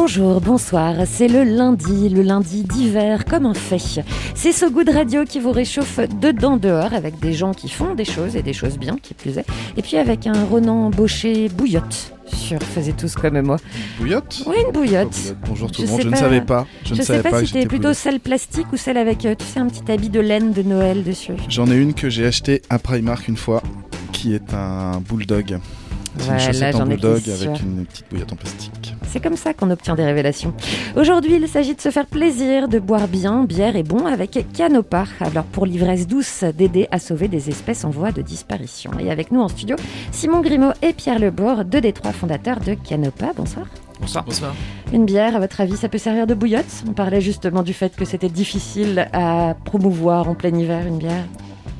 Bonjour, 0.00 0.40
bonsoir, 0.40 0.94
c'est 1.06 1.26
le 1.26 1.42
lundi, 1.42 2.08
le 2.08 2.22
lundi 2.22 2.62
d'hiver 2.62 3.24
comme 3.24 3.46
un 3.46 3.52
fait. 3.52 4.04
C'est 4.36 4.52
ce 4.52 4.64
goût 4.64 4.84
de 4.84 4.92
radio 4.92 5.24
qui 5.24 5.40
vous 5.40 5.50
réchauffe 5.50 5.98
dedans 6.20 6.56
dehors 6.56 6.94
avec 6.94 7.18
des 7.18 7.32
gens 7.32 7.52
qui 7.52 7.68
font 7.68 7.96
des 7.96 8.04
choses 8.04 8.36
et 8.36 8.42
des 8.42 8.52
choses 8.52 8.78
bien 8.78 8.96
qui 9.02 9.12
plus 9.12 9.38
est. 9.38 9.44
Et 9.76 9.82
puis 9.82 9.96
avec 9.96 10.28
un 10.28 10.44
Ronan 10.44 10.90
Baucher 10.90 11.48
bouillotte 11.48 12.14
sur 12.32 12.62
Faisez 12.62 12.92
tous 12.92 13.16
comme 13.16 13.40
moi. 13.42 13.56
Bouillotte 13.98 14.44
Oui, 14.46 14.54
une 14.64 14.72
bouillotte. 14.72 15.34
Bonjour 15.48 15.72
tout 15.72 15.82
le 15.82 15.88
monde, 15.88 16.02
je 16.02 16.08
ne 16.10 16.16
savais 16.16 16.42
pas. 16.42 16.64
Je, 16.84 16.92
ne 16.92 16.98
sais 16.98 17.02
savais 17.02 17.22
pas, 17.22 17.30
pas, 17.30 17.40
si 17.40 17.48
c'était 17.48 17.66
plutôt 17.66 17.92
celle 17.92 18.20
plastique 18.20 18.72
ou 18.72 18.76
celle 18.76 18.98
avec, 18.98 19.26
euh, 19.26 19.34
tu 19.36 19.44
sais, 19.44 19.58
un 19.58 19.66
petit 19.66 19.90
habit 19.90 20.10
de 20.10 20.20
laine 20.20 20.52
de 20.52 20.62
Noël 20.62 21.02
dessus. 21.02 21.34
J'en 21.48 21.68
ai 21.72 21.76
une 21.76 21.92
que 21.92 22.08
j'ai 22.08 22.24
achetée 22.24 22.62
à 22.70 22.78
Primark 22.78 23.26
une 23.26 23.36
fois, 23.36 23.64
qui 24.12 24.32
est 24.32 24.54
un 24.54 25.00
bulldog. 25.00 25.58
C'est 26.18 26.24
Voilà, 26.24 26.40
une 26.40 26.46
chaussette 26.46 26.74
en 26.76 26.86
bulldog 26.86 27.22
avec 27.28 27.62
une 27.62 27.84
petite 27.84 28.06
bouillotte 28.08 28.32
en 28.32 28.36
plastique. 28.36 28.94
C'est 29.10 29.20
comme 29.20 29.36
ça 29.36 29.54
qu'on 29.54 29.70
obtient 29.70 29.94
des 29.94 30.04
révélations. 30.04 30.52
Aujourd'hui, 30.96 31.36
il 31.36 31.48
s'agit 31.48 31.74
de 31.74 31.80
se 31.80 31.90
faire 31.90 32.06
plaisir, 32.06 32.68
de 32.68 32.78
boire 32.78 33.08
bien, 33.08 33.44
bière 33.44 33.74
et 33.74 33.82
bon 33.82 34.06
avec 34.06 34.46
Canopa. 34.52 35.04
Alors 35.20 35.44
pour 35.44 35.64
l'ivresse 35.66 36.06
douce, 36.06 36.44
d'aider 36.44 36.88
à 36.90 36.98
sauver 36.98 37.28
des 37.28 37.48
espèces 37.48 37.84
en 37.84 37.90
voie 37.90 38.12
de 38.12 38.22
disparition. 38.22 38.90
Et 39.00 39.10
avec 39.10 39.32
nous 39.32 39.40
en 39.40 39.48
studio, 39.48 39.76
Simon 40.12 40.40
Grimaud 40.40 40.72
et 40.82 40.92
Pierre 40.92 41.18
Lebord, 41.18 41.64
deux 41.64 41.80
des 41.80 41.92
trois 41.92 42.12
fondateurs 42.12 42.60
de 42.60 42.74
Canopa. 42.74 43.32
Bonsoir. 43.36 43.66
Bonsoir. 44.00 44.24
Bonsoir. 44.24 44.54
Une 44.92 45.06
bière, 45.06 45.34
à 45.34 45.40
votre 45.40 45.60
avis, 45.60 45.76
ça 45.76 45.88
peut 45.88 45.98
servir 45.98 46.26
de 46.26 46.34
bouillotte? 46.34 46.84
On 46.88 46.92
parlait 46.92 47.20
justement 47.20 47.62
du 47.62 47.72
fait 47.72 47.96
que 47.96 48.04
c'était 48.04 48.28
difficile 48.28 49.08
à 49.12 49.56
promouvoir 49.64 50.28
en 50.28 50.34
plein 50.34 50.54
hiver 50.54 50.86
une 50.86 50.98
bière. 50.98 51.24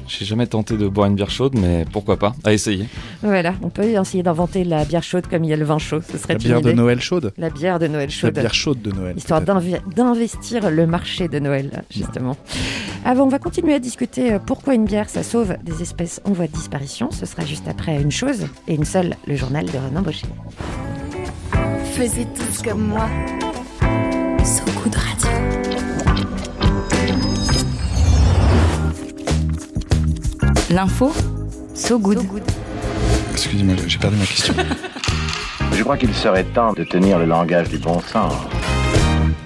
J'ai 0.09 0.25
jamais 0.25 0.47
tenté 0.47 0.77
de 0.77 0.89
boire 0.89 1.07
une 1.09 1.15
bière 1.15 1.31
chaude, 1.31 1.55
mais 1.59 1.85
pourquoi 1.93 2.17
pas 2.17 2.35
À 2.45 2.53
essayer. 2.53 2.87
Voilà, 3.23 3.55
on 3.63 3.69
peut 3.69 3.85
essayer 3.85 4.23
d'inventer 4.23 4.65
la 4.65 4.85
bière 4.85 5.03
chaude 5.03 5.27
comme 5.29 5.45
il 5.45 5.51
y 5.51 5.53
a 5.53 5.57
le 5.57 5.65
vin 5.65 5.79
chaud. 5.79 6.01
Ce 6.11 6.17
serait 6.19 6.35
La 6.35 6.41
une 6.41 6.45
bière 6.45 6.61
de. 6.63 6.73
Noël 6.73 7.01
chaude 7.01 7.33
La 7.37 7.51
bière 7.51 7.79
de 7.79 7.87
Noël 7.87 8.09
La 8.09 8.15
chaude. 8.15 8.35
bière 8.35 8.55
chaude 8.55 8.83
de 8.83 8.91
Noël. 8.91 9.17
Histoire 9.17 9.43
d'investir 9.43 10.71
le 10.71 10.87
marché 10.87 11.29
de 11.29 11.39
Noël, 11.39 11.83
justement. 11.91 12.37
Avant, 13.05 13.25
on 13.25 13.29
va 13.29 13.39
continuer 13.39 13.75
à 13.75 13.79
discuter 13.79 14.33
euh, 14.33 14.39
pourquoi 14.45 14.75
une 14.75 14.85
bière, 14.85 15.09
ça 15.09 15.23
sauve 15.23 15.57
des 15.63 15.83
espèces 15.83 16.21
en 16.25 16.33
voie 16.33 16.47
de 16.47 16.53
disparition. 16.53 17.11
Ce 17.11 17.27
sera 17.27 17.45
juste 17.45 17.69
après 17.69 18.01
une 18.01 18.11
chose 18.11 18.47
et 18.67 18.75
une 18.75 18.85
seule, 18.85 19.15
le 19.27 19.37
journal 19.37 19.67
de 19.67 19.79
Renan 19.79 20.03
Baucher. 20.03 20.27
Tous 22.37 22.63
comme 22.63 22.87
moi. 22.87 23.09
So 24.45 24.63
Good 24.83 24.95
Radio. 24.95 25.68
L'info, 30.71 31.13
so 31.75 31.99
good. 31.99 32.19
Excusez-moi, 33.33 33.75
j'ai 33.87 33.99
perdu 33.99 34.17
ma 34.17 34.27
question. 34.27 34.55
Je 35.73 35.83
crois 35.83 35.97
qu'il 35.97 36.13
serait 36.15 36.45
temps 36.45 36.73
de 36.73 36.85
tenir 36.85 37.19
le 37.19 37.25
langage 37.27 37.69
du 37.69 37.79
bon 37.79 38.01
sens. 38.01 38.33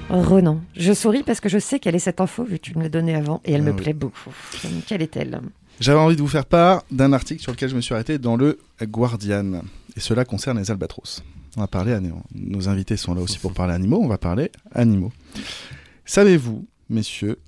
Renan, 0.09 0.61
je 0.75 0.92
souris 0.92 1.23
parce 1.23 1.41
que 1.41 1.48
je 1.48 1.59
sais 1.59 1.79
quelle 1.79 1.95
est 1.95 1.98
cette 2.01 2.20
info, 2.20 2.45
vu 2.45 2.59
que 2.59 2.62
tu 2.62 2.77
me 2.77 2.83
l'as 2.83 2.89
donnée 2.91 3.14
avant, 3.14 3.41
et 3.45 3.53
elle 3.53 3.62
Ah 3.62 3.64
me 3.64 3.70
oui. 3.70 3.77
plaît 3.83 3.92
beaucoup. 3.92 4.31
Quelle 4.87 5.01
est-elle? 5.03 5.41
J'avais 5.81 5.98
envie 5.98 6.17
de 6.17 6.20
vous 6.23 6.29
faire 6.29 6.45
part 6.46 6.85
d'un 6.91 7.13
article 7.14 7.41
sur 7.42 7.52
lequel 7.52 7.69
je 7.70 7.77
me 7.77 7.80
suis 7.80 7.95
arrêté 7.95 8.19
dans 8.19 8.36
le 8.36 8.58
Guardian. 8.83 9.63
Et 9.96 10.01
cela 10.01 10.25
concerne 10.25 10.58
les 10.58 10.70
albatros. 10.70 11.23
On 11.57 11.61
va 11.61 11.67
parler 11.67 11.92
animaux. 11.92 12.23
Nos 12.35 12.69
invités 12.69 12.96
sont 12.96 13.14
là 13.14 13.20
aussi 13.23 13.39
pour 13.39 13.52
parler 13.52 13.73
animaux. 13.75 14.01
On 14.02 14.08
va 14.08 14.19
parler 14.19 14.51
animaux. 14.75 15.13
Savez-vous, 16.05 16.67
messieurs, 16.91 17.39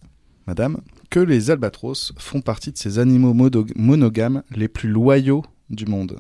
madame, 0.47 0.79
que 1.15 1.21
les 1.21 1.53
albatros 1.53 2.13
font 2.19 2.41
partie 2.41 2.73
de 2.73 2.77
ces 2.77 2.99
animaux 2.99 3.35
monogames 3.77 4.43
les 4.51 4.67
plus 4.67 4.89
loyaux 4.89 5.45
du 5.71 5.87
monde 5.87 6.19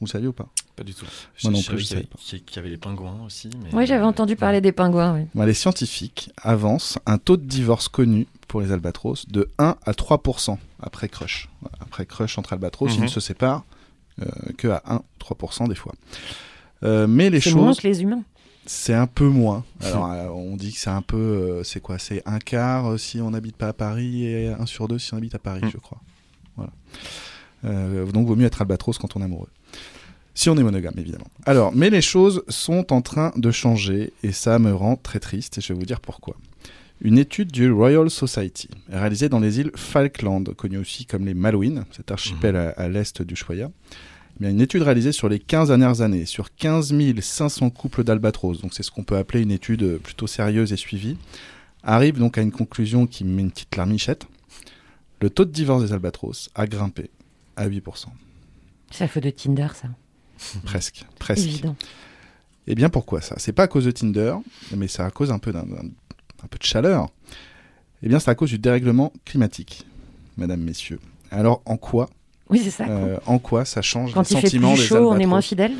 Vous 0.00 0.06
saviez 0.06 0.28
ou 0.28 0.32
pas? 0.32 0.48
Pas 0.76 0.82
du 0.82 0.94
tout. 0.94 1.04
Moi 1.42 1.52
non 1.52 1.60
plus, 1.60 1.78
je 1.80 1.84
savais 1.84 2.02
pas. 2.04 2.16
qu'il 2.18 2.40
y- 2.56 2.58
avait 2.58 2.70
les 2.70 2.78
pingouins 2.78 3.20
aussi. 3.26 3.50
Mais... 3.62 3.68
Oui, 3.74 3.86
j'avais 3.86 4.02
entendu 4.04 4.34
parler 4.34 4.62
des 4.62 4.72
pingouins. 4.72 5.14
Oui. 5.14 5.26
Ben, 5.34 5.44
Les 5.44 5.52
scientifiques 5.52 6.30
avancent 6.40 6.98
un 7.04 7.18
taux 7.18 7.36
de 7.36 7.44
divorce 7.44 7.88
connu 7.88 8.26
pour 8.48 8.62
les 8.62 8.72
albatros 8.72 9.28
de 9.28 9.50
1 9.58 9.76
à 9.84 9.92
3% 9.92 10.56
après 10.80 11.10
crush. 11.10 11.50
Après 11.80 12.06
crush 12.06 12.38
entre 12.38 12.54
albatros, 12.54 12.92
ils 12.94 12.98
Mhm. 13.00 13.04
ne 13.04 13.08
se 13.08 13.20
séparent 13.20 13.64
euh, 14.22 14.24
que 14.56 14.68
à 14.68 14.82
1 14.86 15.02
3% 15.20 15.68
des 15.68 15.74
fois. 15.74 15.92
Euh, 16.82 17.06
mais 17.06 17.28
les 17.28 17.40
C'est 17.40 17.52
moins 17.52 17.68
choses, 17.68 17.80
que 17.80 17.88
les 17.88 18.00
humains. 18.02 18.22
C'est 18.66 18.94
un 18.94 19.06
peu 19.06 19.26
moins. 19.28 19.64
Alors, 19.80 20.10
euh, 20.10 20.28
on 20.28 20.56
dit 20.56 20.72
que 20.72 20.78
c'est 20.78 20.90
un 20.90 21.02
peu. 21.02 21.16
euh, 21.16 21.64
c'est 21.64 21.80
quoi? 21.80 21.98
C'est 21.98 22.22
un 22.26 22.38
quart 22.38 22.92
euh, 22.92 22.98
si 22.98 23.20
on 23.20 23.30
n'habite 23.30 23.56
pas 23.56 23.68
à 23.68 23.72
Paris 23.72 24.24
et 24.26 24.48
un 24.48 24.66
sur 24.66 24.88
deux 24.88 24.98
si 24.98 25.12
on 25.14 25.18
habite 25.18 25.34
à 25.34 25.38
Paris, 25.38 25.60
Mm. 25.64 25.70
je 25.72 25.78
crois. 25.78 26.00
Voilà. 26.56 26.72
Euh, 27.64 28.04
donc, 28.12 28.26
vaut 28.26 28.36
mieux 28.36 28.46
être 28.46 28.60
albatros 28.60 28.98
quand 28.98 29.16
on 29.16 29.20
est 29.20 29.24
amoureux. 29.24 29.48
Si 30.34 30.50
on 30.50 30.56
est 30.56 30.62
monogame, 30.62 30.94
évidemment. 30.96 31.28
Alors, 31.46 31.72
mais 31.74 31.90
les 31.90 32.02
choses 32.02 32.42
sont 32.48 32.92
en 32.92 33.02
train 33.02 33.32
de 33.36 33.50
changer 33.52 34.12
et 34.24 34.32
ça 34.32 34.58
me 34.58 34.74
rend 34.74 34.96
très 34.96 35.20
triste 35.20 35.58
et 35.58 35.60
je 35.60 35.72
vais 35.72 35.78
vous 35.78 35.86
dire 35.86 36.00
pourquoi. 36.00 36.36
Une 37.00 37.18
étude 37.18 37.52
du 37.52 37.70
Royal 37.70 38.08
Society, 38.10 38.68
réalisée 38.88 39.28
dans 39.28 39.38
les 39.40 39.60
îles 39.60 39.70
Falkland, 39.76 40.52
connues 40.54 40.78
aussi 40.78 41.06
comme 41.06 41.24
les 41.26 41.34
Malouines, 41.34 41.84
cet 41.92 42.10
archipel 42.10 42.56
à, 42.56 42.70
à 42.70 42.88
l'est 42.88 43.22
du 43.22 43.36
Choya, 43.36 43.70
eh 43.70 43.94
bien, 44.40 44.50
une 44.50 44.60
étude 44.60 44.82
réalisée 44.82 45.12
sur 45.12 45.28
les 45.28 45.38
15 45.38 45.68
dernières 45.68 46.00
années, 46.00 46.26
sur 46.26 46.54
15 46.54 46.92
500 47.20 47.70
couples 47.70 48.04
d'albatros, 48.04 48.60
donc 48.60 48.74
c'est 48.74 48.82
ce 48.82 48.90
qu'on 48.90 49.04
peut 49.04 49.16
appeler 49.16 49.42
une 49.42 49.50
étude 49.50 49.98
plutôt 49.98 50.26
sérieuse 50.26 50.72
et 50.72 50.76
suivie, 50.76 51.16
arrive 51.82 52.18
donc 52.18 52.38
à 52.38 52.42
une 52.42 52.52
conclusion 52.52 53.06
qui 53.06 53.24
met 53.24 53.42
une 53.42 53.50
petite 53.50 53.76
larmichette. 53.76 54.26
Le 55.20 55.30
taux 55.30 55.44
de 55.44 55.50
divorce 55.52 55.82
des 55.84 55.92
albatros 55.92 56.50
a 56.54 56.66
grimpé 56.66 57.10
à 57.56 57.68
8%. 57.68 58.06
C'est 58.90 59.04
la 59.04 59.08
faute 59.08 59.22
de 59.22 59.30
Tinder, 59.30 59.68
ça. 59.74 59.88
Presque, 60.64 61.04
presque. 61.18 61.46
Évident. 61.46 61.76
Eh 62.66 62.74
bien 62.74 62.88
pourquoi 62.88 63.20
ça? 63.20 63.36
C'est 63.38 63.52
pas 63.52 63.62
à 63.64 63.68
cause 63.68 63.84
de 63.84 63.90
Tinder, 63.92 64.34
mais 64.76 64.88
c'est 64.88 65.02
à 65.02 65.10
cause 65.10 65.30
un 65.30 65.38
peu 65.38 65.52
d'un 65.52 65.62
d'un- 65.64 65.88
un 66.42 66.46
peu 66.48 66.58
de 66.58 66.64
chaleur. 66.64 67.08
Eh 68.02 68.08
bien 68.08 68.18
c'est 68.18 68.30
à 68.30 68.34
cause 68.34 68.50
du 68.50 68.58
dérèglement 68.58 69.12
climatique, 69.24 69.86
mesdames, 70.36 70.60
messieurs. 70.60 70.98
Alors 71.30 71.62
en 71.66 71.76
quoi 71.76 72.10
Oui, 72.50 72.60
c'est 72.62 72.70
ça. 72.70 72.84
euh, 72.88 73.18
En 73.26 73.38
quoi 73.38 73.64
ça 73.64 73.82
change 73.82 74.12
Quand 74.12 74.28
les 74.28 74.36
il 74.36 74.40
fait 74.40 74.50
plus 74.50 74.60
des 74.60 74.76
chaud, 74.76 75.10
on 75.12 75.18
est 75.18 75.26
moins 75.26 75.40
fidèle 75.40 75.72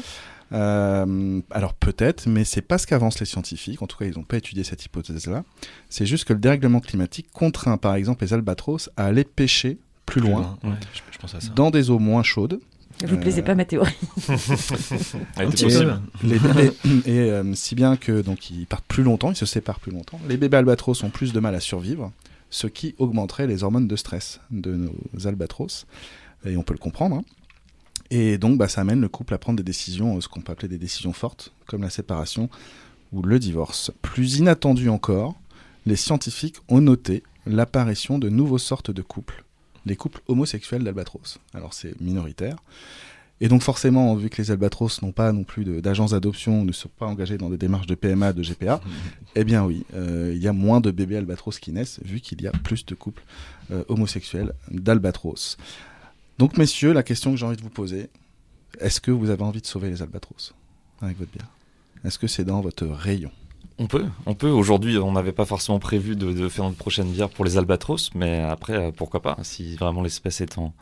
Euh, 0.52 1.40
alors 1.50 1.74
peut-être, 1.74 2.26
mais 2.28 2.44
c'est 2.44 2.62
pas 2.62 2.78
ce 2.78 2.86
qu'avancent 2.86 3.18
les 3.20 3.26
scientifiques. 3.26 3.82
En 3.82 3.86
tout 3.86 3.96
cas, 3.96 4.04
ils 4.04 4.14
n'ont 4.16 4.22
pas 4.24 4.36
étudié 4.36 4.62
cette 4.62 4.84
hypothèse-là. 4.84 5.42
C'est 5.88 6.06
juste 6.06 6.24
que 6.24 6.32
le 6.32 6.38
dérèglement 6.38 6.80
climatique 6.80 7.26
contraint, 7.32 7.76
par 7.76 7.94
exemple, 7.96 8.24
les 8.24 8.32
albatros 8.34 8.90
à 8.96 9.06
aller 9.06 9.24
pêcher 9.24 9.78
plus 10.06 10.20
Plus 10.20 10.30
loin, 10.30 10.58
Ouais, 10.62 10.70
je, 10.92 11.00
je 11.12 11.18
pense 11.18 11.34
à 11.34 11.40
ça. 11.40 11.48
dans 11.56 11.70
des 11.70 11.90
eaux 11.90 11.98
moins 11.98 12.22
chaudes. 12.22 12.60
Vous 13.04 13.14
Euh, 13.16 13.18
plaisez 13.18 13.42
pas 13.42 13.54
ma 13.56 13.64
théorie 13.64 13.96
Elle 15.36 15.48
Et, 15.48 15.50
était 15.50 15.64
possible. 15.64 16.00
les 16.22 16.38
bébés- 16.38 16.72
et 17.06 17.18
euh, 17.30 17.54
si 17.54 17.74
bien 17.74 17.96
que 17.96 18.20
donc 18.20 18.50
ils 18.50 18.66
partent 18.66 18.84
plus 18.86 19.02
longtemps, 19.02 19.30
ils 19.32 19.36
se 19.36 19.46
séparent 19.46 19.80
plus 19.80 19.92
longtemps. 19.92 20.20
Les 20.28 20.36
bébés 20.36 20.58
albatros 20.58 21.02
ont 21.02 21.10
plus 21.10 21.32
de 21.32 21.40
mal 21.40 21.54
à 21.54 21.60
survivre, 21.60 22.12
ce 22.50 22.66
qui 22.68 22.94
augmenterait 22.98 23.46
les 23.48 23.64
hormones 23.64 23.88
de 23.88 23.96
stress 23.96 24.40
de 24.50 24.74
nos 24.74 25.26
albatros. 25.26 25.86
Et 26.44 26.56
on 26.56 26.62
peut 26.62 26.74
le 26.74 26.78
comprendre. 26.78 27.16
hein. 27.16 27.24
Et 28.10 28.38
donc, 28.38 28.58
bah, 28.58 28.68
ça 28.68 28.82
amène 28.82 29.00
le 29.00 29.08
couple 29.08 29.34
à 29.34 29.38
prendre 29.38 29.56
des 29.56 29.62
décisions, 29.62 30.16
euh, 30.16 30.20
ce 30.20 30.28
qu'on 30.28 30.40
peut 30.40 30.52
appeler 30.52 30.68
des 30.68 30.78
décisions 30.78 31.12
fortes, 31.12 31.52
comme 31.66 31.82
la 31.82 31.90
séparation 31.90 32.48
ou 33.12 33.22
le 33.22 33.38
divorce. 33.38 33.90
Plus 34.02 34.38
inattendu 34.38 34.88
encore, 34.88 35.34
les 35.86 35.96
scientifiques 35.96 36.56
ont 36.68 36.80
noté 36.80 37.22
l'apparition 37.46 38.18
de 38.18 38.28
nouvelles 38.28 38.58
sortes 38.58 38.90
de 38.90 39.02
couples, 39.02 39.44
les 39.86 39.96
couples 39.96 40.20
homosexuels 40.28 40.84
d'albatros. 40.84 41.38
Alors, 41.54 41.74
c'est 41.74 41.98
minoritaire. 42.00 42.56
Et 43.40 43.48
donc 43.48 43.62
forcément, 43.62 44.14
vu 44.14 44.30
que 44.30 44.40
les 44.40 44.52
albatros 44.52 45.02
n'ont 45.02 45.12
pas 45.12 45.32
non 45.32 45.42
plus 45.42 45.64
d'agences 45.82 46.12
d'adoption, 46.12 46.64
ne 46.64 46.70
sont 46.70 46.88
pas 46.88 47.06
engagés 47.06 47.36
dans 47.36 47.50
des 47.50 47.56
démarches 47.58 47.86
de 47.88 47.96
PMA, 47.96 48.32
de 48.32 48.42
GPA, 48.42 48.80
eh 49.34 49.42
bien 49.44 49.64
oui, 49.64 49.84
euh, 49.94 50.32
il 50.34 50.40
y 50.40 50.46
a 50.46 50.52
moins 50.52 50.80
de 50.80 50.92
bébés 50.92 51.16
albatros 51.16 51.58
qui 51.58 51.72
naissent, 51.72 51.98
vu 52.04 52.20
qu'il 52.20 52.40
y 52.42 52.46
a 52.46 52.52
plus 52.52 52.86
de 52.86 52.94
couples 52.94 53.22
euh, 53.72 53.82
homosexuels 53.88 54.52
d'albatros. 54.70 55.58
Donc 56.38 56.56
messieurs, 56.56 56.92
la 56.92 57.02
question 57.02 57.30
que 57.30 57.36
j'ai 57.36 57.46
envie 57.46 57.56
de 57.56 57.62
vous 57.62 57.70
poser, 57.70 58.10
est-ce 58.80 59.00
que 59.00 59.10
vous 59.10 59.30
avez 59.30 59.42
envie 59.42 59.60
de 59.60 59.66
sauver 59.66 59.88
les 59.90 60.02
albatros 60.02 60.54
avec 61.00 61.18
votre 61.18 61.30
bière? 61.30 61.48
Est-ce 62.04 62.18
que 62.18 62.26
c'est 62.26 62.44
dans 62.44 62.60
votre 62.60 62.86
rayon? 62.86 63.30
On 63.78 63.86
peut, 63.86 64.04
on 64.26 64.34
peut. 64.34 64.50
Aujourd'hui, 64.50 64.98
on 64.98 65.12
n'avait 65.12 65.32
pas 65.32 65.46
forcément 65.46 65.80
prévu 65.80 66.14
de, 66.16 66.32
de 66.32 66.48
faire 66.48 66.64
une 66.66 66.74
prochaine 66.74 67.10
bière 67.10 67.28
pour 67.28 67.44
les 67.44 67.56
albatros, 67.56 68.10
mais 68.14 68.40
après, 68.40 68.74
euh, 68.74 68.90
pourquoi 68.92 69.20
pas, 69.20 69.36
si 69.42 69.74
vraiment 69.76 70.02
l'espèce 70.02 70.40
est 70.40 70.58
en, 70.58 70.72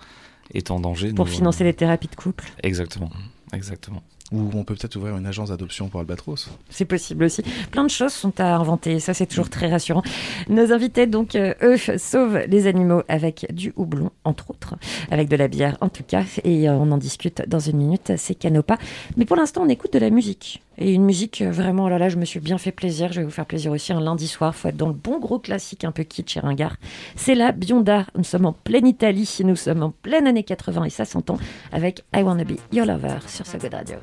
est 0.53 0.71
en 0.71 0.79
danger. 0.81 1.13
pour 1.13 1.25
nous, 1.25 1.31
euh, 1.31 1.35
financer 1.35 1.65
les 1.65 1.73
thérapies 1.75 2.09
de 2.09 2.17
couple. 2.17 2.51
Exactement, 2.63 3.11
exactement. 3.55 4.03
Ou 4.33 4.51
on 4.55 4.65
peut 4.65 4.75
peut-être 4.75 4.97
ouvrir 4.97 5.17
une 5.17 5.27
agence 5.27 5.51
d'adoption 5.51 5.89
pour 5.89 6.01
Albatros. 6.01 6.51
C'est 6.71 6.85
possible 6.85 7.25
aussi. 7.25 7.43
Plein 7.71 7.85
de 7.85 7.91
choses 7.91 8.13
sont 8.13 8.39
à 8.41 8.55
inventer, 8.57 9.01
ça 9.01 9.15
c'est 9.15 9.27
toujours 9.27 9.51
très 9.51 9.71
rassurant. 9.71 10.03
Nos 10.49 10.73
invités, 10.73 11.07
donc, 11.07 11.35
euh, 11.35 11.55
eux, 11.63 11.77
sauvent 11.99 12.45
les 12.49 12.67
animaux 12.67 13.03
avec 13.09 13.47
du 13.53 13.73
houblon, 13.77 14.11
entre 14.25 14.51
autres, 14.51 14.75
avec 15.11 15.29
de 15.29 15.37
la 15.37 15.49
bière 15.49 15.77
en 15.81 15.89
tout 15.89 16.05
cas, 16.05 16.25
et 16.45 16.69
euh, 16.69 16.73
on 16.75 16.91
en 16.93 16.99
discute 16.99 17.43
dans 17.49 17.59
une 17.59 17.77
minute, 17.77 18.13
c'est 18.17 18.35
Canopa. 18.35 18.79
Mais 19.17 19.25
pour 19.25 19.37
l'instant, 19.37 19.63
on 19.63 19.69
écoute 19.69 19.93
de 19.93 19.99
la 19.99 20.11
musique. 20.11 20.63
Et 20.79 20.95
une 20.95 21.05
musique, 21.05 21.43
euh, 21.43 21.51
vraiment, 21.51 21.85
oh 21.85 21.89
là 21.89 21.99
là, 21.99 22.09
je 22.09 22.17
me 22.17 22.25
suis 22.25 22.41
bien 22.41 22.59
fait 22.59 22.73
plaisir. 22.73 23.13
Je 23.13 23.21
vais 23.21 23.25
vous 23.25 23.31
faire 23.31 23.47
plaisir 23.47 23.73
aussi 23.73 23.93
un 23.93 24.01
lundi 24.01 24.27
soir. 24.27 24.55
Faut 24.55 24.69
être 24.69 24.77
dans 24.77 24.89
le 24.89 24.95
bon 24.95 25.19
gros 25.19 25.39
classique, 25.39 25.85
un 25.85 25.93
peu 25.93 26.03
kitsch 26.03 26.37
et 26.37 26.41
ringard. 26.41 26.77
C'est 27.15 27.35
la 27.35 27.53
Bionda. 27.53 28.07
Nous 28.17 28.25
sommes 28.25 28.47
en 28.47 28.53
pleine 28.53 28.87
Italie. 28.87 29.39
Nous 29.45 29.57
sommes 29.57 29.83
en 29.83 29.91
pleine 29.91 30.27
année 30.27 30.45
80 30.45 30.85
et 30.85 30.91
ça 30.91 31.05
s'entend 31.05 31.39
avec 31.73 32.05
I 32.15 32.23
Wanna 32.23 32.45
Be 32.45 32.57
Your 32.73 32.87
Lover 32.87 33.19
sur 33.27 33.47
ce 33.47 33.57
Good 33.59 33.75
Radio. 33.75 33.97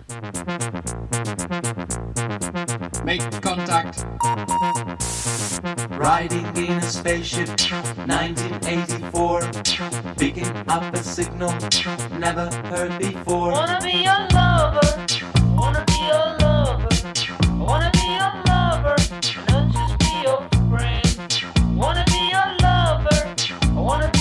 Make 3.05 3.41
contact. 3.41 4.05
Riding 5.91 6.45
in 6.57 6.73
a 6.73 6.81
spaceship, 6.81 7.47
1984. 8.05 9.41
Picking 10.17 10.47
up 10.67 10.93
a 10.93 10.97
signal, 10.97 11.53
never 12.19 12.49
heard 12.65 12.99
before. 12.99 13.51
Wanna 13.51 13.79
be 13.81 14.03
your 14.03 14.27
lover, 14.33 15.05
wanna 15.55 15.85
be 15.87 15.99
your 16.05 16.37
lover. 16.39 16.89
Wanna 17.57 17.89
be 17.93 18.05
your 18.19 18.33
lover, 18.47 18.95
not 19.47 19.71
just 19.71 19.97
be 19.99 20.21
your 20.23 20.41
friend. 20.69 21.77
Wanna 21.77 22.03
be 22.07 22.29
your 22.29 22.55
lover, 22.61 23.35
wanna 23.73 24.11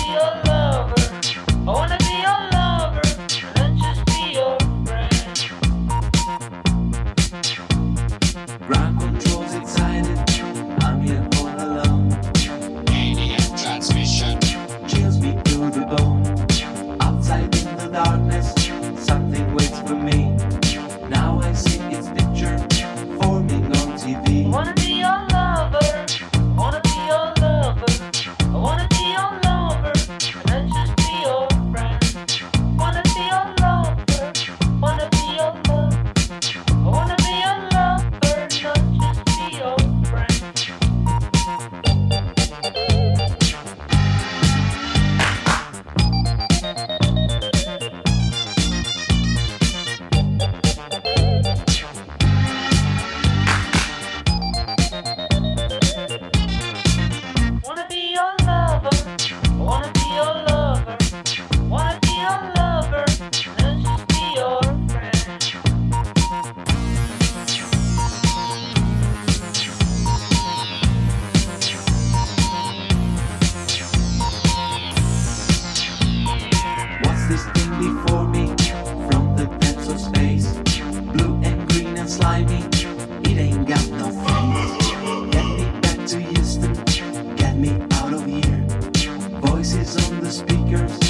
Voices 89.78 90.10
on 90.10 90.20
the 90.22 90.32
speakers 90.32 91.07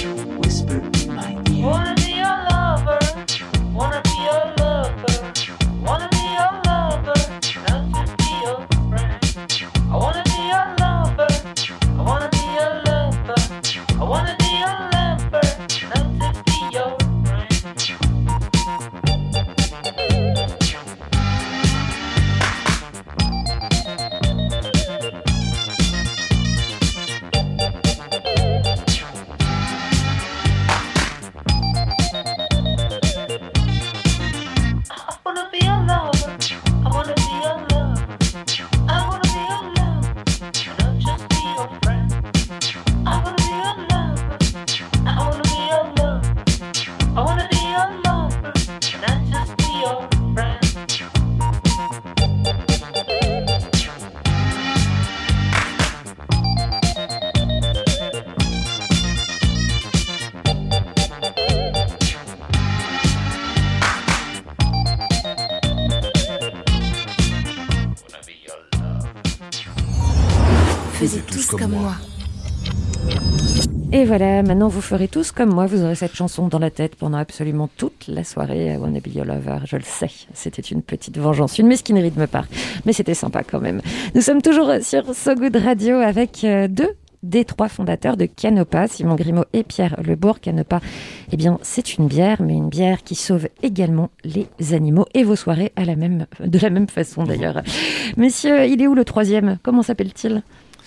voilà, 74.09 74.43
maintenant 74.43 74.69
vous 74.69 74.81
ferez 74.81 75.07
tous 75.07 75.33
comme 75.33 75.51
moi, 75.51 75.67
vous 75.67 75.83
aurez 75.83 75.95
cette 75.95 76.15
chanson 76.15 76.49
dans 76.49 76.59
la 76.59 76.71
tête 76.71 76.97
pendant 76.97 77.19
absolument 77.19 77.69
toute 77.77 78.09
la 78.09 78.25
soirée. 78.25 78.73
I 78.73 78.77
Wanna 78.79 79.01
Be 79.01 79.09
Your 79.15 79.27
Lover, 79.27 79.59
je 79.67 79.77
le 79.77 79.83
sais, 79.83 80.11
c'était 80.33 80.63
une 80.63 80.81
petite 80.81 81.19
vengeance, 81.19 81.59
une 81.59 81.67
mesquinerie 81.67 82.11
de 82.11 82.19
ma 82.19 82.27
part, 82.27 82.47
mais 82.87 82.95
c'était 82.95 83.13
sympa 83.13 83.43
quand 83.43 83.61
même. 83.61 83.83
Nous 84.15 84.23
sommes 84.23 84.41
toujours 84.41 84.73
sur 84.81 85.15
So 85.15 85.35
Good 85.35 85.57
Radio 85.57 85.97
avec 85.97 86.43
euh, 86.45 86.69
deux 86.69 86.95
des 87.23 87.45
trois 87.45 87.69
fondateurs 87.69 88.17
de 88.17 88.25
Canopa, 88.25 88.89
Simon 88.89 89.15
Grimaud 89.15 89.45
et 89.53 89.63
Pierre 89.63 90.01
Lebourg. 90.03 90.41
Canopa, 90.41 90.81
eh 91.31 91.37
bien, 91.37 91.59
c'est 91.61 91.99
une 91.99 92.07
bière, 92.07 92.41
mais 92.41 92.55
une 92.55 92.71
bière 92.71 93.03
qui 93.03 93.15
sauve 93.15 93.49
également 93.63 94.09
les 94.25 94.47
animaux 94.73 95.05
et 95.13 95.23
vos 95.23 95.37
soirées 95.37 95.73
à 95.77 95.85
de 95.85 96.59
la 96.59 96.71
même 96.71 96.89
façon 96.89 97.25
d'ailleurs. 97.25 97.63
Messieurs, 98.17 98.65
il 98.65 98.81
est 98.81 98.87
où 98.87 98.95
le 98.95 99.05
troisième? 99.05 99.59
Comment 99.63 99.83
s'appelle-t-il? 99.83 100.43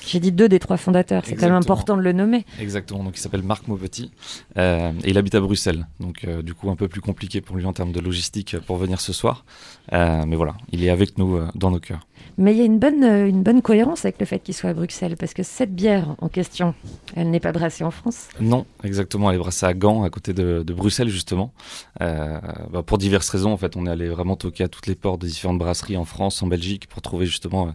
J'ai 0.05 0.19
dit 0.19 0.31
deux 0.31 0.49
des 0.49 0.59
trois 0.59 0.77
fondateurs, 0.77 1.23
c'est 1.25 1.35
quand 1.35 1.47
même 1.47 1.55
important 1.55 1.95
de 1.95 2.01
le 2.01 2.11
nommer. 2.11 2.45
Exactement, 2.59 3.03
donc 3.03 3.17
il 3.17 3.19
s'appelle 3.19 3.43
Marc 3.43 3.67
Maupetit 3.67 4.11
euh, 4.57 4.91
et 5.03 5.11
il 5.11 5.17
habite 5.17 5.35
à 5.35 5.39
Bruxelles. 5.39 5.87
Donc 5.99 6.23
euh, 6.25 6.41
du 6.41 6.53
coup 6.53 6.69
un 6.69 6.75
peu 6.75 6.87
plus 6.87 7.01
compliqué 7.01 7.41
pour 7.41 7.55
lui 7.55 7.65
en 7.65 7.73
termes 7.73 7.91
de 7.91 7.99
logistique 7.99 8.57
pour 8.59 8.77
venir 8.77 8.99
ce 8.99 9.13
soir. 9.13 9.45
Euh, 9.93 10.23
mais 10.25 10.35
voilà, 10.35 10.55
il 10.71 10.83
est 10.83 10.89
avec 10.89 11.17
nous 11.17 11.37
euh, 11.37 11.47
dans 11.55 11.71
nos 11.71 11.79
cœurs. 11.79 12.05
Mais 12.37 12.53
il 12.53 12.57
y 12.57 12.61
a 12.61 12.65
une 12.65 12.79
bonne, 12.79 13.03
euh, 13.03 13.27
une 13.27 13.43
bonne 13.43 13.61
cohérence 13.61 14.05
avec 14.05 14.19
le 14.19 14.25
fait 14.25 14.39
qu'il 14.39 14.53
soit 14.53 14.69
à 14.69 14.73
Bruxelles, 14.73 15.15
parce 15.17 15.33
que 15.33 15.43
cette 15.43 15.73
bière 15.75 16.15
en 16.19 16.29
question, 16.29 16.73
elle 17.15 17.29
n'est 17.29 17.39
pas 17.39 17.51
brassée 17.51 17.83
en 17.83 17.91
France. 17.91 18.29
Non, 18.39 18.65
exactement, 18.83 19.29
elle 19.29 19.35
est 19.35 19.39
brassée 19.39 19.65
à 19.65 19.73
Gand, 19.73 20.03
à 20.03 20.09
côté 20.09 20.33
de, 20.33 20.63
de 20.65 20.73
Bruxelles 20.73 21.09
justement. 21.09 21.53
Euh, 22.01 22.39
bah, 22.71 22.83
pour 22.83 22.97
diverses 22.97 23.29
raisons, 23.29 23.51
en 23.51 23.57
fait, 23.57 23.75
on 23.75 23.85
est 23.85 23.91
allé 23.91 24.07
vraiment 24.09 24.35
toquer 24.35 24.63
à 24.63 24.67
toutes 24.67 24.87
les 24.87 24.95
portes 24.95 25.21
des 25.21 25.27
différentes 25.27 25.59
brasseries 25.59 25.97
en 25.97 26.05
France, 26.05 26.41
en 26.41 26.47
Belgique, 26.47 26.87
pour 26.87 27.01
trouver 27.01 27.25
justement 27.25 27.67
euh, 27.67 27.71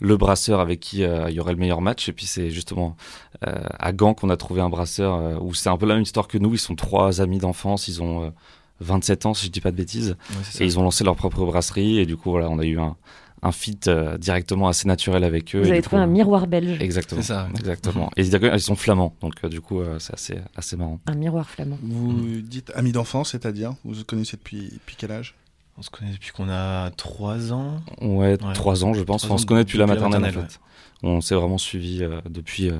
le 0.00 0.16
brasseur 0.16 0.60
avec 0.60 0.80
qui 0.80 1.04
euh, 1.04 1.28
il 1.28 1.34
y 1.34 1.40
aurait 1.40 1.52
le 1.52 1.58
meilleur 1.58 1.80
match. 1.80 2.08
Et 2.08 2.12
puis 2.12 2.26
c'est 2.26 2.50
justement 2.50 2.96
euh, 3.46 3.54
à 3.78 3.92
Gand 3.92 4.14
qu'on 4.14 4.30
a 4.30 4.36
trouvé 4.36 4.60
un 4.60 4.68
brasseur 4.68 5.14
euh, 5.14 5.36
où 5.40 5.54
c'est 5.54 5.68
un 5.68 5.76
peu 5.76 5.86
la 5.86 5.94
même 5.94 6.02
histoire 6.02 6.28
que 6.28 6.38
nous. 6.38 6.54
Ils 6.54 6.58
sont 6.58 6.74
trois 6.74 7.20
amis 7.20 7.38
d'enfance, 7.38 7.88
ils 7.88 8.02
ont 8.02 8.24
euh, 8.24 8.30
27 8.80 9.26
ans 9.26 9.34
si 9.34 9.46
je 9.46 9.50
dis 9.50 9.60
pas 9.60 9.70
de 9.70 9.76
bêtises, 9.76 10.16
et 10.58 10.64
ils 10.64 10.78
ont 10.78 10.82
lancé 10.82 11.04
leur 11.04 11.14
propre 11.14 11.44
brasserie. 11.44 11.98
Et 11.98 12.06
du 12.06 12.16
coup 12.16 12.30
voilà, 12.30 12.48
on 12.48 12.58
a 12.58 12.64
eu 12.64 12.78
un 12.78 12.96
un 13.42 13.52
fit 13.52 13.78
euh, 13.86 14.18
directement 14.18 14.68
assez 14.68 14.86
naturel 14.86 15.24
avec 15.24 15.54
eux. 15.54 15.62
Vous 15.62 15.70
avez 15.70 15.82
trouvé 15.82 16.02
coup, 16.02 16.08
un 16.08 16.12
miroir 16.12 16.46
belge. 16.46 16.80
Exactement. 16.80 17.22
C'est 17.22 17.28
ça, 17.28 17.44
ouais. 17.44 17.58
Exactement. 17.58 18.10
Et 18.16 18.22
ils 18.22 18.60
sont 18.60 18.76
flamands, 18.76 19.14
donc 19.20 19.34
euh, 19.44 19.48
du 19.48 19.60
coup, 19.60 19.80
euh, 19.80 19.98
c'est 19.98 20.14
assez, 20.14 20.38
assez 20.56 20.76
marrant. 20.76 21.00
Un 21.06 21.14
miroir 21.14 21.48
flamand. 21.48 21.78
Vous 21.82 22.40
dites 22.42 22.72
amis 22.74 22.92
d'enfance, 22.92 23.30
c'est-à-dire? 23.30 23.74
Vous 23.84 23.94
vous 23.94 24.04
connaissez 24.04 24.36
depuis, 24.36 24.70
depuis 24.72 24.96
quel 24.98 25.12
âge? 25.12 25.34
On 25.78 25.82
se 25.82 25.88
connaît 25.88 26.12
depuis 26.12 26.30
qu'on 26.30 26.50
a 26.50 26.90
3 26.90 27.52
ans. 27.54 27.80
Ouais, 28.02 28.36
3 28.36 28.84
ans, 28.84 28.92
je 28.92 29.02
pense. 29.02 29.24
Enfin, 29.24 29.34
on 29.34 29.38
se 29.38 29.46
connaît 29.46 29.64
depuis 29.64 29.78
la 29.78 29.86
depuis 29.86 29.98
la 30.00 30.08
maternelle, 30.08 30.38
en. 30.38 30.46
On 31.02 31.20
s'est 31.20 31.34
vraiment 31.34 31.56
suivi 31.58 32.02
euh, 32.02 32.20
depuis 32.28 32.68
euh, 32.68 32.76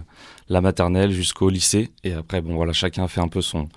la 0.48 0.60
maternelle 0.60 1.10
jusqu'au 1.10 1.48
lycée. 1.48 1.90
Et 2.04 2.12
après, 2.12 2.42
bon, 2.42 2.54
voilà, 2.54 2.72
chacun 2.72 3.04
a 3.04 3.08
fait 3.08 3.22
un 3.22 3.28
peu 3.28 3.40
son 3.40 3.68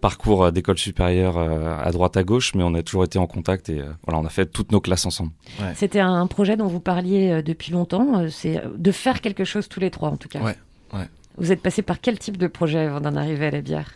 parcours 0.00 0.44
euh, 0.44 0.50
d'école 0.50 0.78
supérieure 0.78 1.36
euh, 1.36 1.76
à 1.78 1.90
droite 1.92 2.16
à 2.16 2.24
gauche, 2.24 2.54
mais 2.54 2.62
on 2.62 2.74
a 2.74 2.82
toujours 2.82 3.04
été 3.04 3.18
en 3.18 3.26
contact 3.26 3.68
et 3.68 3.80
euh, 3.80 3.92
voilà, 4.06 4.20
on 4.20 4.24
a 4.24 4.30
fait 4.30 4.46
toutes 4.46 4.72
nos 4.72 4.80
classes 4.80 5.06
ensemble. 5.06 5.30
C'était 5.74 6.00
un 6.00 6.26
projet 6.26 6.56
dont 6.56 6.66
vous 6.66 6.80
parliez 6.80 7.42
depuis 7.42 7.72
longtemps. 7.72 8.28
C'est 8.30 8.62
de 8.76 8.92
faire 8.92 9.20
quelque 9.20 9.44
chose 9.44 9.68
tous 9.68 9.80
les 9.80 9.90
trois, 9.90 10.10
en 10.10 10.16
tout 10.16 10.28
cas. 10.28 10.40
Ouais, 10.40 10.56
ouais. 10.94 11.08
Vous 11.36 11.52
êtes 11.52 11.62
passé 11.62 11.82
par 11.82 12.00
quel 12.00 12.18
type 12.18 12.36
de 12.36 12.46
projet 12.46 12.80
avant 12.80 13.00
d'en 13.00 13.16
arriver 13.16 13.46
à 13.46 13.50
la 13.50 13.60
bière? 13.60 13.92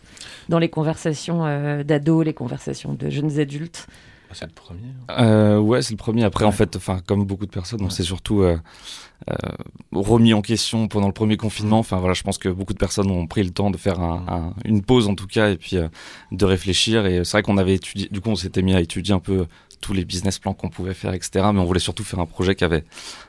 Dans 0.49 0.59
les 0.59 0.69
conversations 0.69 1.45
d'ados, 1.83 2.25
les 2.25 2.35
conversations 2.35 2.95
de 2.95 3.11
jeunes 3.11 3.39
adultes? 3.39 3.87
C'est 4.35 4.47
le 4.47 4.53
premier. 4.53 4.81
Euh, 5.11 5.59
ouais, 5.59 5.83
c'est 5.83 5.93
le 5.93 5.97
premier. 5.97 6.25
Après, 6.25 6.45
en 6.45 6.53
fait, 6.53 6.77
enfin, 6.77 7.01
comme 7.07 7.25
beaucoup 7.25 7.47
de 7.47 7.51
personnes, 7.51 7.81
on 7.83 7.91
s'est 7.91 8.03
surtout 8.03 8.43
euh, 8.43 8.59
euh, 9.31 9.35
remis 9.93 10.35
en 10.35 10.43
question 10.43 10.89
pendant 10.89 11.07
le 11.07 11.13
premier 11.13 11.37
confinement. 11.37 11.79
Enfin, 11.79 11.99
voilà, 11.99 12.15
je 12.15 12.23
pense 12.23 12.39
que 12.39 12.49
beaucoup 12.49 12.73
de 12.75 12.79
personnes 12.79 13.11
ont 13.11 13.27
pris 13.27 13.43
le 13.43 13.51
temps 13.51 13.71
de 13.71 13.77
faire 13.77 14.01
un- 14.01 14.25
un- 14.29 14.55
une 14.65 14.83
pause, 14.83 15.09
en 15.09 15.15
tout 15.15 15.27
cas, 15.27 15.51
et 15.51 15.57
puis 15.57 15.77
euh, 15.77 15.89
de 16.33 16.45
réfléchir. 16.45 17.07
Et 17.07 17.25
c'est 17.25 17.33
vrai 17.33 17.43
qu'on 17.43 17.57
avait 17.59 17.75
étudié, 17.75 18.09
du 18.11 18.21
coup, 18.21 18.31
on 18.31 18.37
s'était 18.37 18.63
mis 18.63 18.75
à 18.75 18.81
étudier 18.81 19.15
un 19.15 19.21
peu 19.21 19.47
tous 19.81 19.93
les 19.93 20.05
business 20.05 20.39
plans 20.39 20.55
qu'on 20.55 20.71
pouvait 20.71 20.95
faire, 20.95 21.13
etc. 21.15 21.47
Mais 21.53 21.61
on 21.61 21.65
voulait 21.65 21.79
surtout 21.81 22.05
faire 22.05 22.19
un 22.21 22.27
projet 22.27 22.55
qui 22.55 22.65
avait 22.65 22.85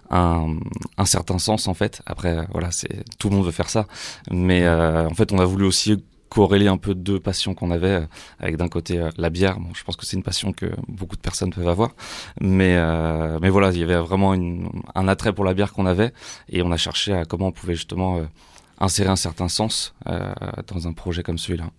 un, 0.09 0.55
un 0.97 1.05
certain 1.05 1.38
sens, 1.38 1.67
en 1.67 1.74
fait. 1.74 2.01
Après, 2.05 2.45
voilà, 2.51 2.71
c'est 2.71 3.03
tout 3.19 3.29
le 3.29 3.35
monde 3.35 3.45
veut 3.45 3.51
faire 3.51 3.69
ça, 3.69 3.88
mais 4.31 4.67
en 4.67 5.13
fait, 5.13 5.33
on 5.33 5.39
a 5.39 5.45
voulu 5.45 5.65
aussi 5.65 6.01
corréler 6.36 6.68
un 6.68 6.77
peu 6.77 6.94
deux 6.94 7.20
passions 7.20 7.54
qu'on 7.54 7.72
avait 7.72 7.88
euh, 7.88 8.06
avec 8.39 8.58
d'un 8.58 8.68
côté 8.68 9.00
euh, 9.00 9.10
la 9.18 9.30
bière. 9.30 9.58
Bon 9.58 9.74
je 9.74 9.84
pense 9.86 9.96
que 9.96 10.06
c'est 10.06 10.18
une 10.18 10.24
passion 10.24 10.51
que 10.51 10.65
beaucoup 10.89 11.15
de 11.15 11.22
personnes 11.22 11.51
peuvent 11.51 11.68
avoir. 11.68 11.92
Mais 12.42 12.75
euh, 12.75 13.39
mais 13.42 13.50
voilà 13.50 13.72
il 13.72 13.77
y 13.77 13.84
avait 13.84 13.96
vraiment 13.96 14.34
un 14.34 15.08
attrait 15.08 15.34
pour 15.34 15.46
la 15.46 15.54
bière 15.54 15.72
qu'on 15.72 15.86
avait. 15.86 16.12
Et 16.50 16.62
on 16.62 16.72
a 16.72 16.77
cherché 16.77 17.13
à 17.13 17.24
comment 17.24 17.48
on 17.48 17.51
pouvait 17.54 17.75
justement 17.75 18.22
insérer 18.80 19.10
un 19.10 19.15
certain 19.15 19.48
sens 19.48 19.96
dans 20.06 20.88
un 20.88 20.94
projet 20.94 21.24
comme 21.24 21.38
celui-là. 21.38 21.70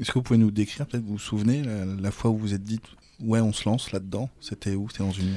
Est-ce 0.00 0.10
que 0.10 0.18
vous 0.18 0.22
pouvez 0.22 0.38
nous 0.38 0.50
décrire, 0.50 0.86
peut-être 0.86 1.04
vous 1.04 1.14
vous 1.14 1.18
souvenez, 1.18 1.62
la, 1.62 1.84
la 1.84 2.10
fois 2.10 2.30
où 2.30 2.34
vous 2.34 2.46
vous 2.46 2.54
êtes 2.54 2.62
dit, 2.62 2.80
ouais, 3.20 3.40
on 3.40 3.52
se 3.52 3.68
lance 3.68 3.92
là-dedans 3.92 4.30
C'était 4.40 4.74
où? 4.74 4.88
C'était 4.88 5.02
dans 5.02 5.10
une, 5.10 5.34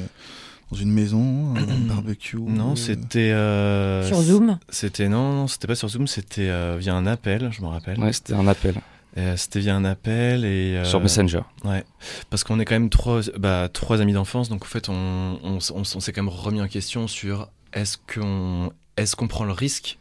dans 0.74 0.80
une 0.80 0.92
maison, 0.92 1.54
un 1.56 1.88
barbecue 1.88 2.38
Non, 2.40 2.72
euh, 2.72 2.76
c'était. 2.76 3.32
euh, 3.32 4.04
Sur 4.08 4.22
Zoom 4.22 4.58
C'était 4.70 5.08
non, 5.08 5.32
non, 5.34 5.48
c'était 5.48 5.68
pas 5.68 5.76
sur 5.76 5.88
Zoom, 5.88 6.08
c'était 6.08 6.50
euh, 6.50 6.78
via 6.80 6.96
un 6.96 7.06
appel, 7.06 7.50
je 7.52 7.62
me 7.62 7.68
rappelle. 7.68 8.00
Ouais, 8.00 8.12
c'était 8.12 8.34
un 8.34 8.48
appel. 8.48 8.76
Euh, 9.16 9.38
c'était 9.38 9.60
via 9.60 9.76
un 9.76 9.86
appel 9.86 10.44
et 10.44 10.76
euh, 10.78 10.84
Sur 10.86 11.00
Messenger. 11.00 11.42
Ouais, 11.64 11.84
parce 12.32 12.44
qu'on 12.44 12.60
est 12.60 12.66
quand 12.66 12.74
même 12.74 12.90
trois, 12.90 13.22
bah, 13.38 13.70
trois 13.72 14.02
amis 14.02 14.14
d'enfance, 14.14 14.50
donc 14.50 14.64
en 14.64 14.68
fait 14.68 14.90
on, 14.90 15.38
on, 15.44 15.60
s'est 15.84 16.12
quand 16.12 16.24
même 16.24 16.34
remis 16.34 16.62
en 16.62 16.68
question 16.68 17.08
sur 17.08 17.50
est-ce 17.74 17.98
qu'on 18.12 18.72
est-ce 18.98 19.16
qu'on 19.16 19.28
prend 19.28 19.44
le 19.46 19.52
risque 19.54 19.98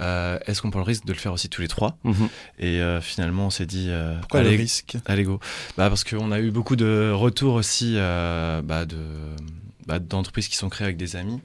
euh, 0.00 0.38
Est-ce 0.46 0.62
qu'on 0.62 0.70
prend 0.70 0.80
le 0.80 0.84
risque 0.86 1.04
de 1.04 1.12
le 1.12 1.18
faire 1.18 1.32
aussi 1.32 1.48
tous 1.48 1.60
les 1.62 1.68
trois 1.68 1.96
Mhm. 2.04 2.28
Et 2.60 2.80
euh, 2.80 3.00
finalement, 3.00 3.46
on 3.46 3.50
s'est 3.50 3.66
dit. 3.66 3.86
euh, 3.88 4.16
Pourquoi 4.20 4.42
le 4.42 4.48
allez, 4.48 4.56
risque? 4.56 4.96
Allez 5.06 5.22
go. 5.24 5.38
Bah 5.76 5.88
parce 5.88 6.02
qu'on 6.04 6.30
a 6.32 6.38
eu 6.40 6.50
beaucoup 6.52 6.74
de 6.76 7.10
retours 7.12 7.54
aussi 7.54 7.94
euh, 7.96 8.60
bah, 8.62 8.84
de 8.84 8.96
bah, 9.86 9.98
d'entreprises 9.98 10.48
qui 10.48 10.56
sont 10.56 10.68
créées 10.68 10.84
avec 10.86 10.96
des 10.96 11.16
amis 11.16 11.40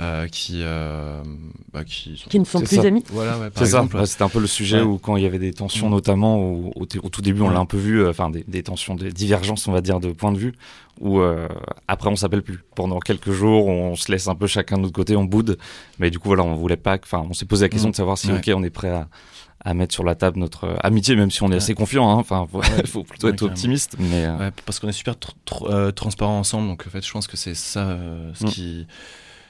euh, 0.00 0.26
qui 0.28 0.60
euh, 0.62 1.22
bah, 1.72 1.84
qui, 1.84 2.16
sont- 2.16 2.30
Qui 2.30 2.38
ne 2.40 2.44
sont 2.44 2.60
plus 2.60 2.76
ça. 2.76 2.82
amis 2.86 3.04
Voilà, 3.10 3.38
ouais, 3.38 3.48
C'est 3.56 3.66
ça, 3.66 3.82
ouais, 3.84 4.06
c'était 4.06 4.22
un 4.24 4.28
peu 4.28 4.40
le 4.40 4.46
sujet 4.46 4.78
Ouais. 4.78 4.84
où 4.86 4.98
quand 4.98 5.16
il 5.16 5.22
y 5.22 5.26
avait 5.26 5.38
des 5.38 5.52
tensions, 5.52 5.88
Mm. 5.88 5.92
notamment 5.92 6.36
au, 6.38 6.72
au, 6.76 6.82
au 6.82 7.08
tout 7.08 7.22
début, 7.22 7.40
on 7.42 7.48
Ouais. 7.48 7.54
l'a 7.54 7.60
un 7.60 7.66
peu 7.66 7.76
vu, 7.78 8.02
euh, 8.02 8.10
enfin 8.10 8.30
des, 8.30 8.44
des 8.46 8.62
tensions, 8.62 8.94
des 8.94 9.12
divergences, 9.12 9.66
on 9.68 9.72
va 9.72 9.80
dire, 9.80 10.00
de 10.00 10.12
point 10.12 10.32
de 10.32 10.38
vue, 10.38 10.54
où 11.00 11.20
euh, 11.20 11.48
après 11.88 12.08
on 12.10 12.16
s'appelle 12.16 12.42
plus. 12.42 12.58
Pendant 12.74 12.98
quelques 13.00 13.30
jours, 13.32 13.66
on 13.66 13.94
se 13.96 14.10
laisse 14.10 14.28
un 14.28 14.34
peu 14.34 14.46
chacun 14.46 14.76
de 14.76 14.82
notre 14.82 14.94
côté, 14.94 15.16
on 15.16 15.24
boude, 15.24 15.58
mais 15.98 16.10
du 16.10 16.18
coup 16.18 16.28
voilà, 16.28 16.42
on 16.44 16.54
voulait 16.54 16.76
pas, 16.76 16.96
enfin 17.02 17.24
on 17.28 17.34
s'est 17.34 17.46
posé 17.46 17.64
la 17.64 17.68
question 17.68 17.88
Mm. 17.88 17.92
de 17.92 17.96
savoir 17.96 18.18
si 18.18 18.28
Ouais. 18.32 18.38
ok, 18.38 18.50
on 18.56 18.62
est 18.62 18.70
prêt 18.70 18.90
à, 18.90 19.08
à 19.64 19.72
mettre 19.74 19.94
sur 19.94 20.04
la 20.04 20.14
table 20.14 20.38
notre 20.38 20.64
euh, 20.64 20.76
amitié, 20.82 21.16
même 21.16 21.30
si 21.30 21.42
on 21.42 21.46
est 21.46 21.50
Ouais. 21.50 21.56
assez 21.56 21.74
confiant, 21.74 22.10
hein. 22.10 22.14
enfin 22.16 22.46
faut, 22.50 22.58
Ouais. 22.58 22.66
faut 22.86 23.02
plutôt 23.04 23.28
Ouais, 23.28 23.32
être 23.32 23.42
optimiste, 23.42 23.96
mais 23.98 24.24
euh, 24.26 24.36
Ouais, 24.36 24.50
parce 24.66 24.78
qu'on 24.78 24.88
est 24.88 24.92
super 24.92 25.14
tr- 25.14 25.30
tr- 25.46 25.70
euh, 25.70 25.90
transparents 25.90 26.38
ensemble, 26.38 26.68
donc 26.68 26.84
en 26.86 26.90
fait, 26.90 27.04
je 27.04 27.10
pense 27.10 27.26
que 27.26 27.36
c'est 27.36 27.54
ça 27.54 27.80
euh, 27.88 28.30
ce 28.34 28.44
Mm. 28.44 28.48
qui 28.48 28.86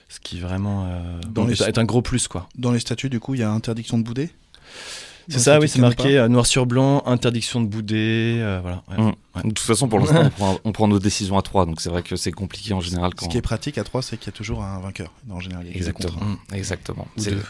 ce 0.08 0.20
qui 0.20 0.38
vraiment 0.38 0.84
euh, 0.86 1.20
Dans 1.30 1.42
bon, 1.42 1.48
les- 1.48 1.60
est, 1.62 1.78
un 1.78 1.84
gros 1.84 2.02
plus 2.02 2.28
quoi. 2.28 2.48
Dans 2.56 2.70
les 2.70 2.78
statuts, 2.78 3.10
du 3.10 3.18
coup, 3.20 3.34
il 3.34 3.40
y 3.40 3.42
a 3.42 3.50
interdiction 3.50 3.98
de 3.98 4.04
bouder? 4.04 4.30
C'est 5.26 5.38
ça, 5.38 5.58
oui, 5.58 5.68
c'est 5.70 5.80
marqué 5.80 6.28
noir 6.28 6.44
sur 6.44 6.66
blanc, 6.66 7.02
interdiction 7.06 7.62
de 7.62 7.66
bouder, 7.66 8.36
euh, 8.42 8.60
voilà. 8.60 8.82
ouais. 8.90 8.98
Mm. 9.02 9.06
Ouais. 9.36 9.42
de 9.42 9.48
toute 9.48 9.58
façon 9.60 9.88
pour 9.88 9.98
l'instant 9.98 10.22
on, 10.26 10.30
prend, 10.30 10.58
on 10.64 10.72
prend 10.72 10.86
nos 10.86 10.98
décisions 10.98 11.38
à 11.38 11.42
trois, 11.42 11.64
donc 11.66 11.80
c'est 11.80 11.88
vrai 11.88 12.02
que 12.02 12.14
c'est 12.14 12.30
compliqué 12.30 12.74
en 12.74 12.80
général 12.80 13.14
quand. 13.14 13.24
Ce 13.24 13.30
qui 13.30 13.38
est 13.38 13.42
pratique 13.42 13.78
à 13.78 13.84
3, 13.84 14.02
c'est 14.02 14.16
qu'il 14.18 14.26
y 14.26 14.28
a 14.28 14.36
toujours 14.36 14.62
un 14.62 14.78
vainqueur. 14.80 15.10
En 15.30 15.40
général, 15.40 15.64
il 15.64 15.68
y 15.68 15.70
a 15.70 15.72
des 15.72 15.78
Exactement, 15.78 16.12
contraintes. 16.12 16.38
exactement. 16.52 17.08
Ou 17.16 17.20
C'est 17.22 17.30
deux. 17.32 17.42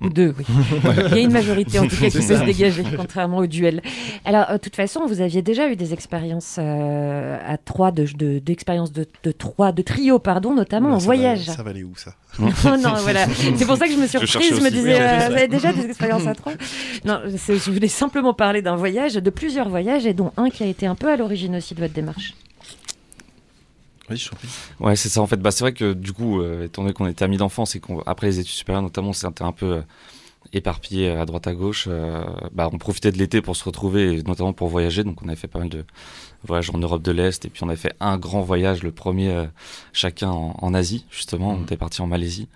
Ou 0.00 0.08
deux, 0.10 0.34
oui. 0.38 0.44
Il 1.10 1.16
y 1.16 1.20
a 1.20 1.22
une 1.22 1.32
majorité 1.32 1.78
en 1.78 1.88
tout 1.88 1.96
cas 1.96 2.08
qui 2.08 2.18
peut 2.18 2.22
se 2.22 2.44
dégager, 2.44 2.84
contrairement 2.96 3.38
au 3.38 3.46
duel. 3.46 3.82
Alors, 4.24 4.46
euh, 4.50 4.52
de 4.54 4.58
toute 4.58 4.76
façon, 4.76 5.06
vous 5.06 5.20
aviez 5.20 5.42
déjà 5.42 5.68
eu 5.68 5.76
des 5.76 5.92
expériences 5.92 6.56
euh, 6.58 7.36
à 7.44 7.56
trois, 7.58 7.90
de, 7.90 8.06
de, 8.16 8.38
d'expériences 8.38 8.92
de, 8.92 9.06
de 9.24 9.32
trois, 9.32 9.72
de 9.72 9.82
trio, 9.82 10.18
pardon, 10.18 10.54
notamment 10.54 10.90
en 10.90 11.00
ça 11.00 11.04
voyage. 11.04 11.44
Ça 11.46 11.62
valait 11.62 11.82
où 11.82 11.96
ça? 11.96 12.12
Oh 12.40 12.44
non, 12.64 12.94
voilà. 13.02 13.26
C'est 13.56 13.66
pour 13.66 13.76
ça 13.76 13.86
que 13.86 13.92
je 13.92 13.98
me 13.98 14.06
suis 14.06 14.18
Je 14.20 14.26
cherchais 14.26 14.54
Je 14.54 14.60
me 14.60 14.70
disais, 14.70 15.00
euh, 15.00 15.26
vous 15.28 15.32
avez 15.34 15.48
déjà 15.48 15.72
des 15.72 15.86
expériences 15.86 16.26
à 16.26 16.34
trois? 16.34 16.52
Non, 17.04 17.20
je 17.26 17.70
voulais 17.70 17.88
simplement 17.88 18.34
parler 18.34 18.62
d'un 18.62 18.76
voyage, 18.76 19.14
de 19.14 19.30
plusieurs 19.30 19.68
voyages, 19.68 20.06
et 20.06 20.14
dont 20.14 20.32
un 20.36 20.50
qui 20.50 20.62
a 20.62 20.66
été 20.66 20.86
un 20.86 20.94
peu 20.94 21.10
à 21.10 21.16
l'origine 21.16 21.56
aussi 21.56 21.74
de 21.74 21.80
votre 21.80 21.94
démarche. 21.94 22.34
Oui, 24.10 24.16
je. 24.16 24.30
Ouais, 24.80 24.96
c'est 24.96 25.08
ça 25.08 25.20
en 25.20 25.26
fait. 25.26 25.36
Bah, 25.38 25.50
c'est 25.50 25.64
vrai 25.64 25.72
que 25.72 25.92
du 25.92 26.12
coup, 26.12 26.40
euh, 26.40 26.64
étant 26.66 26.82
donné 26.82 26.94
qu'on 26.94 27.06
était 27.06 27.24
amis 27.24 27.36
d'enfance 27.36 27.74
et 27.76 27.80
qu'après 27.80 28.28
les 28.28 28.40
études 28.40 28.54
supérieures, 28.54 28.82
notamment, 28.82 29.10
on 29.10 29.12
s'était 29.12 29.42
un 29.42 29.52
peu 29.52 29.66
euh, 29.74 29.82
éparpillés 30.52 31.10
à 31.10 31.26
droite 31.26 31.46
à 31.46 31.54
gauche. 31.54 31.86
euh, 31.88 32.24
bah, 32.52 32.68
on 32.72 32.78
profitait 32.78 33.12
de 33.12 33.18
l'été 33.18 33.42
pour 33.42 33.56
se 33.56 33.64
retrouver, 33.64 34.18
et 34.18 34.22
notamment 34.22 34.52
pour 34.52 34.68
voyager. 34.68 35.04
Donc, 35.04 35.22
on 35.22 35.26
avait 35.28 35.36
fait 35.36 35.48
pas 35.48 35.58
mal 35.58 35.68
de 35.68 35.84
voyages 36.44 36.70
en 36.70 36.78
Europe 36.78 37.02
de 37.02 37.10
l'Est 37.12 37.44
et 37.44 37.48
puis 37.50 37.64
on 37.64 37.68
avait 37.68 37.76
fait 37.76 37.94
un 38.00 38.16
grand 38.16 38.42
voyage, 38.42 38.84
le 38.84 38.92
premier 38.92 39.30
euh, 39.30 39.46
chacun 39.92 40.30
en, 40.30 40.54
en 40.60 40.72
Asie 40.74 41.04
justement. 41.10 41.50
On 41.50 41.62
était 41.64 41.76
parti 41.76 42.00
en 42.00 42.06
Malaisie 42.06 42.46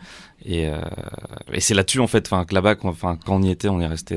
et, 0.45 0.69
euh, 0.69 0.81
et 1.53 1.61
c'est 1.61 1.75
là-dessus 1.75 1.99
en 2.01 2.07
fait, 2.07 2.27
enfin 2.29 2.45
que 2.45 2.55
là-bas, 2.55 2.77
enfin 2.85 3.19
quand 3.27 3.35
on 3.37 3.43
y 3.43 3.51
était, 3.51 3.69
on 3.69 3.81
est 3.81 3.87
resté. 3.87 4.17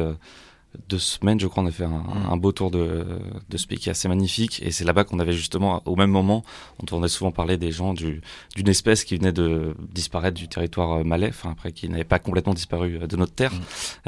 Deux 0.89 0.99
semaines, 0.99 1.39
je 1.39 1.47
crois, 1.47 1.63
on 1.63 1.67
a 1.67 1.71
fait 1.71 1.85
un, 1.85 2.03
un 2.29 2.37
beau 2.37 2.51
tour 2.51 2.71
de, 2.71 3.05
de 3.49 3.57
ce 3.57 3.67
pays 3.67 3.77
qui 3.77 3.89
est 3.89 3.91
assez 3.91 4.07
magnifique. 4.07 4.61
Et 4.63 4.71
c'est 4.71 4.83
là-bas 4.85 5.03
qu'on 5.03 5.19
avait 5.19 5.33
justement, 5.33 5.81
au 5.85 5.95
même 5.95 6.09
moment, 6.11 6.43
on 6.79 6.83
entendait 6.83 7.07
souvent 7.07 7.31
parler 7.31 7.57
des 7.57 7.71
gens 7.71 7.93
du- 7.93 8.21
d'une 8.55 8.67
espèce 8.69 9.03
qui 9.03 9.17
venait 9.17 9.31
de 9.33 9.75
disparaître 9.93 10.37
du 10.37 10.47
territoire 10.47 10.91
euh, 10.99 11.03
malais, 11.03 11.29
enfin 11.29 11.51
après 11.51 11.71
qui 11.71 11.89
n'avait 11.89 12.03
pas 12.03 12.19
complètement 12.19 12.53
disparu 12.53 12.99
euh, 13.01 13.07
de 13.07 13.15
notre 13.17 13.33
terre, 13.33 13.53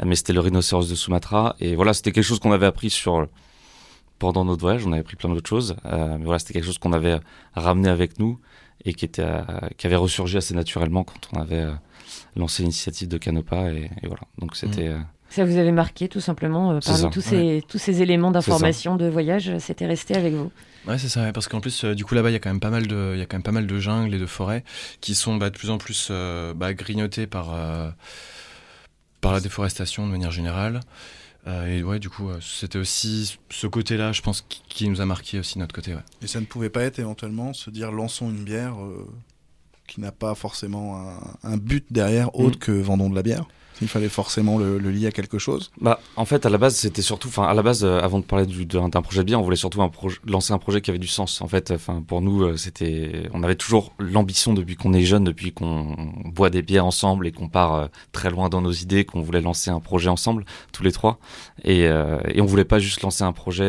Euh, 0.00 0.04
mais 0.06 0.16
c'était 0.16 0.32
le 0.32 0.40
rhinocéros 0.40 0.88
de 0.88 0.94
Sumatra. 0.94 1.56
Et 1.60 1.74
voilà, 1.76 1.92
c'était 1.94 2.12
quelque 2.12 2.24
chose 2.24 2.38
qu'on 2.40 2.52
avait 2.52 2.66
appris 2.66 2.90
sur 2.90 3.26
pendant 4.18 4.44
notre 4.44 4.60
voyage. 4.62 4.84
On 4.86 4.92
avait 4.92 5.00
appris 5.02 5.16
plein 5.16 5.30
d'autres 5.30 5.48
choses, 5.48 5.76
euh, 5.86 6.16
mais 6.18 6.24
voilà, 6.24 6.38
c'était 6.38 6.54
quelque 6.54 6.66
chose 6.66 6.78
qu'on 6.78 6.92
avait 6.92 7.18
ramené 7.54 7.88
avec 7.88 8.18
nous 8.18 8.38
et 8.84 8.94
qui 8.94 9.04
était, 9.04 9.22
euh, 9.22 9.42
qui 9.76 9.86
avait 9.86 9.96
ressurgi 9.96 10.36
assez 10.36 10.54
naturellement 10.54 11.04
quand 11.04 11.28
on 11.32 11.40
avait 11.40 11.62
euh, 11.62 11.72
lancé 12.36 12.62
l'initiative 12.62 13.08
de 13.08 13.18
Canopa. 13.18 13.72
Et, 13.72 13.90
et 14.02 14.06
voilà, 14.06 14.22
donc 14.38 14.56
c'était. 14.56 14.88
euh, 14.88 14.98
Ça 15.30 15.44
vous 15.44 15.56
avait 15.58 15.72
marqué 15.72 16.08
tout 16.08 16.20
simplement 16.20 16.72
euh, 16.72 16.78
parmi 16.84 17.00
ça, 17.00 17.08
tous, 17.08 17.20
ces, 17.20 17.62
tous 17.68 17.78
ces 17.78 18.00
éléments 18.02 18.30
d'information, 18.30 18.96
de 18.96 19.06
voyage, 19.06 19.58
c'était 19.58 19.86
resté 19.86 20.14
avec 20.16 20.32
vous. 20.34 20.50
Ouais, 20.86 20.96
c'est 20.96 21.08
ça, 21.10 21.22
ouais, 21.22 21.32
parce 21.32 21.48
qu'en 21.48 21.60
plus, 21.60 21.84
euh, 21.84 21.94
du 21.94 22.04
coup, 22.06 22.14
là-bas, 22.14 22.30
il 22.30 22.32
y 22.32 22.36
a 22.36 22.38
quand 22.38 22.48
même 22.48 22.60
pas 22.60 22.70
mal 22.70 22.86
de, 22.86 23.12
il 23.14 23.18
y 23.18 23.22
a 23.22 23.26
quand 23.26 23.36
même 23.36 23.42
pas 23.42 23.52
mal 23.52 23.66
de 23.66 23.78
jungles 23.78 24.14
et 24.14 24.18
de 24.18 24.24
forêts 24.26 24.64
qui 25.02 25.14
sont 25.14 25.36
bah, 25.36 25.50
de 25.50 25.56
plus 25.58 25.68
en 25.70 25.76
plus 25.76 26.08
euh, 26.10 26.54
bah, 26.54 26.72
grignotées 26.72 27.26
par, 27.26 27.52
euh, 27.54 27.90
par 29.20 29.32
la 29.32 29.40
déforestation 29.40 30.06
de 30.06 30.12
manière 30.12 30.30
générale. 30.30 30.80
Euh, 31.46 31.66
et 31.78 31.82
ouais, 31.82 31.98
du 31.98 32.08
coup, 32.08 32.30
euh, 32.30 32.38
c'était 32.40 32.78
aussi 32.78 33.38
ce 33.50 33.66
côté-là, 33.66 34.12
je 34.12 34.22
pense, 34.22 34.42
qui, 34.48 34.62
qui 34.68 34.88
nous 34.88 35.00
a 35.00 35.06
marqué 35.06 35.38
aussi 35.38 35.54
de 35.54 35.60
notre 35.60 35.74
côté. 35.74 35.94
Ouais. 35.94 36.00
Et 36.22 36.26
ça 36.26 36.40
ne 36.40 36.46
pouvait 36.46 36.70
pas 36.70 36.82
être 36.84 36.98
éventuellement 36.98 37.52
se 37.52 37.68
dire 37.70 37.92
lançons 37.92 38.30
une 38.30 38.44
bière 38.44 38.74
euh, 38.82 39.06
qui 39.86 40.00
n'a 40.00 40.12
pas 40.12 40.34
forcément 40.34 40.96
un, 40.98 41.18
un 41.52 41.56
but 41.58 41.86
derrière 41.90 42.34
autre 42.34 42.56
Mm. 42.56 42.60
que 42.60 42.72
vendons 42.72 43.10
de 43.10 43.14
la 43.14 43.22
bière. 43.22 43.46
Il 43.80 43.88
fallait 43.88 44.08
forcément 44.08 44.58
le, 44.58 44.78
lier 44.78 45.06
à 45.06 45.10
quelque 45.10 45.38
chose. 45.38 45.70
Bah, 45.80 46.00
en 46.16 46.24
fait, 46.24 46.46
à 46.46 46.50
la 46.50 46.58
base, 46.58 46.74
c'était 46.76 47.02
surtout, 47.02 47.28
enfin, 47.28 47.44
à 47.44 47.54
la 47.54 47.62
base, 47.62 47.84
euh, 47.84 48.00
avant 48.00 48.18
de 48.18 48.24
parler 48.24 48.46
du- 48.46 48.66
d'un 48.66 48.88
projet 48.90 49.20
de 49.20 49.24
bière, 49.26 49.40
on 49.40 49.42
voulait 49.44 49.56
surtout 49.56 49.80
lancer 50.26 50.52
un 50.52 50.58
projet 50.58 50.80
qui 50.80 50.90
avait 50.90 50.98
du 50.98 51.06
sens. 51.06 51.40
En 51.42 51.48
fait, 51.48 51.72
pour 52.06 52.20
nous, 52.20 52.42
euh, 52.42 52.56
c'était, 52.56 53.28
on 53.32 53.42
avait 53.42 53.54
toujours 53.56 53.92
l'ambition 53.98 54.54
depuis 54.54 54.76
qu'on 54.76 54.92
est 54.92 55.02
jeune, 55.02 55.24
depuis 55.24 55.52
qu'on 55.52 55.96
boit 56.24 56.50
des 56.50 56.62
bières 56.62 56.86
ensemble 56.86 57.26
et 57.26 57.32
qu'on 57.32 57.48
part 57.48 57.74
euh, 57.74 57.86
très 58.12 58.30
loin 58.30 58.48
dans 58.48 58.60
nos 58.60 58.72
idées, 58.72 59.04
qu'on 59.04 59.20
voulait 59.22 59.40
lancer 59.40 59.70
un 59.70 59.80
projet 59.80 60.08
ensemble, 60.08 60.44
tous 60.72 60.82
les 60.82 60.92
trois. 60.92 61.18
Et, 61.64 61.86
euh, 61.86 62.18
et 62.28 62.40
on 62.40 62.46
voulait 62.46 62.64
pas 62.64 62.78
juste 62.78 63.02
lancer 63.02 63.24
un 63.24 63.32
projet. 63.32 63.64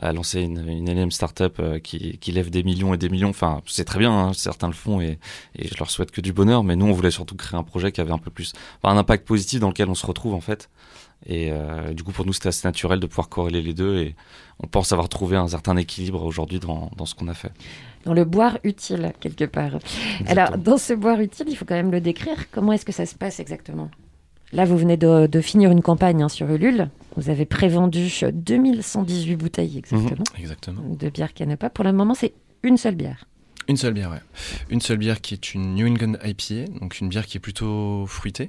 À 0.00 0.12
lancer 0.12 0.40
une, 0.40 0.66
une 0.68 0.88
énième 0.88 1.10
start-up 1.10 1.58
euh, 1.60 1.78
qui, 1.78 2.18
qui 2.18 2.32
lève 2.32 2.50
des 2.50 2.62
millions 2.62 2.94
et 2.94 2.96
des 2.96 3.08
millions. 3.08 3.28
Enfin, 3.28 3.60
c'est 3.66 3.84
très 3.84 3.98
bien, 3.98 4.12
hein, 4.12 4.32
certains 4.32 4.66
le 4.66 4.72
font 4.72 5.00
et, 5.00 5.18
et 5.56 5.68
je 5.68 5.76
leur 5.78 5.90
souhaite 5.90 6.10
que 6.10 6.20
du 6.20 6.32
bonheur. 6.32 6.64
Mais 6.64 6.74
nous, 6.74 6.86
on 6.86 6.92
voulait 6.92 7.10
surtout 7.10 7.36
créer 7.36 7.58
un 7.58 7.62
projet 7.62 7.92
qui 7.92 8.00
avait 8.00 8.12
un 8.12 8.18
peu 8.18 8.30
plus, 8.30 8.52
enfin, 8.82 8.94
un 8.94 8.98
impact 8.98 9.26
positif 9.26 9.60
dans 9.60 9.68
lequel 9.68 9.88
on 9.88 9.94
se 9.94 10.06
retrouve 10.06 10.34
en 10.34 10.40
fait. 10.40 10.70
Et 11.26 11.50
euh, 11.52 11.92
du 11.92 12.02
coup, 12.02 12.12
pour 12.12 12.24
nous, 12.24 12.32
c'était 12.32 12.48
assez 12.48 12.66
naturel 12.66 12.98
de 12.98 13.06
pouvoir 13.06 13.28
corréler 13.28 13.60
les 13.60 13.74
deux 13.74 13.98
et 13.98 14.14
on 14.58 14.66
pense 14.66 14.90
avoir 14.92 15.10
trouvé 15.10 15.36
un 15.36 15.48
certain 15.48 15.76
équilibre 15.76 16.24
aujourd'hui 16.24 16.60
dans, 16.60 16.90
dans 16.96 17.04
ce 17.04 17.14
qu'on 17.14 17.28
a 17.28 17.34
fait. 17.34 17.52
Dans 18.04 18.14
le 18.14 18.24
boire 18.24 18.58
utile, 18.64 19.12
quelque 19.20 19.44
part. 19.44 19.72
Alors, 20.26 20.56
dans 20.56 20.78
ce 20.78 20.94
boire 20.94 21.20
utile, 21.20 21.46
il 21.50 21.56
faut 21.56 21.66
quand 21.66 21.74
même 21.74 21.90
le 21.90 22.00
décrire. 22.00 22.50
Comment 22.50 22.72
est-ce 22.72 22.86
que 22.86 22.92
ça 22.92 23.04
se 23.04 23.14
passe 23.14 23.38
exactement? 23.38 23.90
Là, 24.52 24.64
vous 24.64 24.76
venez 24.76 24.96
de, 24.96 25.26
de 25.26 25.40
finir 25.40 25.70
une 25.70 25.82
campagne 25.82 26.22
hein, 26.22 26.28
sur 26.28 26.50
Ulule. 26.50 26.88
Vous 27.16 27.30
avez 27.30 27.44
prévendu 27.44 28.08
2118 28.32 29.36
bouteilles 29.36 29.78
exactement 29.78 30.24
Mhm, 30.36 30.40
exactement. 30.42 30.82
de 30.88 31.08
bière 31.08 31.32
Canepa. 31.34 31.70
Pour 31.70 31.84
le 31.84 31.92
moment, 31.92 32.14
c'est 32.14 32.32
une 32.62 32.76
seule 32.76 32.94
bière. 32.96 33.26
Une 33.68 33.76
seule 33.76 33.92
bière, 33.94 34.10
ouais. 34.10 34.18
Une 34.70 34.80
seule 34.80 34.96
bière 34.96 35.20
qui 35.20 35.34
est 35.34 35.54
une 35.54 35.74
New 35.74 35.86
England 35.86 36.14
IPA, 36.24 36.72
donc 36.80 36.98
une 36.98 37.08
bière 37.08 37.26
qui 37.26 37.36
est 37.36 37.40
plutôt 37.40 38.04
fruitée, 38.06 38.48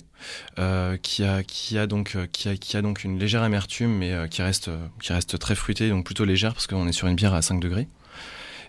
euh, 0.57 0.97
qui 0.97 1.23
a 1.23 1.43
qui 1.43 1.77
a 1.77 1.85
donc 1.85 2.15
euh, 2.15 2.25
qui 2.31 2.49
a 2.49 2.55
qui 2.55 2.75
a 2.75 2.81
donc 2.81 3.03
une 3.03 3.19
légère 3.19 3.43
amertume, 3.43 3.91
mais 3.95 4.11
euh, 4.13 4.25
qui 4.27 4.41
reste 4.41 4.69
euh, 4.69 4.79
qui 4.99 5.13
reste 5.13 5.37
très 5.37 5.53
fruitée, 5.53 5.89
donc 5.89 6.05
plutôt 6.05 6.25
légère 6.25 6.53
parce 6.53 6.65
qu'on 6.65 6.87
est 6.87 6.91
sur 6.91 7.07
une 7.07 7.15
bière 7.15 7.35
à 7.35 7.43
5 7.43 7.59
degrés. 7.59 7.87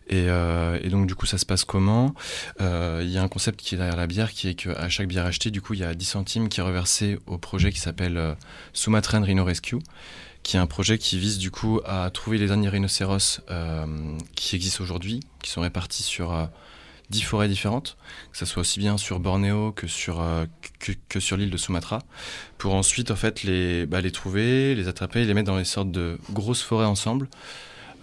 Et, 0.09 0.27
euh, 0.29 0.79
et 0.83 0.89
donc 0.89 1.07
du 1.07 1.15
coup 1.15 1.27
ça 1.27 1.39
se 1.39 1.47
passe 1.47 1.65
comment? 1.65 2.15
Euh, 2.61 3.01
Il 3.05 3.11
y 3.11 3.19
a 3.19 3.23
un 3.23 3.29
concept 3.29 3.61
qui 3.61 3.75
est 3.75 3.79
derrière 3.79 3.97
la 3.97 4.07
bière 4.07 4.33
qui 4.33 4.49
est 4.49 4.55
qu'à 4.55 4.89
chaque 4.89 5.09
bière 5.09 5.27
achetée 5.27 5.51
du 5.51 5.61
coup 5.61 5.75
il 5.75 5.81
y 5.81 5.85
a 5.85 5.95
10 5.95 6.05
centimes 6.05 6.49
qui 6.49 6.61
est 6.61 6.63
reversé 6.63 7.19
au 7.27 7.39
projet 7.39 7.73
qui 7.73 7.81
s'appelle 7.81 8.17
euh, 8.17 8.35
Sumatran 8.73 9.23
Rhino 9.23 9.45
Rescue 9.45 9.79
qui 10.43 10.57
est 10.57 10.61
un 10.61 10.67
projet 10.67 10.99
qui 10.99 11.19
vise 11.19 11.39
du 11.39 11.51
coup 11.51 11.81
à 11.85 12.11
trouver 12.11 12.39
les 12.39 12.47
derniers 12.47 12.69
rhinocéros 12.69 13.41
euh, 13.51 13.87
qui 14.35 14.57
existent 14.57 14.83
aujourd'hui, 14.83 15.21
qui 15.43 15.51
sont 15.51 15.61
répartis 15.61 16.03
sur 16.03 16.33
euh, 16.33 16.47
10 17.11 17.23
forêts 17.23 17.49
différentes, 17.49 17.97
que 18.33 18.39
ce 18.39 18.47
soit 18.47 18.61
aussi 18.61 18.81
bien 18.81 18.97
sur 18.99 19.21
Bornéo 19.21 19.73
que 19.73 19.87
sur, 19.87 20.21
l'île 21.37 21.51
de 21.51 21.57
Sumatra, 21.57 22.01
pour 22.59 22.75
ensuite 22.75 23.11
en 23.11 23.17
fait 23.17 23.43
les, 23.45 23.87
bah, 23.87 24.01
les 24.01 24.11
trouver, 24.11 24.75
les 24.75 24.89
attraper 24.89 25.25
les 25.25 25.35
mettre 25.35 25.47
dans 25.47 25.59
les 25.59 25.65
sortes 25.65 25.91
de 25.91 26.19
grosses 26.31 26.63
forêts 26.63 26.87
ensemble. 26.87 27.29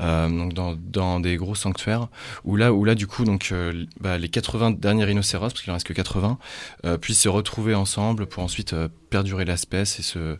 Euh, 0.02 0.30
donc 0.30 0.54
dans, 0.54 0.76
dans 0.76 1.20
des 1.20 1.36
gros 1.36 1.56
sanctuaires 1.56 2.08
où 2.46 2.56
là 2.56 2.72
où 2.72 2.86
là 2.86 2.96
du 2.96 3.06
coup 3.06 3.26
donc 3.26 3.50
euh, 3.52 3.86
bah, 4.00 4.18
les 4.18 4.30
80 4.30 4.72
derniers 4.72 5.04
rhinocéros 5.04 5.50
parce 5.50 5.62
qu'il 5.62 5.72
en 5.72 5.74
reste 5.74 5.86
que 5.88 5.94
80 5.94 6.38
euh, 6.86 6.98
puissent 6.98 7.20
se 7.22 7.28
retrouver 7.30 7.76
ensemble 7.76 8.26
pour 8.26 8.42
ensuite 8.44 8.74
perdurer 9.10 9.44
l'espèce 9.44 10.00
et, 10.00 10.04
se- 10.04 10.38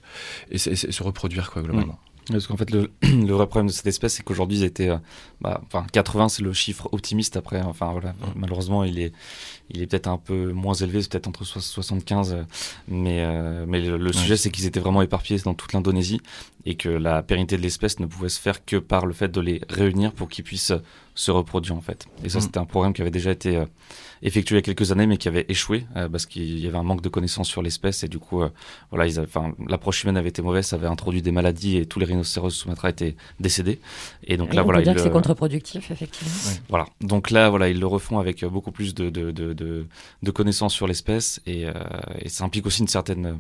et 0.50 0.58
se- 0.58 0.70
et 0.70 0.92
se 0.92 1.04
reproduire 1.04 1.52
quoi 1.52 1.62
globalement. 1.62 2.00
Parce 2.32 2.48
qu'en 2.48 2.58
fait, 2.58 2.70
le, 2.72 2.92
le 3.04 3.34
vrai 3.34 3.48
problème 3.48 3.68
de 3.68 3.72
cette 3.72 3.88
espèce, 3.88 4.14
c'est 4.16 4.24
qu'aujourd'hui, 4.24 4.60
ils 4.60 4.64
étaient, 4.64 4.90
euh, 4.90 4.98
bah, 5.42 5.62
enfin, 5.66 5.86
80, 5.92 6.30
c'est 6.30 6.44
le 6.44 6.54
chiffre 6.54 6.88
optimiste. 6.92 7.38
Après, 7.38 7.62
enfin 7.62 7.92
voilà, 7.92 8.14
malheureusement, 8.36 8.84
il 8.84 9.00
est, 9.00 9.12
il 9.72 9.82
est 9.82 9.88
peut-être 9.88 10.08
un 10.08 10.18
peu 10.18 10.52
moins 10.52 10.74
élevé, 10.74 11.02
c'est 11.02 11.12
peut-être 11.12 11.28
entre 11.28 11.44
so- 11.46 11.60
75. 11.60 12.34
euh, 12.34 12.44
Mais, 12.88 13.22
euh, 13.24 13.66
mais 13.68 13.82
le, 13.82 13.98
le 13.98 14.14
sujet, 14.14 14.38
c'est 14.38 14.50
qu'ils 14.52 14.66
étaient 14.66 14.80
vraiment 14.80 15.02
éparpillés 15.02 15.40
dans 15.44 15.54
toute 15.54 15.74
l'Indonésie 15.74 16.22
et 16.66 16.76
que 16.76 16.90
la 16.90 17.24
pérennité 17.24 17.58
de 17.58 17.62
l'espèce 17.62 18.00
ne 18.00 18.06
pouvait 18.06 18.30
se 18.30 18.40
faire 18.40 18.64
que 18.66 18.76
par 18.78 19.06
le 19.06 19.14
fait 19.14 19.30
de 19.30 19.42
les 19.42 19.62
réunir 19.70 20.12
pour 20.14 20.30
qu'ils 20.30 20.44
puissent 20.44 20.74
se 21.20 21.32
reproduire 21.32 21.76
en 21.76 21.82
fait. 21.82 22.08
Et 22.24 22.30
ça, 22.30 22.38
Mm. 22.38 22.42
c'était 22.44 22.58
un 22.60 22.66
programme 22.66 22.94
qui 22.94 23.02
avait 23.02 23.12
déjà 23.12 23.32
été 23.32 23.58
euh, 23.58 23.66
effectué 24.22 24.56
il 24.56 24.60
y 24.60 24.60
a 24.60 24.62
quelques 24.62 24.92
années, 24.94 25.06
mais 25.06 25.18
qui 25.18 25.28
avait 25.28 25.46
échoué 25.50 25.86
euh, 25.98 26.08
parce 26.08 26.26
qu'il 26.26 26.58
y 26.60 26.66
avait 26.66 26.78
un 26.78 26.84
manque 26.84 27.02
de 27.02 27.10
connaissances 27.10 27.50
sur 27.50 27.62
l'espèce 27.62 28.04
et 28.04 28.08
du 28.08 28.20
coup, 28.20 28.42
euh, 28.42 28.50
voilà, 28.90 29.06
ils 29.06 29.20
avaient- 29.20 29.28
enfin, 29.28 29.52
l'approche 29.68 30.04
humaine 30.04 30.16
avait 30.16 30.30
été 30.30 30.42
mauvaise, 30.42 30.66
ça 30.68 30.78
avait 30.78 30.88
introduit 30.88 31.22
des 31.22 31.34
maladies 31.34 31.76
et 31.76 31.86
tous 31.86 32.00
les 32.00 32.06
rhinocéros 32.06 32.48
de 32.54 32.54
Sumatra 32.62 32.90
étaient 32.90 33.18
décédés. 33.40 33.80
Et 34.24 34.38
donc 34.38 34.50
Oui, 34.52 34.56
là, 34.56 34.62
on 34.62 34.66
voilà, 34.66 34.80
peut 34.80 34.84
dire 34.84 34.94
ils 34.94 34.96
que 34.96 35.02
c'est 35.02 35.12
contre-productif, 35.12 35.92
effectivement. 35.92 36.32
voilà. 36.70 36.86
Donc 37.02 37.32
là, 37.32 37.50
voilà, 37.50 37.68
ils 37.68 37.80
le 37.82 37.88
refont 37.88 38.18
avec 38.20 38.46
beaucoup 38.46 38.72
plus 38.72 38.94
de, 38.96 39.10
de, 39.10 39.32
de, 39.32 39.52
de, 39.52 39.88
de 40.24 40.32
connaissances 40.32 40.74
sur 40.74 40.88
l'espèce 40.88 41.42
et, 41.46 41.66
euh, 41.66 41.74
et 42.20 42.30
ça 42.30 42.46
implique 42.46 42.66
aussi 42.66 42.80
une 42.82 42.88
certaine 42.88 43.40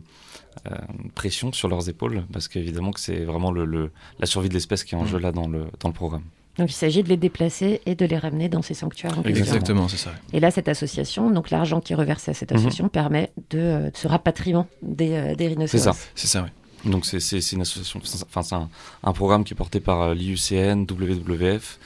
euh, 0.70 0.76
pression 1.16 1.54
sur 1.54 1.70
leurs 1.70 1.88
épaules 1.88 2.26
parce 2.34 2.50
qu'évidemment 2.50 2.92
que 2.92 3.00
c'est 3.00 3.24
vraiment 3.24 3.52
le, 3.52 3.64
le, 3.64 3.92
la 4.20 4.26
survie 4.26 4.50
de 4.50 4.54
l'espèce 4.54 4.84
qui 4.84 4.96
est 4.96 4.98
en 4.98 5.06
jeu 5.06 5.18
là 5.20 5.32
dans 5.32 5.48
le, 5.48 5.66
dans 5.80 5.88
le 5.88 5.94
programme. 5.94 6.24
Donc 6.60 6.70
il 6.70 6.75
s'agit 6.75 7.01
de 7.01 7.10
les 7.10 7.18
déplacer 7.18 7.82
et 7.88 7.96
de 7.96 8.06
les 8.06 8.18
ramener 8.18 8.50
dans 8.50 8.62
ces 8.62 8.74
sanctuaires. 8.75 9.18
en. 9.18 9.24
Exactement, 9.24 9.88
c'est 9.88 9.98
ça. 9.98 10.12
Et 10.34 10.39
là, 10.39 10.51
cette 10.51 10.68
association, 10.68 11.32
donc 11.32 11.50
l'argent 11.50 11.80
qui 11.82 11.94
est 11.94 11.96
reversé 11.96 12.32
à 12.32 12.34
cette 12.36 12.51
Mhm. 12.51 12.58
association 12.58 12.89
permet 12.89 13.32
de, 13.50 13.58
euh, 13.60 13.89
de 13.89 13.98
ce 13.98 14.08
rapatriement 14.08 14.68
des, 14.84 15.13
euh, 15.13 15.36
des 15.36 15.45
C'est 15.45 15.50
rhinocéros. 15.50 15.84
ça. 15.84 15.93
C'est 16.15 16.28
ça, 16.28 16.43
oui. 16.43 16.91
Donc 16.91 17.06
c'est 17.06 17.19
c'est 17.19 17.41
c'est 17.41 17.56
une 17.58 17.62
association, 17.63 18.00
enfin 18.26 18.41
c'est 18.43 18.56
un, 18.56 18.69
un 19.04 19.12
programme 19.13 19.43
qui 19.43 19.54
est 19.54 19.56
porté 19.58 19.80
par 19.82 20.02
euh, 20.02 20.13
l'IUCN, 20.13 20.86
WWF, 20.89 21.78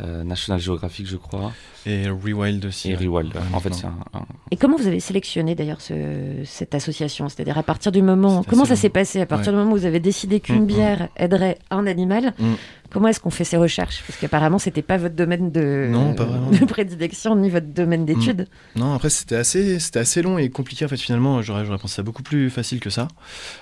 euh, 0.00 0.22
National 0.24 0.60
Geographic, 0.60 1.06
je 1.06 1.16
crois. 1.16 1.52
Et 1.86 2.08
Rewild 2.08 2.64
aussi. 2.64 2.90
Et. 2.90 2.94
Rewild. 2.96 3.34
Ouais, 3.34 3.40
en 3.52 3.60
fait, 3.60 3.74
c'est 3.74 3.84
un, 3.86 3.96
un- 4.14 4.24
Et 4.50 4.56
comment 4.56 4.76
vous 4.76 4.86
avez 4.86 5.00
sélectionné 5.00 5.54
d'ailleurs 5.54 5.80
ce- 5.80 6.42
cette 6.44 6.74
association? 6.74 7.28
C'est-à-dire 7.28 7.58
à 7.58 7.62
partir 7.62 7.92
du 7.92 8.00
moment, 8.02 8.42
comment 8.48 8.64
ça 8.64 8.76
s'est 8.76 8.88
passé? 8.88 9.20
À 9.20 9.26
partir 9.26 9.52
Ouais. 9.52 9.58
du 9.58 9.62
moment 9.64 9.74
où 9.76 9.78
vous 9.78 9.84
avez 9.86 10.00
décidé 10.00 10.40
qu'une 10.40 10.60
Mm, 10.60 10.62
mm. 10.62 10.66
bière 10.66 11.08
aiderait 11.16 11.58
un 11.70 11.86
animal, 11.86 12.32
Mm. 12.38 12.52
comment 12.90 13.08
est-ce 13.08 13.20
qu'on 13.20 13.30
fait 13.30 13.44
ces 13.44 13.56
recherches? 13.58 14.02
Parce 14.06 14.18
qu'apparemment, 14.18 14.58
c'était 14.58 14.82
pas 14.82 14.96
votre 14.96 15.14
domaine 15.14 15.50
de, 15.50 15.88
Non, 15.90 16.14
pas 16.14 16.24
vraiment. 16.24 16.50
de 16.50 16.64
prédilection 16.64 17.36
ni 17.36 17.50
votre 17.50 17.66
domaine 17.66 18.04
d'étude. 18.06 18.46
Non, 18.76 18.94
après 18.94 19.10
c'était 19.10 19.36
assez, 19.36 19.78
c'était 19.78 19.98
assez 20.00 20.22
long 20.22 20.38
et 20.38 20.48
compliqué 20.50 20.84
en 20.84 20.88
fait 20.88 20.96
finalement. 20.96 21.42
J'aurais, 21.42 21.64
j'aurais 21.66 21.78
pensé 21.78 21.96
ça 21.96 22.02
beaucoup 22.02 22.22
plus 22.22 22.48
facile 22.50 22.80
que 22.80 22.90
ça. 22.90 23.08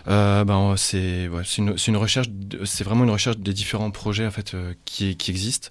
Euh, 0.09 0.45
ben 0.45 0.75
c'est, 0.77 1.29
ouais, 1.29 1.43
c'est 1.45 1.59
une, 1.63 1.77
c'est 1.79 1.91
une 1.91 1.97
recherche, 1.97 2.29
c'est 2.65 2.85
vraiment 2.85 3.05
une 3.05 3.11
recherche 3.11 3.39
des 3.39 3.53
différents 3.53 3.91
projets 3.91 4.27
en 4.27 4.31
fait 4.31 4.55
euh, 4.55 4.75
qui, 4.85 5.17
qui 5.17 5.31
existent. 5.31 5.69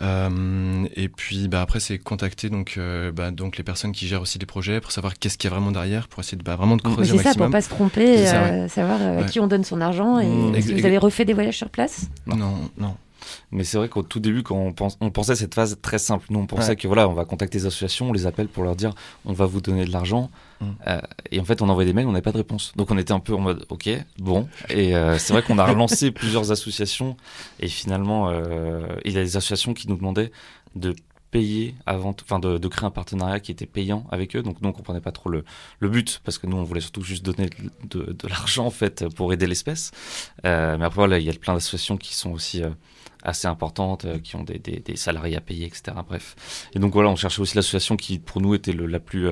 Euh, 0.00 0.86
et 0.94 1.08
puis 1.08 1.48
bah, 1.48 1.62
après 1.62 1.80
c'est 1.86 1.98
contacter 1.98 2.50
donc, 2.50 2.74
euh, 2.78 3.12
bah, 3.12 3.30
donc 3.30 3.56
les 3.58 3.64
personnes 3.64 3.92
qui 3.92 4.06
gèrent 4.06 4.22
aussi 4.22 4.38
les 4.38 4.46
projets 4.46 4.80
pour 4.80 4.92
savoir 4.92 5.18
qu'est-ce 5.18 5.38
qu'il 5.38 5.48
y 5.48 5.52
a 5.52 5.56
vraiment 5.56 5.72
derrière, 5.72 6.08
pour 6.08 6.20
essayer 6.20 6.36
de, 6.38 6.42
bah, 6.42 6.56
vraiment 6.56 6.76
de 6.76 6.82
creuser 6.82 7.16
c'est 7.16 7.22
ça, 7.22 7.34
pour 7.34 7.48
maximum. 7.48 7.52
pas 7.52 7.60
se 7.62 7.68
tromper, 7.68 8.16
C'est 8.18 8.26
ça, 8.26 8.42
ouais. 8.42 8.50
euh, 8.50 8.68
savoir 8.68 8.98
euh, 9.00 9.18
à 9.18 9.20
Ouais. 9.22 9.26
qui 9.26 9.40
on 9.40 9.46
donne 9.46 9.64
son 9.64 9.80
argent. 9.80 10.18
Et 10.18 10.26
Mm, 10.26 10.54
est-ce 10.54 10.66
que 10.66 10.72
ex- 10.72 10.80
vous 10.80 10.86
avez 10.86 10.98
refait 10.98 11.24
des 11.24 11.32
voyages 11.34 11.56
sur 11.56 11.70
place? 11.70 12.08
Non, 12.26 12.36
non. 12.78 12.96
Mais 13.50 13.64
c'est 13.64 13.76
vrai 13.76 13.88
qu'au 13.88 14.02
tout 14.04 14.20
début, 14.20 14.44
quand 14.44 14.54
on, 14.56 14.72
pense, 14.72 14.96
on 15.00 15.10
pensait 15.10 15.34
cette 15.34 15.54
phase 15.54 15.78
très 15.82 15.98
simple, 15.98 16.26
nous 16.30 16.38
on 16.38 16.46
pensait 16.46 16.70
Ouais. 16.70 16.76
que 16.76 16.86
voilà, 16.86 17.08
on 17.08 17.12
va 17.12 17.24
contacter 17.24 17.58
les 17.58 17.66
associations, 17.66 18.10
on 18.10 18.12
les 18.12 18.24
appelle 18.26 18.46
pour 18.46 18.62
leur 18.62 18.76
dire 18.76 18.92
on 19.24 19.32
va 19.32 19.46
vous 19.46 19.60
donner 19.60 19.84
de 19.84 19.90
l'argent. 19.90 20.30
Mm. 20.60 20.64
Euh, 20.86 21.00
et 21.32 21.40
en 21.40 21.44
fait, 21.44 21.60
on 21.60 21.68
envoyait 21.68 21.88
des 21.90 21.92
mails, 21.94 22.06
on 22.06 22.12
n'avait 22.12 22.22
pas 22.22 22.30
de 22.32 22.36
réponse. 22.36 22.72
Donc 22.76 22.90
on 22.92 22.98
était 22.98 23.12
un 23.12 23.18
peu 23.20 23.34
en 23.34 23.40
mode 23.40 23.64
ok, 23.68 23.88
bon. 24.18 24.48
Et 24.70 24.94
euh, 24.94 25.18
c'est 25.18 25.32
vrai 25.32 25.42
qu'on 25.42 25.58
a 25.58 25.66
relancé 25.66 26.10
plusieurs 26.12 26.52
associations 26.52 27.16
et 27.58 27.66
finalement, 27.68 28.28
euh, 28.30 28.86
il 29.04 29.12
y 29.12 29.18
a 29.18 29.22
des 29.22 29.36
associations 29.36 29.74
qui 29.74 29.88
nous 29.88 29.96
demandaient 29.96 30.30
de 30.76 30.94
avant, 31.86 32.12
de, 32.12 32.68
créer 32.68 32.86
un 32.86 32.90
partenariat 32.90 33.40
qui 33.40 33.52
était 33.52 33.66
payant 33.66 34.06
avec 34.10 34.36
eux. 34.36 34.42
Donc 34.42 34.60
nous 34.60 34.68
on 34.68 34.72
comprenait 34.72 35.00
pas 35.00 35.12
trop 35.12 35.30
le, 35.30 35.44
but 35.80 36.20
parce 36.24 36.38
que 36.38 36.46
nous 36.46 36.56
on 36.56 36.64
voulait 36.64 36.80
surtout 36.80 37.02
juste 37.02 37.24
donner 37.24 37.48
de, 37.84 38.16
l'argent 38.28 38.66
en 38.66 38.70
fait 38.70 39.08
pour 39.14 39.32
aider 39.32 39.46
l'espèce. 39.46 39.90
Euh, 40.44 40.76
mais 40.78 40.84
après 40.84 40.96
voilà, 41.00 41.18
il 41.18 41.24
y 41.24 41.30
a 41.30 41.32
plein 41.32 41.54
d'associations 41.54 41.96
qui 41.96 42.14
sont 42.14 42.32
aussi 42.32 42.62
euh, 42.62 42.70
assez 43.22 43.48
importantes, 43.48 44.04
euh, 44.04 44.18
qui 44.18 44.36
ont 44.36 44.44
des, 44.44 44.82
salariés 44.96 45.36
à 45.36 45.40
payer, 45.40 45.66
etc. 45.66 45.96
Bref. 46.06 46.36
Et 46.74 46.78
donc 46.78 46.92
voilà, 46.92 47.10
on 47.10 47.16
cherchait 47.16 47.40
aussi 47.40 47.56
l'association 47.56 47.96
qui 47.96 48.18
pour 48.18 48.40
nous 48.40 48.54
était 48.54 48.72
la 48.72 49.00
plus 49.00 49.30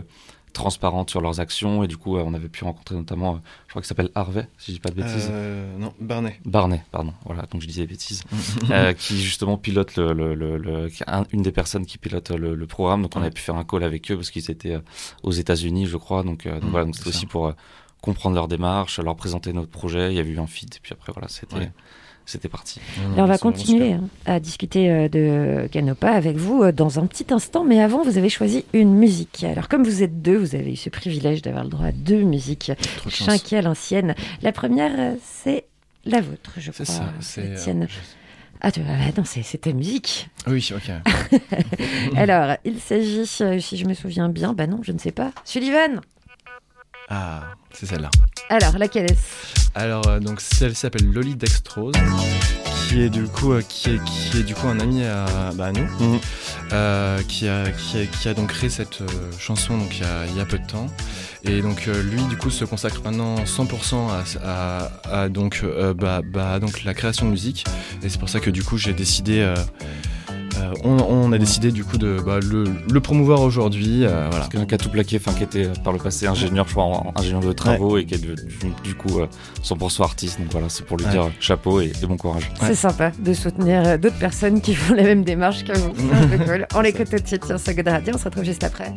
euh, 0.54 0.60
transparente 0.64 1.10
sur 1.10 1.20
leurs 1.20 1.40
actions 1.40 1.82
et 1.82 1.88
du 1.88 1.96
coup 1.96 2.16
euh, 2.16 2.22
on 2.24 2.32
avait 2.34 2.48
pu 2.48 2.64
rencontrer 2.64 2.94
notamment, 2.94 3.34
euh, 3.34 3.38
je 3.66 3.70
crois 3.70 3.82
qu'il 3.82 3.88
s'appelle 3.88 4.10
Harvey, 4.14 4.48
si 4.58 4.70
je 4.70 4.76
dis 4.76 4.80
pas 4.80 4.90
de 4.90 4.94
bêtises. 4.94 5.28
Euh, 5.30 5.76
non, 5.78 5.92
Barney. 6.00 6.40
Barney, 6.44 6.82
pardon. 6.90 7.12
Voilà, 7.24 7.42
donc 7.50 7.60
je 7.60 7.66
disais 7.66 7.82
des 7.82 7.86
bêtises. 7.88 8.22
euh, 8.70 8.92
qui 8.92 9.20
justement 9.22 9.56
pilote 9.58 9.96
le, 9.96 10.12
le, 10.12 10.34
le, 10.34 10.88
un- 11.06 11.24
une 11.32 11.42
des 11.42 11.52
personnes 11.52 11.86
qui 11.86 11.98
pilote 11.98 12.30
le, 12.30 12.66
programme. 12.66 13.02
Donc 13.02 13.12
on 13.16 13.20
avait 13.20 13.30
pu 13.30 13.42
faire 13.42 13.56
un 13.56 13.64
call 13.64 13.82
avec 13.84 14.10
eux 14.10 14.16
parce 14.16 14.30
qu'ils 14.30 14.50
étaient 14.50 14.78
aux 15.22 15.32
États-Unis, 15.32 15.86
je 15.86 15.96
crois. 15.96 16.22
Donc, 16.22 16.46
euh, 16.46 16.54
donc 16.60 16.64
Mm, 16.64 16.70
voilà, 16.70 16.84
donc 16.86 16.96
c'était 16.96 17.08
aussi 17.10 17.26
pour 17.26 17.52
comprendre 18.00 18.34
leur 18.36 18.48
démarche, 18.48 18.98
leur 19.00 19.16
présenter 19.16 19.52
notre 19.52 19.70
projet. 19.70 20.12
Il 20.12 20.16
y 20.16 20.20
avait 20.20 20.30
eu 20.30 20.38
un 20.38 20.46
feed 20.46 20.74
et 20.74 20.78
puis 20.82 20.92
après 20.92 21.12
voilà, 21.12 21.28
c'était 21.28 21.56
Ouais. 21.56 21.72
C'était 22.26 22.48
parti. 22.48 22.80
On 23.16 23.24
va 23.26 23.38
continuer 23.38 23.92
hein, 23.92 24.04
à 24.26 24.40
discuter 24.40 24.90
euh, 24.90 25.08
de 25.08 25.68
Canopa 25.70 26.10
avec 26.10 26.36
vous 26.36 26.62
euh, 26.62 26.72
dans 26.72 26.98
un 26.98 27.06
petit 27.06 27.26
instant, 27.32 27.64
mais 27.64 27.80
avant, 27.80 28.02
vous 28.02 28.16
avez 28.18 28.28
choisi 28.28 28.64
une 28.72 28.94
musique. 28.94 29.44
Alors, 29.44 29.68
comme 29.68 29.84
vous 29.84 30.02
êtes 30.02 30.22
deux, 30.22 30.36
vous 30.36 30.54
avez 30.54 30.72
eu 30.72 30.76
ce 30.76 30.88
privilège 30.90 31.42
d'avoir 31.42 31.64
le 31.64 31.70
droit 31.70 31.86
à 31.86 31.92
deux 31.92 32.22
musiques, 32.22 32.70
de 33.04 33.10
chacun 33.10 33.58
à 33.58 33.62
l'ancienne. 33.62 34.14
La 34.42 34.52
première, 34.52 34.92
euh, 34.98 35.14
c'est 35.22 35.64
la 36.04 36.20
vôtre, 36.20 36.52
je 36.58 36.70
crois. 36.70 36.84
C'est 36.86 36.92
ça. 36.92 37.12
C'est. 37.20 37.42
la 37.42 37.48
euh, 37.50 37.56
tienne. 37.62 37.86
je- 37.88 37.94
Ah, 38.60 38.72
tu... 38.72 38.80
ah, 38.88 39.10
non, 39.16 39.24
c'est 39.24 39.42
c'est 39.42 39.58
ta 39.58 39.72
musique. 39.72 40.28
Oui, 40.46 40.66
ok. 40.74 40.90
Alors, 42.16 42.56
il 42.64 42.80
s'agit, 42.80 43.26
si 43.26 43.76
je 43.76 43.84
me 43.86 43.94
souviens 43.94 44.28
bien, 44.28 44.52
bah 44.54 44.66
non, 44.66 44.80
je 44.82 44.92
ne 44.92 44.98
sais 44.98 45.12
pas. 45.12 45.32
Sullivan 45.44 46.00
Ah, 47.08 47.42
c'est 47.72 47.86
celle-là. 47.86 48.10
Alors, 48.48 48.78
laquelle 48.78 49.04
est-ce? 49.10 49.68
Alors, 49.74 50.06
euh, 50.08 50.20
donc, 50.20 50.40
celle 50.40 50.74
s'appelle 50.74 51.10
Lolly 51.12 51.34
Dextrose, 51.36 51.94
qui 52.88 53.02
est 53.02 53.08
du 53.10 53.24
coup, 53.24 53.52
euh, 53.52 53.62
qui 53.68 53.90
est, 53.90 54.04
qui 54.04 54.38
est 54.38 54.42
du 54.42 54.54
coup 54.54 54.68
un 54.68 54.78
ami 54.80 55.04
à, 55.04 55.26
bah, 55.54 55.66
à 55.66 55.72
nous, 55.72 55.86
Mhm. 56.00 56.20
euh, 56.72 57.20
qui, 57.28 57.48
a, 57.48 57.64
qui, 57.70 57.98
a, 57.98 58.06
qui 58.06 58.28
a 58.28 58.34
donc 58.34 58.48
créé 58.50 58.70
cette 58.70 59.00
euh, 59.02 59.06
chanson 59.38 59.76
donc 59.78 59.96
il 59.98 60.02
y, 60.02 60.06
a, 60.06 60.26
il 60.26 60.36
y 60.36 60.40
a 60.40 60.44
peu 60.44 60.58
de 60.58 60.66
temps. 60.66 60.86
Et 61.44 61.60
donc 61.60 61.88
euh, 61.88 62.02
lui 62.02 62.22
du 62.24 62.36
coup 62.38 62.50
se 62.50 62.64
consacre 62.64 63.02
maintenant 63.04 63.36
100% 63.44 64.08
à, 64.42 64.88
à, 65.12 65.22
à 65.24 65.28
donc, 65.28 65.60
euh, 65.62 65.92
bah, 65.92 66.20
bah, 66.24 66.58
donc 66.58 66.84
la 66.84 66.94
création 66.94 67.26
de 67.26 67.30
musique. 67.32 67.64
Et 68.02 68.08
c'est 68.08 68.18
pour 68.18 68.28
ça 68.30 68.40
que 68.40 68.50
du 68.50 68.62
coup 68.62 68.78
j'ai 68.78 68.92
décidé, 68.94 69.54
euh, 70.58 70.70
euh, 70.70 70.74
on, 70.84 70.96
on 71.28 71.32
a 71.32 71.38
décidé 71.38 71.70
du 71.72 71.84
coup 71.84 71.98
de 71.98 72.18
bah, 72.24 72.38
le, 72.42 72.64
le 72.90 73.00
promouvoir 73.00 73.40
aujourd'hui. 73.42 74.04
euh, 74.04 74.28
voilà. 74.30 74.46
Quelqu'un 74.46 74.66
qui 74.66 74.74
a 74.74 74.78
tout 74.78 74.88
plaqué, 74.90 75.16
enfin 75.16 75.32
qui 75.36 75.44
était 75.44 75.66
euh, 75.66 75.72
par 75.82 75.92
le 75.92 75.98
passé 75.98 76.26
ingénieur, 76.26 76.66
je 76.68 76.72
crois, 76.72 76.84
en- 76.84 77.12
ingénieur 77.16 77.40
de 77.40 77.52
travaux 77.52 77.98
et 77.98 78.04
qui 78.04 78.14
est 78.14 78.18
devenu, 78.18 78.72
du 78.82 78.94
coup 78.94 79.20
euh, 79.20 79.26
100% 79.62 80.02
artiste. 80.02 80.38
Donc 80.40 80.48
voilà, 80.52 80.68
c'est 80.68 80.84
pour 80.84 80.96
lui 80.96 81.04
Ouais. 81.06 81.10
dire 81.12 81.30
chapeau 81.40 81.80
et, 81.80 81.92
et 82.02 82.06
bon 82.06 82.16
courage. 82.16 82.50
C'est 82.60 82.74
sympa 82.74 83.12
de 83.18 83.32
soutenir 83.34 83.82
euh, 83.86 83.96
d'autres 83.98 84.18
personnes 84.18 84.60
qui 84.60 84.74
font 84.74 84.94
la 84.94 85.02
même 85.02 85.24
démarche 85.24 85.64
que 85.64 85.76
vous. 85.76 85.92
C'est 85.96 86.14
un 86.34 86.38
peu 86.38 86.44
cool. 86.44 86.66
On 86.74 86.80
l'écoute 86.80 87.10
tout 87.10 87.18
de 87.22 87.26
suite 87.26 87.44
sur 87.44 87.58
So 87.58 87.72
Good 87.72 87.88
Radio. 87.88 88.14
On 88.14 88.18
se 88.18 88.24
retrouve 88.24 88.44
juste 88.44 88.64
après. 88.64 88.92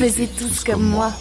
Faisez 0.00 0.28
tous 0.28 0.64
comme 0.64 0.82
moi. 0.82 1.12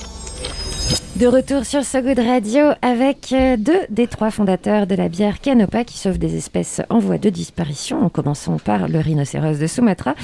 De 1.20 1.28
retour 1.28 1.66
sur 1.66 1.84
So 1.84 2.02
Good 2.02 2.20
Radio 2.20 2.68
avec 2.82 3.34
euh, 3.34 3.58
deux 3.58 3.82
des 3.90 4.08
trois 4.08 4.32
fondateurs 4.32 4.88
de 4.88 4.96
la 4.96 5.10
bière 5.10 5.42
Canopa 5.42 5.84
qui 5.84 5.98
sauve 5.98 6.18
des 6.18 6.38
espèces 6.38 6.82
en 6.90 7.00
voie 7.00 7.18
de 7.18 7.30
disparition, 7.30 8.02
en 8.06 8.08
commençant 8.08 8.58
par 8.58 8.88
le 8.88 9.00
rhinocéros 9.00 9.60
de 9.60 9.68
Sumatra, 9.68 10.16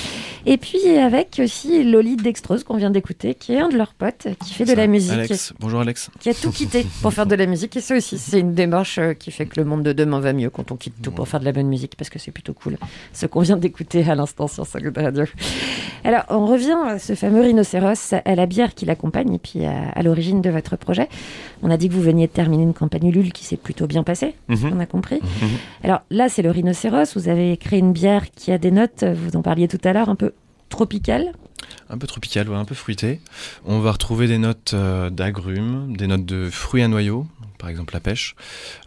et 0.45 0.55
puis 0.55 0.87
avec 0.97 1.41
aussi 1.43 1.83
Loli 1.83 2.15
Dextrose 2.15 2.63
qu'on 2.63 2.77
vient 2.77 2.91
d'écouter, 2.91 3.35
qui 3.35 3.51
est 3.51 3.59
un 3.59 3.67
de 3.67 3.75
leurs 3.75 3.93
potes, 3.93 4.27
qui 4.45 4.53
fait 4.53 4.63
de 4.63 4.71
la 4.71 4.87
musique, 4.87 5.11
Alex, 5.11 5.53
bonjour 5.59 5.81
Alex. 5.81 6.09
qui 6.21 6.29
a 6.29 6.33
tout 6.33 6.51
quitté 6.51 6.85
pour 7.01 7.11
faire 7.11 7.25
de 7.25 7.35
la 7.35 7.45
musique, 7.45 7.75
et 7.75 7.81
ça 7.81 7.97
aussi 7.97 8.17
c'est 8.17 8.39
une 8.39 8.53
démarche 8.53 8.97
euh, 8.97 9.13
qui 9.13 9.31
fait 9.31 9.47
que 9.47 9.59
le 9.59 9.65
monde 9.65 9.83
de 9.83 9.91
demain 9.91 10.21
va 10.21 10.31
mieux 10.31 10.49
quand 10.49 10.71
on 10.71 10.77
quitte 10.77 11.01
tout 11.01 11.11
pour 11.11 11.27
faire 11.27 11.41
de 11.41 11.45
la 11.45 11.51
bonne 11.51 11.67
musique, 11.67 11.97
parce 11.97 12.09
que 12.09 12.19
c'est 12.19 12.31
plutôt 12.31 12.53
cool, 12.53 12.77
ce 13.11 13.25
qu'on 13.25 13.41
vient 13.41 13.57
d'écouter 13.57 14.09
à 14.09 14.15
l'instant 14.15 14.47
sur 14.47 14.65
So 14.65 14.79
Good 14.79 14.97
Radio. 14.97 15.25
Alors, 16.05 16.23
on 16.29 16.45
revient 16.45 16.77
à 16.87 16.99
ce 16.99 17.15
fameux 17.15 17.41
rhinocéros, 17.41 18.13
à 18.13 18.35
la 18.35 18.45
bière 18.45 18.73
qui 18.75 18.85
l'accompagne 18.85 19.33
et 19.33 19.39
puis 19.39 19.65
à, 19.65 19.89
à 19.89 20.03
l'origine 20.03 20.41
de 20.41 20.51
votre 20.51 20.77
projet. 20.85 21.09
On 21.61 21.69
a 21.69 21.75
dit 21.77 21.89
que 21.89 21.93
vous 21.93 22.01
veniez 22.01 22.27
de 22.27 22.31
terminer 22.31 22.63
une 22.63 22.73
campagne 22.73 23.07
Ulule 23.07 23.33
qui 23.33 23.43
s'est 23.43 23.57
plutôt 23.57 23.87
bien 23.87 24.03
passée, 24.03 24.35
Mhm. 24.47 24.71
on 24.75 24.79
a 24.79 24.85
compris. 24.85 25.19
Alors 25.83 26.01
là, 26.09 26.29
c'est 26.29 26.41
le 26.41 26.51
rhinocéros. 26.51 27.15
Vous 27.17 27.27
avez 27.27 27.57
créé 27.57 27.79
une 27.79 27.91
bière 27.91 28.31
qui 28.31 28.51
a 28.53 28.57
des 28.57 28.71
notes, 28.71 29.03
vous 29.03 29.35
en 29.35 29.41
parliez 29.41 29.67
tout 29.67 29.81
à 29.83 29.91
l'heure, 29.91 30.07
un 30.09 30.15
peu 30.15 30.31
tropicales. 30.69 31.33
Un 31.89 31.97
peu 31.97 32.07
tropical, 32.07 32.47
ouais, 32.49 32.55
un 32.55 32.65
peu 32.65 32.75
fruité. 32.75 33.19
On 33.65 33.79
va 33.79 33.91
retrouver 33.91 34.27
des 34.27 34.37
notes 34.37 34.71
euh, 34.73 35.09
d'agrumes, 35.09 35.95
des 35.97 36.07
notes 36.07 36.25
de 36.25 36.49
fruits 36.49 36.83
à 36.83 36.87
noyaux, 36.87 37.25
par 37.57 37.69
exemple 37.69 37.93
la 37.93 37.99
pêche. 37.99 38.35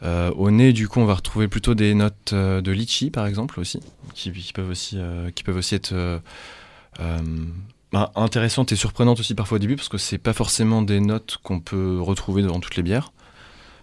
Euh, 0.02 0.30
au 0.36 0.50
nez, 0.50 0.72
du 0.72 0.86
coup, 0.88 1.00
on 1.00 1.04
va 1.04 1.14
retrouver 1.14 1.48
plutôt 1.48 1.74
des 1.74 1.94
notes 1.94 2.32
euh, 2.32 2.60
de 2.60 2.70
litchi, 2.72 3.10
par 3.10 3.26
exemple, 3.26 3.58
aussi, 3.60 3.80
qui, 4.14 4.30
qui 4.32 4.52
peuvent, 4.52 4.70
aussi, 4.70 4.98
qui 5.34 5.42
peuvent 5.44 5.56
aussi 5.56 5.74
être 5.74 5.92
bah, 7.92 8.12
intéressante 8.16 8.72
et 8.72 8.76
surprenante 8.76 9.20
aussi 9.20 9.34
parfois 9.34 9.56
au 9.56 9.58
début 9.58 9.76
parce 9.76 9.88
que 9.88 9.98
c'est 9.98 10.18
pas 10.18 10.32
forcément 10.32 10.82
des 10.82 11.00
notes 11.00 11.38
qu'on 11.42 11.60
peut 11.60 12.00
retrouver 12.00 12.42
dans 12.42 12.60
toutes 12.60 12.76
les 12.76 12.82
bières. 12.82 13.12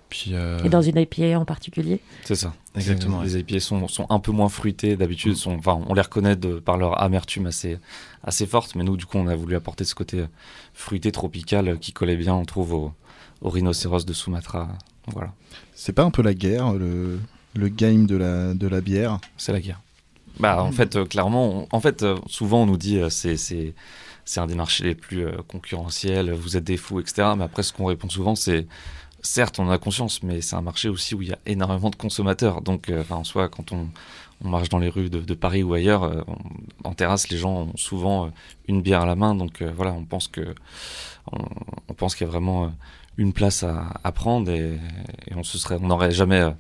Puis, 0.10 0.32
euh, 0.34 0.60
Et 0.63 0.70
dans 0.70 0.84
une 0.84 0.98
IPA 0.98 1.39
en 1.39 1.46
particulier 1.46 2.00
C'est 2.24 2.36
ça. 2.36 2.54
Exactement, 2.76 3.24
Les 3.24 3.38
IPA 3.38 3.60
sont, 3.60 3.88
sont 3.88 4.06
un 4.10 4.20
peu 4.20 4.32
moins 4.32 4.50
fruités 4.50 4.96
d'habitude. 4.96 5.36
Enfin, 5.48 5.82
on 5.88 5.94
les 5.96 6.02
reconnaît 6.02 6.36
de, 6.36 6.60
par 6.60 6.78
leur 6.78 7.02
amertume 7.02 7.48
assez, 7.48 7.80
assez 8.24 8.46
forte, 8.46 8.76
mais 8.76 8.84
nous, 8.84 8.98
du 8.98 9.06
coup, 9.08 9.18
on 9.18 9.28
a 9.28 9.36
voulu 9.36 9.56
apporter 9.56 9.84
ce 9.84 9.96
côté 9.96 10.26
fruité 10.74 11.12
tropical 11.12 11.80
qui 11.80 11.91
collait 11.91 12.18
bien, 12.18 12.36
on 12.36 12.46
trouve, 12.46 12.74
au, 12.74 12.94
au 13.41 13.50
rhinocéros 13.50 14.06
de 14.06 14.13
Sumatra. 14.13 14.68
Voilà. 15.08 15.34
C'est 15.74 15.94
pas 15.94 16.04
un 16.04 16.12
peu 16.12 16.22
la 16.22 16.36
guerre, 16.36 16.74
le, 16.74 17.20
le 17.56 17.70
game 17.70 18.06
de 18.06 18.15
la, 18.15 18.54
de 18.54 18.68
la 18.68 18.82
bière? 18.82 19.20
C'est 19.38 19.54
la 19.54 19.60
guerre. 19.60 19.82
Bah, 20.39 20.62
en 20.63 20.71
fait, 20.71 20.95
euh, 20.95 21.06
clairement, 21.06 21.67
en 21.71 21.80
fait, 21.80 22.04
euh, 22.04 22.17
souvent 22.28 22.63
on 22.63 22.65
nous 22.65 22.78
dit 22.78 22.98
euh, 23.00 23.10
c'est 23.10 23.38
c'est 23.38 24.39
un 24.39 24.48
des 24.48 24.56
marchés 24.56 24.84
les 24.84 24.95
plus 24.95 25.28
concurrentiels, 25.48 26.32
vous 26.34 26.58
êtes 26.58 26.63
des 26.63 26.78
fous, 26.78 27.00
etc. 27.00 27.34
Mais 27.38 27.43
après, 27.43 27.62
ce 27.63 27.71
qu'on 27.71 27.86
répond 27.86 28.10
souvent, 28.10 28.36
c'est 28.36 28.65
certes, 29.21 29.60
on 29.60 29.69
a 29.69 29.78
conscience, 29.78 30.24
mais 30.24 30.41
c'est 30.41 30.56
un 30.56 30.62
marché 30.62 30.89
aussi 30.89 31.13
où 31.13 31.21
il 31.21 31.30
y 31.30 31.32
a 31.32 31.38
énormément 31.45 31.91
de 31.91 31.95
consommateurs. 31.95 32.62
Donc, 32.62 32.91
enfin, 33.00 33.17
en 33.17 33.24
soi, 33.24 33.50
quand 33.50 33.71
on, 33.71 33.88
on 34.43 34.50
marche 34.50 34.69
dans 34.69 34.80
les 34.80 34.89
rues 34.89 35.12
de, 35.12 35.34
Paris 35.36 35.62
ou 35.62 35.76
ailleurs, 35.76 36.26
on- 36.28 36.89
en 36.89 36.93
terrasse, 36.93 37.30
les 37.30 37.38
gens 37.38 37.54
ont 37.54 37.78
souvent 37.78 38.32
une 38.67 38.82
bière 38.82 39.02
à 39.02 39.06
la 39.06 39.15
main. 39.15 39.36
Donc, 39.36 39.62
voilà, 39.62 39.93
on 39.93 40.06
pense 40.06 40.28
que 40.28 40.56
on, 41.32 41.93
pense 41.93 42.15
qu'il 42.15 42.26
y 42.26 42.30
a 42.30 42.32
vraiment 42.32 42.74
une 43.17 43.32
place 43.32 43.63
à, 43.63 44.12
prendre 44.12 44.50
et, 44.52 44.80
et 45.28 45.36
on 45.36 45.43
se 45.43 45.60
serait, 45.60 45.78
on 45.80 45.88
n'aurait 45.88 46.12
jamais 46.12 46.52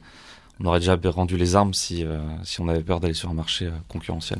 on 0.59 0.65
aurait 0.65 0.79
déjà 0.79 0.97
rendu 1.05 1.37
les 1.37 1.55
armes 1.55 1.73
si, 1.73 2.03
euh, 2.03 2.19
si 2.43 2.61
on 2.61 2.67
avait 2.67 2.83
peur 2.83 2.99
d'aller 2.99 3.13
sur 3.13 3.29
un 3.29 3.33
marché 3.33 3.65
euh, 3.65 3.71
concurrentiel. 3.89 4.39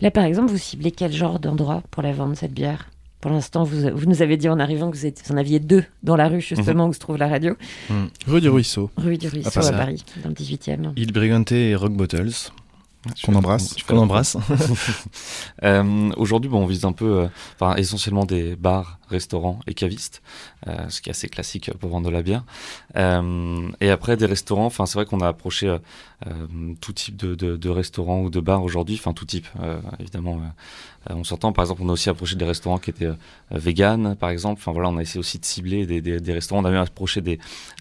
Là, 0.00 0.10
par 0.10 0.24
exemple, 0.24 0.50
vous 0.50 0.58
ciblez 0.58 0.90
quel 0.92 1.12
genre 1.12 1.38
d'endroit 1.40 1.82
pour 1.90 2.02
la 2.02 2.12
vendre, 2.12 2.36
cette 2.36 2.52
bière? 2.54 2.88
Pour 3.20 3.32
l'instant, 3.32 3.64
vous, 3.64 3.88
vous 3.94 4.06
nous 4.06 4.22
avez 4.22 4.36
dit 4.36 4.48
en 4.48 4.60
arrivant 4.60 4.90
que 4.92 4.96
vous, 4.96 5.04
êtes- 5.06 5.22
vous 5.26 5.34
en 5.34 5.36
aviez 5.38 5.58
deux 5.58 5.84
dans 6.04 6.14
la 6.14 6.28
rue, 6.28 6.40
justement, 6.40 6.84
Mhm. 6.84 6.90
où 6.90 6.92
se 6.94 7.00
trouve 7.00 7.16
la 7.16 7.26
radio. 7.28 7.56
Rue 8.26 8.40
du 8.40 8.48
Ruisseau. 8.48 8.90
Rue 8.96 9.18
du 9.18 9.26
Ruisseau, 9.26 9.50
Ah, 9.60 9.66
à. 9.66 9.72
Paris, 9.72 10.04
dans 10.22 10.28
le 10.28 10.34
18e. 10.36 10.92
Il 10.96 11.12
Brigante 11.12 11.50
et 11.50 11.74
Rock 11.74 11.94
Bottles. 11.94 12.30
Qu'on 13.24 13.34
embrasse. 13.34 13.74
Qu'on 13.88 13.98
embrasse. 13.98 14.36
Euh, 15.64 16.10
Aujourd'hui, 16.16 16.50
bon, 16.50 16.62
on 16.62 16.66
vise 16.66 16.84
un 16.84 16.92
peu, 16.92 17.22
euh, 17.22 17.26
enfin, 17.58 17.74
essentiellement 17.76 18.24
des 18.24 18.54
bars, 18.56 18.98
restaurants 19.08 19.58
et 19.66 19.74
cavistes, 19.74 20.22
euh, 20.66 20.88
ce 20.88 21.00
qui 21.00 21.08
est 21.08 21.12
assez 21.12 21.28
classique 21.28 21.70
pour 21.78 21.90
vendre 21.90 22.06
de 22.08 22.12
la 22.12 22.22
bière. 22.22 22.44
Euh, 22.96 23.68
et 23.80 23.90
après, 23.90 24.16
des 24.16 24.26
restaurants, 24.26 24.66
enfin, 24.66 24.86
c'est 24.86 24.94
vrai 24.94 25.06
qu'on 25.06 25.20
a 25.20 25.28
approché 25.28 25.68
euh, 25.68 25.76
tout 26.80 26.92
type 26.92 27.16
de, 27.16 27.36
de, 27.36 27.56
de 27.56 27.68
restaurants 27.68 28.22
ou 28.22 28.30
de 28.30 28.40
bars 28.40 28.64
aujourd'hui, 28.64 28.96
enfin, 28.98 29.12
tout 29.12 29.24
type, 29.24 29.46
évidemment. 30.00 30.40
on 31.10 31.22
s'entend, 31.22 31.52
par 31.52 31.64
exemple, 31.64 31.82
on 31.84 31.88
a 31.88 31.92
aussi 31.92 32.10
approché 32.10 32.34
des 32.34 32.44
restaurants 32.44 32.78
qui 32.78 32.90
étaient 32.90 33.10
vegan, 33.52 34.16
par 34.16 34.30
exemple. 34.30 34.60
Enfin, 34.60 34.72
voilà, 34.72 34.88
on 34.88 34.96
a 34.96 35.02
essayé 35.02 35.20
aussi 35.20 35.38
de 35.38 35.44
cibler 35.44 35.86
des, 35.86 36.00
des, 36.00 36.18
des 36.18 36.32
restaurants. 36.32 36.62
On 36.62 36.64
a 36.64 36.70
même 36.70 36.82
approché 36.82 37.20
des, 37.20 37.38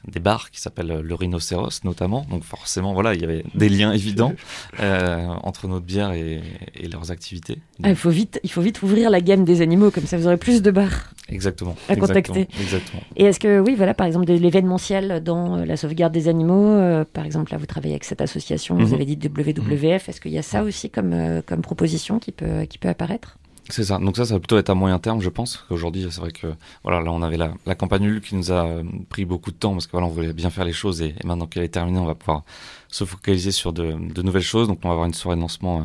des 0.08 0.20
bars 0.20 0.52
qui 0.52 0.62
s'appellent 0.62 1.02
le 1.02 1.16
Rhinocéros, 1.16 1.84
notamment. 1.84 2.28
Donc, 2.30 2.44
forcément, 2.44 2.94
voilà, 2.94 3.16
il 3.16 3.22
y 3.22 3.24
avait 3.24 3.44
des 3.56 3.70
liens 3.70 3.92
évidents 3.92 4.34
entre 4.80 5.68
notre 5.68 5.86
bière 5.86 6.12
et, 6.12 6.44
et 6.76 6.88
leurs 6.88 7.10
activités. 7.10 7.60
Ah, 7.84 7.90
il, 7.90 7.96
faut 7.96 8.10
vite, 8.10 8.40
il 8.44 8.52
faut 8.52 8.62
vite 8.62 8.82
ouvrir 8.84 9.10
la 9.10 9.22
gamme 9.22 9.46
des 9.46 9.62
animaux, 9.62 9.90
comme 9.90 10.06
ça 10.06 10.18
vous 10.18 10.28
aurez 10.28 10.38
plus 10.38 10.62
de 10.62 10.72
bars 10.72 11.12
Exactement. 11.30 11.76
à 11.90 11.96
contacter. 11.96 12.42
Exactement. 12.42 12.67
Et 13.16 13.24
est-ce 13.26 13.40
que, 13.40 13.60
oui, 13.60 13.76
voilà, 13.76 13.94
par 13.94 14.06
exemple, 14.08 14.26
de 14.26 14.34
l'événementiel 14.34 15.22
dans 15.24 15.58
euh, 15.58 15.66
la 15.66 15.78
sauvegarde 15.78 16.14
des 16.14 16.28
animaux, 16.28 16.68
euh, 16.68 17.06
par 17.12 17.26
exemple, 17.26 17.52
là, 17.52 17.58
vous 17.58 17.66
travaillez 17.66 17.94
avec 17.94 18.04
cette 18.04 18.22
association, 18.22 18.76
vous 18.76 18.88
Mhm. 18.88 18.94
avez 18.94 19.06
dit 19.06 19.18
WWF, 19.28 20.10
est-ce 20.10 20.22
qu'il 20.22 20.32
y 20.32 20.38
a 20.38 20.42
ça 20.44 20.64
aussi 20.64 20.90
comme, 20.90 21.14
euh, 21.14 21.42
comme 21.46 21.62
proposition 21.62 22.20
qui 22.20 22.32
peut, 22.32 22.66
qui 22.70 22.78
peut 22.78 22.90
apparaître? 22.90 23.38
C'est 23.70 23.84
ça. 23.84 23.98
Donc 23.98 24.16
ça, 24.16 24.24
ça 24.24 24.36
va 24.36 24.40
plutôt 24.40 24.58
être 24.58 24.70
à 24.70 24.76
moyen 24.76 24.98
terme, 24.98 25.20
je 25.20 25.28
pense. 25.30 25.66
Aujourd'hui, 25.70 26.08
c'est 26.10 26.22
vrai 26.22 26.32
que 26.32 26.48
voilà, 26.84 27.02
là, 27.02 27.12
on 27.12 27.22
avait 27.22 27.36
la, 27.36 27.52
la 27.66 27.76
campagne 27.76 28.22
qui 28.22 28.34
nous 28.36 28.50
a 28.50 28.66
pris 29.10 29.26
beaucoup 29.26 29.52
de 29.52 29.58
temps 29.58 29.74
parce 29.74 29.88
que 29.88 29.92
voilà, 29.92 30.08
on 30.08 30.10
voulait 30.10 30.32
bien 30.32 30.50
faire 30.50 30.64
les 30.64 30.72
choses 30.72 31.02
et, 31.02 31.08
et 31.22 31.28
maintenant 31.28 31.48
qu'elle 31.48 31.64
est 31.64 31.68
terminée, 31.68 32.00
on 32.00 32.06
va 32.06 32.16
pouvoir 32.16 32.44
se 32.88 33.04
focaliser 33.04 33.52
sur 33.52 33.74
de, 33.74 33.94
de 34.14 34.22
nouvelles 34.22 34.42
choses. 34.42 34.70
Donc 34.70 34.80
on 34.84 34.88
va 34.88 34.94
avoir 34.94 35.06
une 35.06 35.14
soirée 35.14 35.36
de 35.36 35.42
lancement 35.42 35.80
euh, 35.80 35.84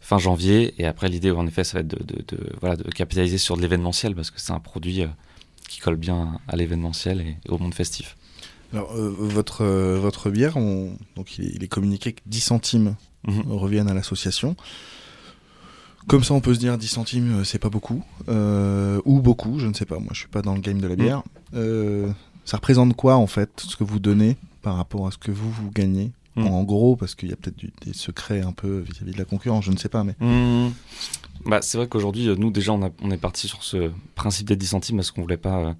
fin 0.00 0.18
janvier 0.18 0.74
et 0.78 0.86
après 0.86 1.08
l'idée, 1.08 1.32
en 1.32 1.44
effet, 1.48 1.64
ça 1.64 1.78
va 1.78 1.80
être 1.80 1.88
de, 1.88 1.98
de, 2.04 2.22
de- 2.28 2.52
voilà, 2.60 2.76
de 2.76 2.88
capitaliser 2.92 3.38
sur 3.38 3.56
de 3.56 3.62
l'événementiel 3.62 4.14
parce 4.14 4.30
que 4.30 4.40
c'est 4.40 4.52
un 4.52 4.60
produit 4.60 5.02
euh, 5.02 5.06
qui 5.68 5.80
colle 5.80 5.96
bien 5.96 6.38
à 6.48 6.56
l'événementiel 6.56 7.20
et, 7.20 7.36
et 7.44 7.50
au 7.50 7.58
monde 7.58 7.74
festif. 7.74 8.16
Alors, 8.72 8.92
euh, 8.94 9.14
votre, 9.18 9.62
euh, 9.64 9.98
votre 9.98 10.30
bière, 10.30 10.56
on- 10.56 10.96
donc 11.16 11.38
il 11.38 11.44
est, 11.46 11.52
il 11.54 11.64
est 11.64 11.68
communiqué 11.68 12.12
que 12.12 12.20
10 12.26 12.40
centimes 12.40 12.94
Mhm. 13.26 13.42
reviennent 13.48 13.88
à 13.88 13.94
l'association. 13.94 14.54
Comme 16.08 16.22
ça, 16.22 16.34
on 16.34 16.40
peut 16.40 16.54
se 16.54 16.60
dire 16.60 16.78
10 16.78 16.86
centimes, 16.86 17.40
euh, 17.40 17.44
c'est 17.44 17.58
pas 17.58 17.68
beaucoup. 17.70 18.04
Euh, 18.28 19.00
ou 19.04 19.20
beaucoup, 19.20 19.58
je 19.58 19.66
ne 19.66 19.74
sais 19.74 19.86
pas. 19.86 19.98
Moi, 19.98 20.10
je 20.12 20.18
suis 20.20 20.28
pas 20.28 20.42
dans 20.42 20.54
le 20.54 20.60
game 20.60 20.80
de 20.80 20.86
la 20.86 20.94
bière. 20.94 21.22
Euh, 21.54 22.08
ça 22.44 22.58
représente 22.58 22.94
quoi, 22.94 23.16
en 23.16 23.26
fait, 23.26 23.50
ce 23.66 23.74
que 23.74 23.82
vous 23.82 23.98
donnez 23.98 24.36
par 24.62 24.76
rapport 24.76 25.06
à 25.08 25.10
ce 25.10 25.18
que 25.18 25.32
vous, 25.32 25.50
vous 25.50 25.70
gagnez 25.72 26.12
Mhm. 26.36 26.46
En 26.48 26.62
gros, 26.64 26.96
parce 26.96 27.14
qu'il 27.14 27.30
y 27.30 27.32
a 27.32 27.36
peut-être 27.36 27.56
des 27.84 27.92
secrets 27.94 28.42
un 28.42 28.52
peu 28.52 28.78
vis-à-vis 28.80 29.12
de 29.12 29.18
la 29.18 29.24
concurrence, 29.24 29.64
je 29.64 29.72
ne 29.72 29.76
sais 29.78 29.88
pas, 29.88 30.04
mais. 30.04 30.14
Mmh. 30.20 30.70
Bah, 31.46 31.60
c'est 31.62 31.78
vrai 31.78 31.86
qu'aujourd'hui, 31.86 32.28
euh, 32.28 32.34
nous 32.36 32.50
déjà, 32.50 32.72
on, 32.72 32.82
a- 32.84 32.90
on 33.02 33.10
est 33.10 33.16
parti 33.18 33.46
sur 33.46 33.62
ce 33.62 33.90
principe 34.16 34.48
des 34.48 34.56
10 34.56 34.66
centimes 34.66 34.96
parce 34.96 35.12
qu'on 35.12 35.22
voulait 35.22 35.36
pas 35.36 35.58
euh, 35.58 35.72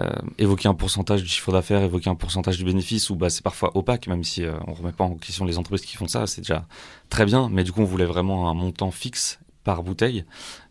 euh, 0.00 0.10
évoquer 0.38 0.68
un 0.68 0.74
pourcentage 0.74 1.22
du 1.22 1.28
chiffre 1.28 1.52
d'affaires, 1.52 1.82
évoquer 1.82 2.10
un 2.10 2.16
pourcentage 2.16 2.58
du 2.58 2.64
bénéfice, 2.64 3.08
ou 3.10 3.14
bah, 3.16 3.30
c'est 3.30 3.42
parfois 3.42 3.76
opaque, 3.76 4.08
même 4.08 4.24
si 4.24 4.44
euh, 4.44 4.54
on 4.66 4.74
remet 4.74 4.92
pas 4.92 5.04
en 5.04 5.14
question 5.14 5.44
les 5.44 5.56
entreprises 5.56 5.86
qui 5.86 5.96
font 5.96 6.08
ça, 6.08 6.26
c'est 6.26 6.40
déjà 6.40 6.66
très 7.10 7.24
bien. 7.26 7.48
Mais 7.50 7.62
du 7.64 7.70
coup, 7.72 7.80
on 7.82 7.84
voulait 7.84 8.04
vraiment 8.06 8.50
un 8.50 8.54
montant 8.54 8.90
fixe 8.90 9.38
par 9.68 9.82
bouteille. 9.82 10.24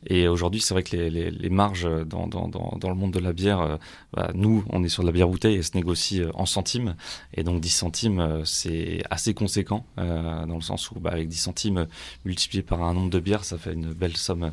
Et 0.08 0.28
aujourd'hui, 0.28 0.60
c'est 0.60 0.74
vrai 0.74 0.82
que 0.82 0.96
les, 0.98 1.12
les- 1.12 1.30
les 1.30 1.50
marges 1.52 1.88
dans, 2.08 2.26
dans, 2.26 2.48
dans, 2.48 2.76
dans 2.80 2.90
le 2.90 2.96
monde 2.96 3.12
de 3.14 3.20
la 3.20 3.32
bière, 3.32 3.62
euh, 3.62 3.78
bah, 4.14 4.32
nous, 4.34 4.64
on 4.72 4.84
est 4.84 4.90
sur 4.90 5.04
de 5.04 5.08
la 5.08 5.12
bière 5.14 5.28
bouteille 5.28 5.54
et 5.58 5.62
se 5.62 5.78
négocie 5.78 6.22
euh, 6.24 6.32
en 6.34 6.48
centimes. 6.48 6.96
Et 7.36 7.44
donc 7.44 7.62
10 7.62 7.70
centimes, 7.70 8.20
euh, 8.20 8.44
c'est 8.44 9.04
assez 9.12 9.36
conséquent, 9.36 9.86
euh, 10.00 10.48
dans 10.48 10.56
le 10.56 10.62
sens 10.62 10.90
où 10.90 11.00
bah, 11.00 11.12
avec 11.12 11.28
10 11.28 11.38
centimes 11.38 11.86
multiplié 12.26 12.64
par 12.64 12.82
un 12.82 12.96
nombre 12.96 13.12
de 13.12 13.20
bières, 13.20 13.44
ça 13.46 13.60
fait 13.60 13.74
une 13.74 13.94
belle 13.94 14.18
somme 14.18 14.52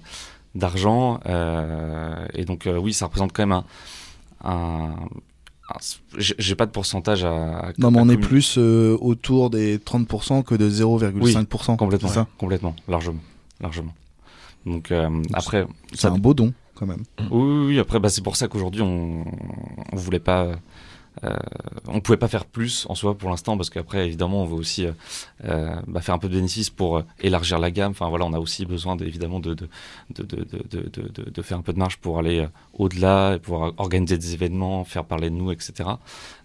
d'argent. 0.55 1.21
euh, 1.25 2.27
et 2.35 2.45
donc 2.45 2.67
euh, 2.67 2.77
oui, 2.77 2.93
ça 2.93 3.07
représente 3.07 3.33
quand 3.33 3.47
même 3.47 3.53
un... 3.53 3.65
un- 4.45 4.95
j'ai 6.19 6.55
pas 6.55 6.67
de 6.67 6.71
pourcentage 6.71 7.25
à... 7.25 7.69
à- 7.69 7.73
Non, 7.79 7.91
mais 7.91 8.01
on 8.01 8.09
est 8.11 8.19
plus 8.19 8.59
autour 8.59 9.49
des 9.49 9.79
30% 9.79 10.43
que 10.43 10.55
de 10.55 10.69
0,5%. 10.69 11.77
complètement, 11.79 12.09
c'est 12.11 12.15
ça? 12.15 12.27
complètement, 12.37 12.77
largement, 12.89 13.21
largement. 13.63 13.95
Donc 14.67 14.91
euh, 14.93 15.23
après, 15.33 15.67
C'est 15.93 16.09
un 16.09 16.19
beau 16.19 16.35
don, 16.35 16.53
quand 16.75 16.87
même. 16.87 17.03
Oui, 17.19 17.27
oui, 17.31 17.67
oui, 17.67 17.79
après, 17.79 17.99
bah, 18.01 18.09
c'est 18.09 18.23
pour 18.23 18.37
ça 18.37 18.49
qu'aujourd'hui, 18.49 18.83
on, 18.83 19.25
on 19.93 19.97
voulait 19.97 20.21
pas. 20.21 20.53
Euh, 21.23 21.37
on 21.87 22.01
pouvait 22.01 22.19
pas 22.19 22.27
faire 22.27 22.45
plus 22.45 22.87
en 22.89 22.97
soi 22.97 23.17
pour 23.17 23.31
l'instant 23.31 23.57
parce 23.57 23.71
qu'après 23.71 24.05
évidemment 24.07 24.43
on 24.43 24.47
veut 24.47 24.57
aussi 24.57 24.85
euh, 24.87 24.93
euh, 25.45 25.75
bah, 25.87 26.01
faire 26.01 26.15
un 26.15 26.19
peu 26.19 26.29
de 26.29 26.35
bénéfice 26.35 26.71
pour 26.71 27.03
élargir 27.21 27.59
la 27.61 27.71
gamme. 27.71 27.93
Enfin 27.93 28.09
voilà 28.09 28.25
on 28.25 28.33
a 28.33 28.41
aussi 28.41 28.67
besoin 28.67 28.97
de- 28.97 29.05
évidemment 29.05 29.39
de 29.41 29.57
faire 31.43 31.59
un 31.59 31.63
peu 31.63 31.73
de 31.73 31.79
marge 31.79 31.99
pour 31.99 32.19
aller 32.19 32.47
au-delà 32.73 33.35
et 33.35 33.39
pouvoir 33.39 33.73
organiser 33.77 34.19
des 34.19 34.35
événements 34.35 34.85
faire 34.85 35.05
parler 35.05 35.31
de 35.31 35.35
nous 35.37 35.53
etc 35.53 35.89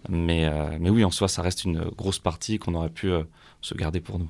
mais 0.07 0.49
mais 0.79 0.89
oui 0.89 1.03
en 1.03 1.11
soi 1.11 1.27
ça 1.27 1.41
reste 1.41 1.63
une 1.65 1.81
grosse 1.97 2.19
partie 2.19 2.59
qu'on 2.59 2.75
aurait 2.75 2.89
pu 2.89 3.11
se 3.61 3.73
garder 3.75 3.99
pour 3.99 4.19
nous 4.19 4.29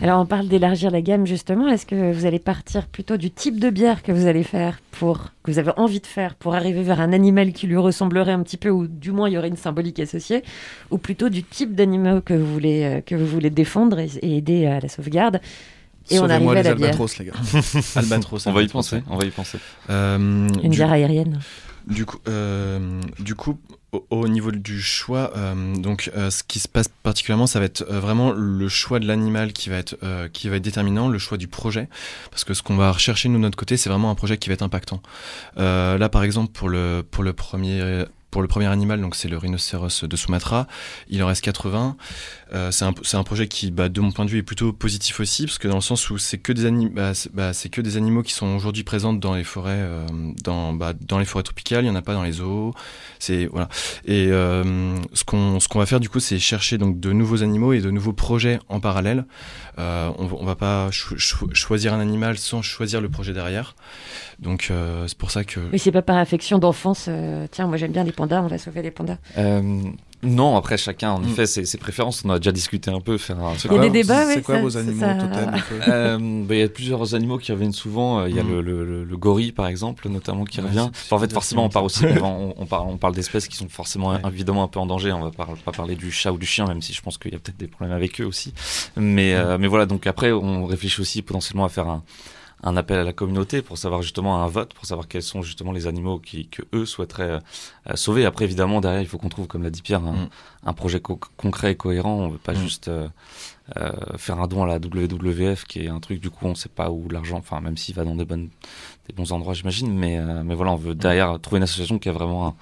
Alors, 0.00 0.20
on 0.20 0.24
parle 0.26 0.48
d'élargir 0.48 0.90
la 0.90 1.02
gamme, 1.02 1.26
justement. 1.26 1.68
Est-ce 1.68 1.84
que 1.84 2.12
vous 2.12 2.24
allez 2.24 2.38
partir 2.38 2.86
plutôt 2.86 3.18
du 3.18 3.30
type 3.30 3.60
de 3.60 3.68
bière 3.68 4.02
que 4.02 4.10
vous 4.10 4.26
allez 4.26 4.42
faire 4.42 4.80
pour, 4.90 5.18
que 5.42 5.50
vous 5.50 5.58
avez 5.58 5.72
envie 5.76 6.00
de 6.00 6.06
faire 6.06 6.34
pour 6.36 6.54
arriver 6.54 6.82
vers 6.82 7.00
un 7.00 7.12
animal 7.12 7.52
qui 7.52 7.66
lui 7.66 7.76
ressemblerait 7.76 8.32
un 8.32 8.42
petit 8.42 8.56
peu, 8.56 8.70
ou 8.70 8.86
du 8.86 9.10
moins 9.12 9.28
il 9.28 9.32
y 9.32 9.38
aurait 9.38 9.48
une 9.48 9.56
symbolique 9.56 9.98
associée, 10.00 10.42
ou 10.90 10.98
plutôt 10.98 11.28
du 11.28 11.42
type 11.42 11.74
d'animaux 11.74 12.20
que 12.20 12.34
vous 12.34 12.46
voulez, 12.52 12.84
euh, 12.84 13.00
que 13.00 13.14
vous 13.14 13.26
voulez 13.26 13.50
défendre 13.50 13.98
et, 13.98 14.08
et 14.22 14.36
aider 14.36 14.66
à 14.66 14.78
la 14.80 14.88
sauvegarde 14.88 15.40
et 16.10 16.18
on 16.18 16.28
arrive 16.28 16.48
à 16.50 16.54
les 16.54 16.62
la 16.62 16.74
bière. 16.74 16.86
albatros, 16.90 17.18
les 17.18 17.24
gars. 17.26 17.32
Albatros. 17.96 18.46
on 18.46 18.52
va 18.52 18.62
y 18.62 18.66
penser 18.68 19.02
on 19.08 19.16
va 19.16 19.24
y 19.24 19.30
penser 19.30 19.58
Euh, 19.90 20.16
Une 20.18 20.48
du- 20.62 20.68
bière 20.70 20.90
aérienne. 20.92 21.38
Du 21.86 22.04
coup, 22.06 22.18
euh, 22.28 23.00
du 23.18 23.34
coup 23.34 23.58
au, 23.92 24.04
au 24.10 24.28
niveau 24.28 24.50
du 24.50 24.80
choix, 24.80 25.32
euh, 25.36 25.76
donc 25.76 26.10
euh, 26.16 26.30
ce 26.30 26.42
qui 26.42 26.58
se 26.58 26.68
passe 26.68 26.88
particulièrement, 27.02 27.46
ça 27.46 27.58
va 27.58 27.66
être 27.66 27.84
euh, 27.90 28.00
vraiment 28.00 28.32
le 28.32 28.68
choix 28.68 28.98
de 28.98 29.06
l'animal 29.06 29.52
qui 29.52 29.68
va 29.68 29.76
être 29.76 29.96
euh, 30.02 30.28
qui 30.28 30.48
va 30.48 30.56
être 30.56 30.62
déterminant, 30.62 31.08
le 31.08 31.18
choix 31.18 31.38
du 31.38 31.48
projet, 31.48 31.88
parce 32.30 32.44
que 32.44 32.54
ce 32.54 32.62
qu'on 32.62 32.76
va 32.76 32.90
rechercher 32.90 33.28
nous 33.28 33.36
de 33.36 33.42
notre 33.42 33.58
côté, 33.58 33.76
c'est 33.76 33.90
vraiment 33.90 34.10
un 34.10 34.14
projet 34.14 34.38
qui 34.38 34.48
va 34.48 34.54
être 34.54 34.62
impactant. 34.62 35.02
Euh, 35.58 35.98
là, 35.98 36.08
par 36.08 36.24
exemple, 36.24 36.52
pour 36.52 36.68
le 36.68 37.04
pour 37.08 37.22
le 37.22 37.32
premier 37.32 38.04
pour 38.32 38.40
le 38.40 38.48
premier 38.48 38.66
animal, 38.66 39.00
donc 39.00 39.14
c'est 39.14 39.28
le 39.28 39.36
rhinocéros 39.36 40.04
de 40.04 40.16
Sumatra. 40.16 40.66
Il 41.10 41.22
en 41.22 41.26
reste 41.26 41.44
80. 41.44 41.96
Euh, 42.54 42.70
c'est 42.70 42.84
un, 42.84 42.92
c'est 43.02 43.16
un 43.16 43.22
projet 43.24 43.48
qui, 43.48 43.70
bah, 43.70 43.88
de 43.88 44.00
mon 44.00 44.12
point 44.12 44.24
de 44.26 44.30
vue, 44.30 44.38
est 44.38 44.42
plutôt 44.42 44.72
positif 44.74 45.20
aussi, 45.20 45.46
parce 45.46 45.58
que 45.58 45.68
dans 45.68 45.76
le 45.76 45.80
sens 45.80 46.10
où 46.10 46.18
c'est 46.18 46.36
que 46.38 46.52
des 46.52 46.66
animaux, 46.66 46.90
bah, 46.94 47.14
c'est 47.14 47.32
bah, 47.34 47.52
c'est 47.54 47.68
que 47.70 47.80
des 47.80 47.96
animaux 47.96 48.22
qui 48.22 48.32
sont 48.32 48.46
aujourd'hui 48.54 48.84
présents 48.84 49.12
dans 49.14 49.34
les 49.34 49.44
forêts, 49.44 49.72
euh, 49.78 50.06
dans, 50.44 50.72
bah, 50.74 50.92
dans 51.00 51.18
les 51.18 51.24
forêts 51.24 51.44
tropicales. 51.44 51.84
Il 51.84 51.88
y 51.88 51.90
en 51.90 51.94
a 51.94 52.02
pas 52.02 52.12
dans 52.14 52.22
les 52.22 52.32
zoos. 52.32 52.74
C'est 53.18 53.46
voilà. 53.46 53.68
Et 54.04 54.26
euh, 54.30 54.96
ce 55.14 55.24
qu'on 55.24 55.60
ce 55.60 55.68
qu'on 55.68 55.78
va 55.78 55.86
faire 55.86 56.00
du 56.00 56.08
coup, 56.10 56.20
c'est 56.20 56.38
chercher 56.38 56.76
donc 56.76 57.00
de 57.00 57.12
nouveaux 57.12 57.42
animaux 57.42 57.72
et 57.72 57.80
de 57.80 57.90
nouveaux 57.90 58.12
projets 58.12 58.58
en 58.68 58.80
parallèle. 58.80 59.24
Euh, 59.78 60.10
on, 60.18 60.28
on 60.38 60.44
va 60.44 60.54
pas 60.56 60.90
cho- 60.90 61.16
cho- 61.16 61.48
choisir 61.54 61.94
un 61.94 62.00
animal 62.00 62.36
sans 62.36 62.60
choisir 62.60 63.00
le 63.00 63.08
projet 63.08 63.32
derrière. 63.32 63.74
Donc 64.40 64.68
euh, 64.70 65.06
c'est 65.08 65.16
pour 65.16 65.30
ça 65.30 65.44
que 65.44 65.60
Mais 65.72 65.78
c'est 65.78 65.92
pas 65.92 66.02
par 66.02 66.16
affection 66.16 66.58
d'enfance. 66.58 67.06
euh, 67.08 67.46
tiens, 67.50 67.66
moi 67.66 67.76
j'aime 67.78 67.92
bien 67.92 68.04
les 68.04 68.12
pandas, 68.12 68.42
on 68.42 68.48
va 68.48 68.58
sauver 68.58 68.82
les 68.82 68.90
pandas. 68.90 69.16
Non, 70.24 70.56
après 70.56 70.76
chacun, 70.78 71.12
Mm. 71.12 71.16
en 71.16 71.22
effet, 71.24 71.46
ses, 71.46 71.64
ses 71.64 71.78
préférences. 71.78 72.22
On 72.24 72.30
a 72.30 72.38
déjà 72.38 72.52
discuté 72.52 72.90
un 72.90 73.00
peu. 73.00 73.18
Faire 73.18 73.38
un... 73.40 73.54
Il 73.64 73.72
y 73.72 73.76
a 73.76 73.80
des 73.80 73.90
débats, 73.90 74.26
C'est 74.26 74.42
quoi 74.42 74.54
ça- 74.56 74.60
vos 74.62 74.76
animaux 74.76 75.00
ça- 75.00 75.88
Euh, 75.88 76.18
bah, 76.44 76.54
Il 76.54 76.60
y 76.60 76.62
a 76.62 76.68
plusieurs 76.68 77.14
animaux 77.14 77.38
qui 77.38 77.50
reviennent 77.50 77.72
souvent. 77.72 78.20
Euh, 78.20 78.28
Il 78.28 78.36
y 78.36 78.38
a 78.38 78.44
Mm. 78.44 78.50
le, 78.50 78.60
le, 78.62 78.84
le- 78.84 79.04
le 79.04 79.16
gorille, 79.16 79.50
par 79.52 79.66
exemple, 79.66 80.08
notamment, 80.08 80.44
qui 80.44 80.60
Ouais, 80.60 80.66
revient. 80.68 80.88
Enfin, 80.90 81.16
en 81.16 81.18
fait, 81.18 81.32
forcément, 81.32 81.64
on 81.64 81.68
parle 81.68 81.86
aussi, 81.86 82.04
on, 82.22 82.54
on 82.56 82.66
parle, 82.66 82.86
on 82.88 82.96
parle 82.98 83.14
d'espèces 83.14 83.48
qui 83.48 83.56
sont 83.56 83.68
forcément 83.68 84.10
Ouais. 84.10 84.20
évidemment 84.28 84.62
un 84.62 84.68
peu 84.68 84.78
en 84.78 84.86
danger. 84.86 85.12
On 85.12 85.20
va 85.22 85.30
pas, 85.32 85.48
pas 85.64 85.72
parler 85.72 85.96
du 85.96 86.12
chat 86.12 86.30
ou 86.32 86.38
du 86.38 86.46
chien, 86.46 86.66
même 86.66 86.82
si 86.82 86.92
je 86.92 87.02
pense 87.02 87.18
qu'il 87.18 87.32
y 87.32 87.34
a 87.34 87.38
peut-être 87.38 87.58
des 87.58 87.66
problèmes 87.66 87.94
avec 87.96 88.20
eux 88.20 88.24
aussi. 88.24 88.54
Mais, 88.96 89.34
euh, 89.34 89.58
mais 89.58 89.66
voilà, 89.66 89.86
donc 89.86 90.06
après, 90.06 90.30
on 90.32 90.66
réfléchit 90.66 91.00
aussi 91.00 91.22
potentiellement 91.22 91.64
à 91.64 91.68
faire 91.68 91.88
un, 91.88 92.02
un 92.64 92.76
appel 92.76 92.98
à 92.98 93.04
la 93.04 93.12
communauté 93.12 93.60
pour 93.62 93.76
savoir 93.78 94.02
justement 94.02 94.42
un 94.42 94.46
vote, 94.46 94.72
pour 94.74 94.86
savoir 94.86 95.08
quels 95.08 95.22
sont 95.22 95.42
justement 95.42 95.72
les 95.72 95.86
animaux 95.86 96.18
qui, 96.20 96.46
que 96.46 96.62
eux 96.74 96.86
souhaiteraient 96.86 97.40
euh, 97.90 97.96
sauver. 97.96 98.24
Après, 98.24 98.44
évidemment, 98.44 98.80
derrière, 98.80 99.00
il 99.00 99.06
faut 99.08 99.18
qu'on 99.18 99.28
trouve, 99.28 99.46
comme 99.48 99.62
l'a 99.64 99.70
dit 99.70 99.82
Pierre, 99.82 100.04
un, 100.04 100.12
Mm. 100.12 100.28
un 100.66 100.72
projet 100.72 101.00
co- 101.00 101.18
concret 101.36 101.72
et 101.72 101.74
cohérent. 101.76 102.14
On 102.14 102.28
veut 102.28 102.38
pas 102.38 102.52
Mm. 102.52 102.56
juste 102.56 102.88
euh, 102.88 103.08
euh, 103.76 103.90
faire 104.16 104.38
un 104.40 104.46
don 104.46 104.62
à 104.62 104.66
la 104.66 104.78
WWF, 104.78 105.64
qui 105.64 105.80
est 105.80 105.88
un 105.88 105.98
truc, 106.00 106.20
du 106.20 106.30
coup, 106.30 106.46
on 106.46 106.54
sait 106.54 106.68
pas 106.68 106.90
où 106.90 107.08
l'argent, 107.08 107.38
enfin, 107.38 107.60
même 107.60 107.76
s'il 107.76 107.94
va 107.94 108.04
dans 108.04 108.14
des, 108.14 108.24
bonnes, 108.24 108.48
des 109.08 109.14
bons 109.14 109.32
endroits, 109.32 109.54
j'imagine, 109.54 109.92
mais, 109.92 110.18
euh, 110.18 110.42
mais 110.44 110.54
voilà, 110.54 110.72
on 110.72 110.76
veut 110.76 110.94
derrière 110.94 111.40
trouver 111.40 111.56
une 111.58 111.62
association 111.64 111.98
qui 111.98 112.08
a 112.08 112.12
vraiment 112.12 112.46
un, 112.48 112.54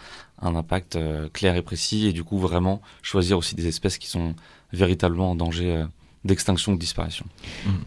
un 0.48 0.54
impact 0.56 0.96
euh, 0.96 1.28
clair 1.30 1.56
et 1.56 1.62
précis, 1.62 2.06
et 2.06 2.12
du 2.12 2.24
coup, 2.24 2.38
vraiment 2.38 2.80
choisir 3.02 3.36
aussi 3.38 3.54
des 3.54 3.66
espèces 3.66 3.98
qui 3.98 4.08
sont 4.08 4.34
véritablement 4.72 5.32
en 5.32 5.34
danger 5.34 5.76
euh, 5.76 5.84
d'extinction 6.24 6.72
ou 6.72 6.74
de 6.74 6.80
disparition. 6.80 7.24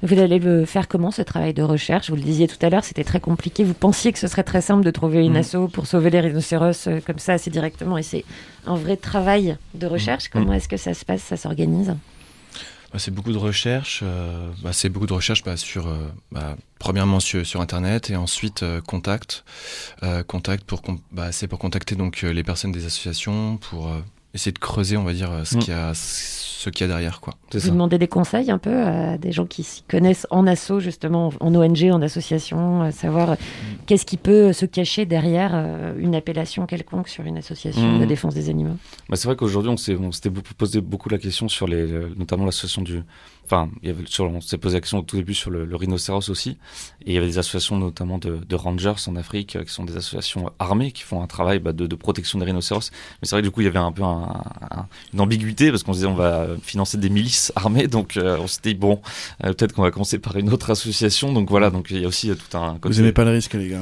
Vous 0.01 0.17
allez 0.19 0.39
le 0.39 0.65
faire 0.65 0.87
comment 0.87 1.11
ce 1.11 1.21
travail 1.21 1.53
de 1.53 1.61
recherche? 1.61 2.09
Vous 2.09 2.15
le 2.15 2.21
disiez 2.23 2.47
tout 2.47 2.57
à 2.65 2.69
l'heure, 2.69 2.83
c'était 2.83 3.03
très 3.03 3.19
compliqué. 3.19 3.63
Vous 3.63 3.75
pensiez 3.75 4.11
que 4.11 4.17
ce 4.19 4.27
serait 4.27 4.43
très 4.43 4.61
simple 4.61 4.83
de 4.83 4.91
trouver 4.91 5.23
une 5.23 5.33
Mm. 5.33 5.37
asso 5.37 5.55
pour 5.71 5.85
sauver 5.85 6.09
les 6.09 6.19
rhinocéros 6.19 6.87
euh, 6.87 6.99
comme 7.05 7.19
ça 7.19 7.33
assez 7.33 7.51
directement, 7.51 7.97
et 7.97 8.03
c'est 8.03 8.25
un 8.65 8.75
vrai 8.75 8.97
travail 8.97 9.57
de 9.75 9.85
recherche. 9.87 10.29
Comment 10.29 10.53
est-ce 10.53 10.67
que 10.67 10.77
ça 10.77 10.93
se 10.93 11.05
passe 11.05 11.21
Ça 11.21 11.37
s'organise? 11.37 11.95
Bah, 12.91 12.99
c'est 12.99 13.11
beaucoup 13.11 13.31
de 13.31 13.37
recherches. 13.39 14.01
euh, 14.03 14.49
bah, 14.63 14.71
c'est 14.73 14.89
beaucoup 14.89 15.07
de 15.07 15.13
recherches 15.13 15.43
bah, 15.43 15.57
sur, 15.57 15.87
euh, 15.87 15.97
bah, 16.31 16.55
premièrement 16.79 17.19
sur, 17.19 17.43
sur 17.45 17.59
Internet 17.61 18.09
et 18.11 18.15
ensuite 18.15 18.61
euh, 18.61 18.81
contact. 18.81 19.43
Euh, 20.03 20.21
contact 20.23 20.63
pour, 20.63 20.81
bah, 21.11 21.31
c'est 21.31 21.47
pour 21.47 21.57
contacter 21.59 21.95
donc 21.95 22.21
les 22.21 22.43
personnes 22.43 22.71
des 22.71 22.85
associations 22.85 23.57
pour 23.57 23.87
euh, 23.87 23.99
essayer 24.33 24.51
de 24.51 24.59
creuser, 24.59 24.97
on 24.97 25.03
va 25.03 25.13
dire, 25.13 25.31
euh, 25.31 25.43
ce 25.43 25.55
Mm. 25.55 25.59
qu'il 25.59 25.73
y 25.73 25.77
a, 25.77 25.91
ce 25.93 26.69
qu'il 26.69 26.81
y 26.81 26.83
a 26.85 26.87
derrière, 26.87 27.19
quoi. 27.21 27.35
Vous 27.51 27.59
ça. 27.59 27.69
demandez 27.69 27.97
des 27.97 28.07
conseils 28.07 28.49
un 28.49 28.57
peu 28.57 28.73
à 28.83 29.17
des 29.17 29.31
gens 29.31 29.45
qui 29.45 29.63
s'y 29.63 29.83
connaissent 29.83 30.25
en 30.31 30.47
asso, 30.47 30.79
justement, 30.79 31.31
en 31.39 31.53
ONG, 31.53 31.91
en 31.91 32.01
association, 32.01 32.83
euh, 32.83 32.91
savoir 32.91 33.31
euh, 33.31 33.35
qu'est-ce 33.85 34.05
qui 34.05 34.17
peut 34.17 34.53
se 34.53 34.65
cacher 34.65 35.05
derrière 35.05 35.53
une 35.99 36.15
appellation 36.15 36.65
quelconque 36.65 37.09
sur 37.09 37.25
une 37.25 37.37
association 37.37 37.97
Mm. 37.97 37.99
de 37.99 38.05
défense 38.05 38.33
des 38.33 38.49
animaux? 38.49 38.77
Bah, 39.09 39.17
c'est 39.17 39.27
vrai 39.27 39.35
qu'aujourd'hui, 39.35 39.69
on 39.71 39.77
s'est, 39.77 39.95
on 39.95 40.11
s'était 40.11 40.31
posé 40.57 40.81
beaucoup 40.81 41.09
la 41.09 41.17
question 41.17 41.47
sur 41.47 41.67
les, 41.67 41.85
le- 41.85 42.13
notamment 42.17 42.45
l'association 42.45 42.81
du, 42.81 43.03
enfin, 43.45 43.69
il 43.81 43.87
y 43.89 43.91
avait 43.91 44.03
sur, 44.05 44.25
on 44.25 44.41
s'est 44.41 44.57
posé 44.57 44.75
la 44.77 44.81
question 44.81 44.99
au 44.99 45.01
tout 45.01 45.15
début 45.15 45.33
sur 45.33 45.49
le, 45.51 45.65
le 45.65 45.75
rhinocéros 45.75 46.29
aussi, 46.29 46.51
et 47.05 47.11
il 47.11 47.13
y 47.13 47.17
avait 47.17 47.27
des 47.27 47.37
associations 47.37 47.77
notamment 47.77 48.17
de, 48.17 48.37
de 48.47 48.55
rangers 48.55 48.93
en 49.07 49.15
Afrique, 49.15 49.55
euh, 49.55 49.63
qui 49.63 49.71
sont 49.73 49.83
des 49.83 49.95
associations 49.97 50.51
armées 50.59 50.91
qui 50.91 51.03
font 51.03 51.21
un 51.21 51.27
travail 51.27 51.59
bah, 51.59 51.73
de, 51.73 51.87
de 51.87 51.95
protection 51.95 52.39
des 52.39 52.45
rhinocéros. 52.45 52.91
Mais 53.21 53.27
c'est 53.27 53.35
vrai 53.35 53.41
que 53.41 53.47
du 53.47 53.51
coup, 53.51 53.61
il 53.61 53.65
y 53.65 53.67
avait 53.67 53.79
un 53.79 53.91
peu 53.91 54.03
un- 54.03 54.41
un- 54.71 54.87
une 55.13 55.21
ambiguïté 55.21 55.69
parce 55.71 55.83
qu'on 55.83 55.93
se 55.93 55.97
disait 55.99 56.07
on 56.07 56.15
va 56.15 56.47
financer 56.61 56.97
des 56.97 57.09
milices 57.09 57.51
armées, 57.55 57.87
donc 57.87 58.17
euh, 58.17 58.37
on 58.39 58.47
s'était 58.47 58.73
dit 58.73 58.79
bon, 58.79 59.01
euh, 59.43 59.53
peut-être 59.53 59.73
qu'on 59.73 59.83
va 59.83 59.91
commencer 59.91 60.19
par 60.19 60.37
une 60.37 60.51
autre 60.51 60.69
association. 60.71 61.33
Donc 61.33 61.49
voilà, 61.49 61.69
donc 61.69 61.87
il 61.91 61.99
y 62.01 62.05
a 62.05 62.07
aussi 62.07 62.29
euh, 62.29 62.35
tout 62.35 62.57
un 62.57 62.73
côté. 62.79 62.89
Vous 62.93 62.99
aimez 63.01 63.11
pas 63.13 63.23
le 63.25 63.31
risque, 63.31 63.53
les 63.53 63.69
gars 63.69 63.81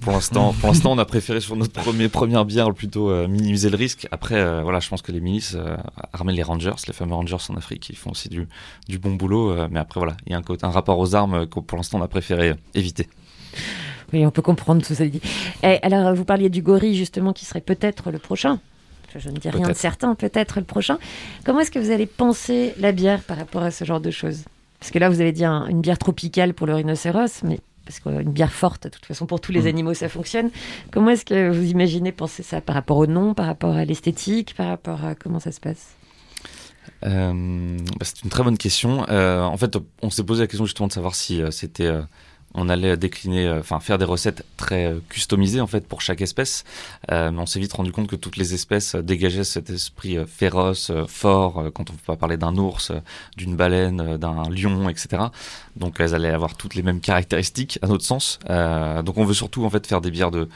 Pour 0.00 0.12
l'instant, 0.12 0.54
pour 0.60 0.68
l'instant, 0.68 0.92
on 0.92 0.98
a 0.98 1.04
préféré 1.04 1.40
sur 1.40 1.56
notre 1.56 1.72
premier, 1.72 2.08
première 2.08 2.44
bière 2.44 2.72
plutôt 2.72 3.10
euh, 3.10 3.26
minimiser 3.28 3.68
le 3.68 3.76
risque. 3.76 4.06
Après, 4.10 4.36
euh, 4.36 4.62
voilà, 4.62 4.80
je 4.80 4.88
pense 4.88 5.02
que 5.02 5.12
les 5.12 5.20
milices, 5.20 5.54
euh, 5.58 5.76
armer 6.12 6.32
les 6.32 6.42
rangers, 6.42 6.72
les 6.86 6.92
fameux 6.94 7.14
rangers 7.14 7.36
en 7.48 7.56
Afrique, 7.56 7.88
ils 7.90 7.96
font 7.96 8.10
aussi 8.10 8.28
du, 8.28 8.46
du 8.88 8.98
bon 8.98 9.14
boulot. 9.14 9.50
euh, 9.50 9.68
mais 9.70 9.80
après, 9.80 10.00
voilà, 10.00 10.16
il 10.26 10.32
y 10.32 10.34
a 10.34 10.40
un, 10.62 10.70
rapport 10.70 10.98
aux 10.98 11.14
armes 11.14 11.46
que 11.46 11.60
pour 11.60 11.76
l'instant, 11.76 11.98
on 11.98 12.02
a 12.02 12.08
préféré 12.08 12.54
éviter. 12.74 13.08
Oui, 14.12 14.24
on 14.24 14.30
peut 14.30 14.40
comprendre 14.42 14.82
tout 14.86 14.94
ça. 14.94 15.06
dit. 15.06 15.20
Et 15.62 15.78
alors, 15.82 16.14
vous 16.14 16.24
parliez 16.24 16.48
du 16.48 16.62
gorille, 16.62 16.96
justement, 16.96 17.32
qui 17.32 17.44
serait 17.44 17.60
peut-être 17.60 18.10
le 18.10 18.18
prochain. 18.18 18.60
Je, 19.12 19.18
je 19.18 19.28
ne 19.30 19.36
dis 19.36 19.50
rien 19.50 19.68
de 19.68 19.72
certain, 19.74 20.14
peut-être 20.14 20.58
le 20.60 20.64
prochain. 20.64 20.98
Comment 21.44 21.60
est-ce 21.60 21.70
que 21.70 21.78
vous 21.78 21.90
allez 21.90 22.06
penser 22.06 22.72
la 22.78 22.92
bière 22.92 23.20
par 23.22 23.36
rapport 23.36 23.62
à 23.62 23.70
ce 23.70 23.84
genre 23.84 24.00
de 24.00 24.10
choses? 24.10 24.44
Parce 24.80 24.90
que 24.92 24.98
là, 24.98 25.08
vous 25.10 25.20
avez 25.20 25.32
dit 25.32 25.44
un- 25.44 25.66
une 25.66 25.80
bière 25.80 25.98
tropicale 25.98 26.54
pour 26.54 26.66
le 26.66 26.74
rhinocéros, 26.74 27.42
mais 27.42 27.58
parce 27.88 28.00
qu'une 28.00 28.30
bière 28.32 28.52
forte, 28.52 28.82
de 28.84 28.88
toute 28.90 29.06
façon, 29.06 29.24
pour 29.24 29.40
tous 29.40 29.50
les 29.50 29.62
Mhm. 29.62 29.66
animaux, 29.68 29.94
ça 29.94 30.10
fonctionne. 30.10 30.50
Comment 30.92 31.10
est-ce 31.12 31.24
que 31.24 31.50
vous 31.50 31.64
imaginez 31.70 32.12
penser 32.12 32.42
ça 32.42 32.60
par 32.60 32.74
rapport 32.74 32.98
au 32.98 33.06
nom, 33.06 33.32
par 33.32 33.46
rapport 33.46 33.74
à 33.74 33.86
l'esthétique, 33.86 34.54
par 34.54 34.68
rapport 34.68 35.02
à 35.06 35.14
comment 35.14 35.40
ça 35.40 35.52
se 35.52 35.58
passe? 35.60 35.94
Euh, 37.06 37.76
bah, 37.98 38.02
c'est 38.04 38.22
une 38.24 38.30
très 38.30 38.42
bonne 38.42 38.58
question. 38.58 39.06
Euh, 39.08 39.42
en 39.42 39.56
fait, 39.56 39.76
on 40.02 40.10
s'est 40.10 40.24
posé 40.24 40.42
la 40.42 40.46
question 40.46 40.66
justement 40.66 40.88
de 40.88 40.92
savoir 40.92 41.14
si 41.14 41.40
euh, 41.40 41.50
c'était, 41.50 41.90
on 42.54 42.68
allait 42.68 42.96
décliner, 42.96 43.46
euh, 43.46 43.60
enfin 43.60 43.78
faire 43.80 43.98
des 43.98 44.04
recettes 44.04 44.44
très 44.56 44.86
euh, 44.86 45.00
customisées 45.08 45.60
en 45.60 45.66
fait 45.66 45.86
pour 45.86 46.00
chaque 46.00 46.20
espèce. 46.20 46.64
Euh, 47.12 47.30
mais 47.30 47.40
on 47.40 47.46
s'est 47.46 47.60
vite 47.60 47.72
rendu 47.72 47.92
compte 47.92 48.08
que 48.08 48.16
toutes 48.16 48.36
les 48.36 48.54
espèces 48.54 48.94
euh, 48.94 49.02
dégageaient 49.02 49.44
cet 49.44 49.70
esprit 49.70 50.16
féroce, 50.26 50.90
fort. 51.06 51.70
quand 51.74 51.90
on 51.90 51.94
va 52.06 52.16
parler 52.16 52.36
d'un 52.36 52.56
ours, 52.56 52.92
d'une 53.36 53.54
baleine, 53.54 54.16
d'un 54.16 54.48
lion, 54.50 54.88
etc. 54.88 55.24
Donc 55.76 55.96
elles 56.00 56.14
allaient 56.14 56.30
avoir 56.30 56.56
toutes 56.56 56.74
les 56.74 56.82
mêmes 56.82 57.00
caractéristiques 57.00 57.78
à 57.82 57.86
notre 57.86 58.04
sens. 58.04 58.38
Donc 58.48 59.18
on 59.18 59.24
veut 59.24 59.34
surtout 59.34 59.64
en 59.64 59.70
fait 59.70 59.86
faire 59.86 60.00
des 60.00 60.10
bières 60.10 60.30
de 60.30 60.48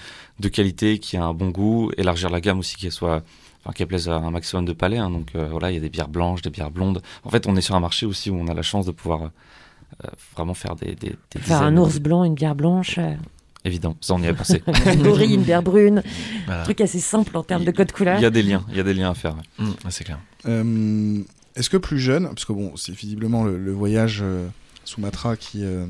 qualité, 0.49 0.99
qui 0.99 1.17
a 1.17 1.25
un 1.25 1.35
bon 1.35 1.51
goût, 1.51 1.93
élargir 1.97 2.31
la 2.31 2.41
gamme 2.41 2.59
aussi, 2.59 2.77
qui 2.77 2.91
soit 2.91 3.23
enfin, 3.65 3.73
qui 3.73 3.85
plaise 3.87 4.09
à 4.09 4.17
un 4.17 4.31
maximum 4.31 4.65
de 4.65 4.73
palais. 4.73 4.99
hein. 4.99 5.11
donc 5.11 5.35
voilà, 5.35 5.71
il 5.71 5.75
y 5.75 5.79
a 5.79 5.81
des 5.81 5.91
bières 5.91 6.09
blanches, 6.09 6.43
des 6.43 6.51
bières 6.51 6.71
blondes. 6.71 7.03
En 7.25 7.31
fait, 7.31 7.47
on 7.47 7.57
est 7.57 7.61
sur 7.61 7.75
un 7.75 7.81
marché 7.81 8.07
aussi 8.07 8.31
où 8.31 8.37
on 8.37 8.49
a 8.49 8.55
la 8.55 8.63
chance 8.63 8.87
de 8.87 8.93
pouvoir 8.93 9.31
vraiment 10.37 10.55
faire 10.55 10.75
des, 10.77 10.95
des, 10.95 11.15
des 11.31 11.41
Faire 11.41 11.63
un 11.63 11.77
ours 11.77 11.99
blanc, 11.99 12.25
une 12.25 12.35
bière 12.35 12.55
blanche, 12.55 12.97
euh, 12.99 13.15
Évident, 13.65 13.97
ça 14.01 14.15
on 14.15 14.23
y 14.23 14.27
a 14.27 14.35
pensé. 14.35 14.61
un 14.87 14.97
gorille, 14.97 15.35
une 15.35 15.43
bière 15.43 15.63
brune. 15.63 16.03
Voilà. 16.47 16.63
Un 16.63 16.65
truc 16.65 16.81
assez 16.81 16.99
simple 16.99 17.37
en 17.37 17.45
termes 17.45 17.65
de 17.65 17.71
code 17.71 17.93
couleur. 17.93 18.19
Il 18.19 18.23
y 18.23 18.27
a 18.27 18.31
des 18.31 18.43
liens, 18.43 18.65
il 18.71 18.77
y 18.77 18.81
a 18.81 18.83
des 18.83 18.93
liens 18.95 19.11
à 19.11 19.15
faire. 19.15 19.37
ouais. 19.59 19.65
Mm, 19.67 19.73
c'est 19.91 20.03
clair. 20.05 20.19
Euh, 20.47 21.21
Est-ce 21.55 21.71
que 21.71 21.77
plus 21.77 22.01
jeune, 22.01 22.25
parce 22.27 22.45
que 22.45 22.53
bon, 22.53 22.73
c'est 22.77 22.93
visiblement 22.93 23.45
le, 23.45 23.57
le 23.59 23.71
voyage 23.73 24.19
euh, 24.23 24.49
Sumatra 24.85 25.37
qui, 25.37 25.63
euh, 25.65 25.87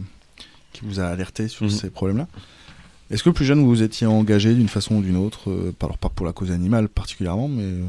qui 0.74 0.82
vous 0.84 1.00
a 1.00 1.04
alerté 1.06 1.48
sur 1.48 1.64
Mhm. 1.64 1.70
ces 1.70 1.88
problèmes-là. 1.88 2.26
Est-ce 3.10 3.22
que 3.22 3.30
plus 3.30 3.44
jeune 3.46 3.60
vous 3.60 3.68
vous 3.68 3.82
étiez 3.82 4.06
engagé 4.06 4.52
d'une 4.54 4.68
façon 4.68 4.96
ou 4.96 5.02
d'une 5.02 5.16
autre, 5.16 5.50
euh, 5.50 5.74
alors 5.82 5.96
pas 5.98 6.08
pour 6.10 6.26
la 6.26 6.32
cause 6.32 6.50
animale 6.50 6.88
particulièrement, 6.90 7.48
mais 7.48 7.62
euh, 7.64 7.82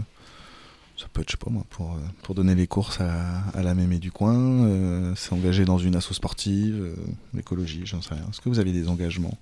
ça 0.97 1.07
peut 1.11 1.21
être, 1.21 1.29
je 1.29 1.33
sais 1.33 1.43
pas 1.43 1.49
moi, 1.49 1.63
pour, 1.69 1.93
euh, 1.93 1.99
pour 2.21 2.35
donner 2.35 2.55
les 2.55 2.67
courses 2.67 3.01
à, 3.01 3.39
à 3.53 3.63
la 3.63 3.73
mémé 3.73 3.99
du 3.99 4.11
coin, 4.11 4.35
euh, 4.35 5.15
s'engager 5.15 5.65
dans 5.65 5.77
une 5.77 5.95
asso 5.95 6.13
sportive, 6.13 6.75
euh, 6.81 6.95
l'écologie, 7.33 7.81
j'en 7.85 8.01
sais 8.01 8.13
rien. 8.15 8.23
Est-ce 8.29 8.41
que 8.41 8.49
vous 8.49 8.59
avez 8.59 8.71
des 8.71 8.87
engagements? 8.87 9.37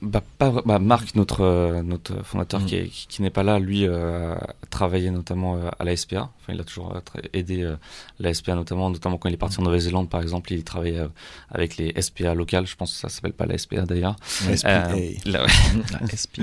Bah, 0.00 0.22
pas, 0.38 0.52
bah, 0.64 0.78
Marc, 0.78 1.16
notre, 1.16 1.40
euh, 1.40 1.82
notre 1.82 2.22
fondateur 2.24 2.60
Mm. 2.60 2.64
qui, 2.66 2.74
est- 2.76 2.86
qui, 2.88 3.06
qui 3.08 3.22
n'est 3.22 3.30
pas 3.30 3.42
là, 3.42 3.58
lui 3.58 3.84
euh, 3.84 4.34
a 4.36 4.54
travaillé 4.70 5.10
notamment 5.10 5.56
euh, 5.56 5.70
à 5.76 5.82
la 5.84 5.96
SPA. 5.96 6.30
Enfin, 6.40 6.52
il 6.54 6.60
a 6.60 6.62
toujours 6.64 6.94
euh, 6.94 7.00
aidé 7.32 7.62
euh, 7.62 7.74
la 8.20 8.32
SPA, 8.32 8.54
notamment, 8.54 8.90
notamment 8.90 9.18
quand 9.18 9.28
il 9.28 9.34
est 9.34 9.38
parti 9.38 9.58
en 9.58 9.64
Nouvelle-Zélande, 9.64 10.08
par 10.08 10.22
exemple. 10.22 10.52
Il 10.52 10.62
travaillait 10.62 11.02
avec 11.50 11.76
les 11.78 11.92
SPA 12.00 12.34
locales. 12.34 12.66
Je 12.68 12.76
pense 12.76 12.92
que 12.92 12.98
ça 12.98 13.08
s'appelle 13.08 13.32
pas 13.32 13.46
la 13.46 13.58
SPA 13.58 13.82
d'ailleurs. 13.86 14.14
SPA. 14.54 14.90
Euh, 14.92 15.10
là, 15.26 15.42
ouais. 15.44 15.82
La 16.00 16.06
SP. 16.14 16.42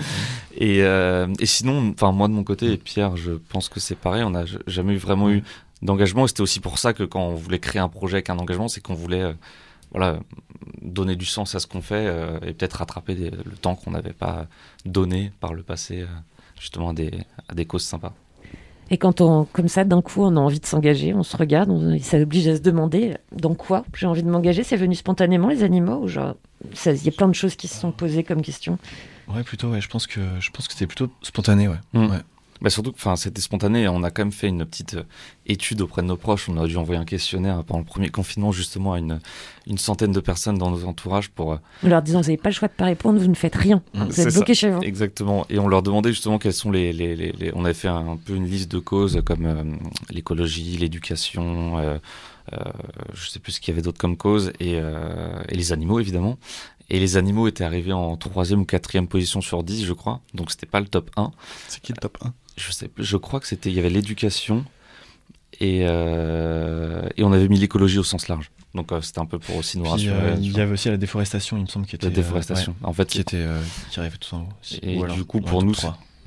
Et, 0.58 0.84
euh, 0.84 1.28
et 1.40 1.46
sinon, 1.46 1.92
enfin 1.94 2.12
moi 2.12 2.28
de 2.28 2.34
mon 2.34 2.44
côté 2.44 2.74
et 2.74 2.78
Pierre, 2.78 3.16
je 3.16 3.32
pense 3.32 3.70
que 3.70 3.80
c'est 3.80 3.96
pareil. 3.98 4.24
On 4.24 4.32
n'a 4.32 4.44
jamais 4.68 4.94
eu 4.96 4.98
vraiment 4.98 5.30
eu 5.30 5.44
d'engagement. 5.82 6.26
Et 6.26 6.28
C'était 6.28 6.42
aussi 6.42 6.60
pour 6.60 6.78
ça 6.78 6.92
que 6.94 7.04
quand 7.04 7.22
on 7.22 7.36
voulait 7.36 7.60
créer 7.60 7.82
un 7.82 7.88
projet 7.90 8.16
avec 8.16 8.30
un 8.30 8.38
engagement, 8.38 8.68
c'est 8.68 8.82
qu'on 8.82 8.96
voulait, 8.96 9.34
voilà, 9.92 10.20
donner 10.82 11.16
du 11.16 11.26
sens 11.26 11.56
à 11.56 11.60
ce 11.60 11.68
qu'on 11.68 11.82
fait 11.82 12.08
euh, 12.08 12.38
et 12.46 12.54
peut-être 12.54 12.74
rattraper 12.74 13.16
des- 13.16 13.32
le 13.32 13.56
temps 13.62 13.76
qu'on 13.76 13.92
n'avait 13.92 14.14
pas 14.14 14.48
donné 14.86 15.32
par 15.40 15.54
le 15.54 15.64
passé, 15.64 16.02
euh, 16.02 16.06
justement 16.60 16.90
à 16.90 16.94
des, 16.94 17.12
à 17.50 17.54
des 17.56 17.66
causes 17.66 17.84
sympas. 17.84 18.14
Et 18.92 18.98
quand 18.98 19.20
on, 19.20 19.46
comme 19.46 19.68
ça, 19.68 19.84
d'un 19.84 20.02
coup, 20.04 20.22
on 20.22 20.38
a 20.38 20.40
envie 20.40 20.60
de 20.60 20.66
s'engager, 20.68 21.14
on 21.16 21.24
se 21.24 21.36
regarde, 21.36 21.72
on, 21.72 21.98
ça 22.00 22.18
oblige 22.20 22.48
à 22.48 22.56
se 22.56 22.62
demander 22.62 23.16
dans 23.32 23.56
quoi 23.56 23.84
j'ai 23.96 24.06
envie 24.06 24.22
de 24.22 24.30
m'engager? 24.30 24.64
C'est 24.64 24.78
venu 24.78 24.94
spontanément, 24.94 25.48
les 25.48 25.64
animaux, 25.64 26.04
ou 26.04 26.08
genre, 26.08 26.36
ça- 26.74 26.92
il 26.94 27.04
y 27.04 27.10
a 27.10 27.12
plein 27.12 27.28
de 27.28 27.34
choses 27.34 27.56
qui 27.56 27.68
se 27.68 27.80
sont 27.80 27.92
posées 27.92 28.24
comme 28.24 28.44
question. 28.44 28.78
Ouais, 29.28 29.42
plutôt, 29.42 29.70
ouais. 29.72 29.82
Je 29.82 29.90
pense 29.90 30.06
que, 30.06 30.20
je 30.40 30.52
pense 30.52 30.68
que 30.68 30.74
c'était 30.74 30.86
plutôt 30.86 31.10
spontané, 31.24 31.68
ouais. 31.68 31.80
Mm. 31.94 32.12
ouais. 32.12 32.20
Bah 32.62 32.70
surtout, 32.70 32.92
que, 32.94 32.98
enfin, 32.98 33.18
c'était 33.18 33.42
spontané. 33.42 33.82
et 33.84 33.88
On 33.90 34.02
a 34.04 34.12
quand 34.12 34.22
même 34.24 34.32
fait 34.32 34.48
une 34.48 34.66
petite 34.66 34.94
euh, 34.96 35.04
étude 35.46 35.82
auprès 35.82 36.02
de 36.02 36.08
nos 36.08 36.16
proches. 36.16 36.48
On 36.48 36.58
a 36.58 36.66
dû 36.68 36.78
envoyer 36.78 37.00
un 37.00 37.04
questionnaire 37.06 37.62
pendant 37.66 37.80
le 37.82 37.86
premier 37.86 38.08
confinement, 38.10 38.54
justement, 38.54 38.94
à 38.94 39.00
une, 39.00 39.20
une 39.68 39.78
centaine 39.78 40.14
de 40.14 40.20
personnes 40.22 40.58
dans 40.58 40.72
nos 40.72 40.86
entourages 40.86 41.30
pour. 41.30 41.52
euh, 41.54 41.58
En 41.84 41.90
leur 41.90 42.02
disant, 42.02 42.20
vous 42.22 42.28
n'avez 42.28 42.38
pas 42.38 42.50
le 42.50 42.56
choix 42.56 42.70
de 42.70 42.74
pas 42.74 42.86
répondre, 42.86 43.20
vous 43.20 43.28
ne 43.28 43.34
faites 43.36 43.56
rien. 43.56 43.82
Vous 43.94 44.06
C'est 44.10 44.28
êtes 44.28 44.34
bloqués 44.34 44.54
chez 44.56 44.70
vous. 44.72 44.82
Exactement. 44.84 45.46
Et 45.50 45.60
on 45.60 45.68
leur 45.68 45.84
demandait 45.84 46.12
justement 46.12 46.38
quelles 46.40 46.54
sont 46.54 46.72
les. 46.72 46.94
les, 46.94 47.16
les, 47.16 47.34
les- 47.34 47.52
On 47.56 47.66
avait 47.66 47.74
fait 47.74 47.90
un, 47.90 48.18
peu 48.24 48.34
une 48.36 48.48
liste 48.48 48.72
de 48.72 48.80
causes 48.80 49.22
comme 49.26 49.46
euh, 49.46 49.64
l'écologie, 50.10 50.78
l'éducation. 50.78 51.78
Euh, 51.78 51.98
euh, 52.54 52.58
je 53.14 53.28
sais 53.30 53.40
plus 53.40 53.54
ce 53.54 53.60
qu'il 53.60 53.74
y 53.74 53.76
avait 53.76 53.82
d'autre 53.82 53.98
comme 53.98 54.18
cause 54.18 54.54
et, 54.60 54.76
euh, 54.80 55.42
et 55.50 55.56
les 55.56 55.74
animaux 55.74 56.00
évidemment. 56.00 56.38
Et 56.92 57.00
les 57.00 57.18
animaux 57.18 57.48
étaient 57.48 57.64
arrivés 57.64 57.94
en 57.94 58.16
troisième 58.18 58.62
ou 58.62 58.66
quatrième 58.66 59.08
position 59.08 59.42
sur 59.42 59.64
10, 59.64 59.84
je 59.86 59.94
crois. 59.94 60.22
Donc 60.36 60.52
c'était 60.52 60.68
pas 60.68 60.80
le 60.80 60.86
top 60.88 61.10
1. 61.18 61.32
C'est 61.68 61.82
qui 61.82 61.92
le 61.92 61.98
top 61.98 62.18
1 62.24 62.34
Je 62.58 62.72
sais 62.72 62.88
plus. 62.88 63.04
Je 63.04 63.18
crois 63.18 63.40
que 63.40 63.48
c'était. 63.48 63.70
Il 63.70 63.76
y 63.76 63.80
avait 63.80 63.90
l'éducation 63.90 64.66
et, 65.60 65.86
euh, 65.88 67.08
et 67.18 67.24
on 67.24 67.32
avait 67.32 67.48
mis 67.48 67.60
l'écologie 67.60 67.98
au 68.00 68.04
sens 68.04 68.28
large. 68.28 68.52
Donc 68.74 68.92
euh, 68.92 69.02
c'était 69.02 69.20
un 69.20 69.26
peu 69.26 69.40
pour 69.40 69.56
aussi 69.56 69.78
nous 69.78 69.84
Puis, 69.84 69.92
rassurer. 69.92 70.16
euh, 70.16 70.36
tu 70.36 70.42
il 70.42 70.58
y 70.58 70.60
avait 70.62 70.72
aussi 70.74 70.90
la 70.90 70.98
déforestation, 70.98 71.58
il 71.58 71.62
me 71.64 71.68
semble, 71.68 71.86
qui 71.86 71.96
était. 71.96 72.08
La 72.08 72.14
déforestation. 72.14 72.76
euh, 72.82 72.84
ouais, 72.84 72.90
en 72.90 72.94
fait, 72.94 73.06
qui 73.08 73.22
était, 73.22 73.38
euh, 73.38 73.62
qui 73.90 74.00
arrivait 74.00 74.18
tout 74.18 74.36
en 74.36 74.40
haut. 74.42 74.50
Et 74.82 75.02
alors, 75.02 75.16
du 75.16 75.24
coup, 75.24 75.40
pour 75.42 75.60
top 75.62 75.68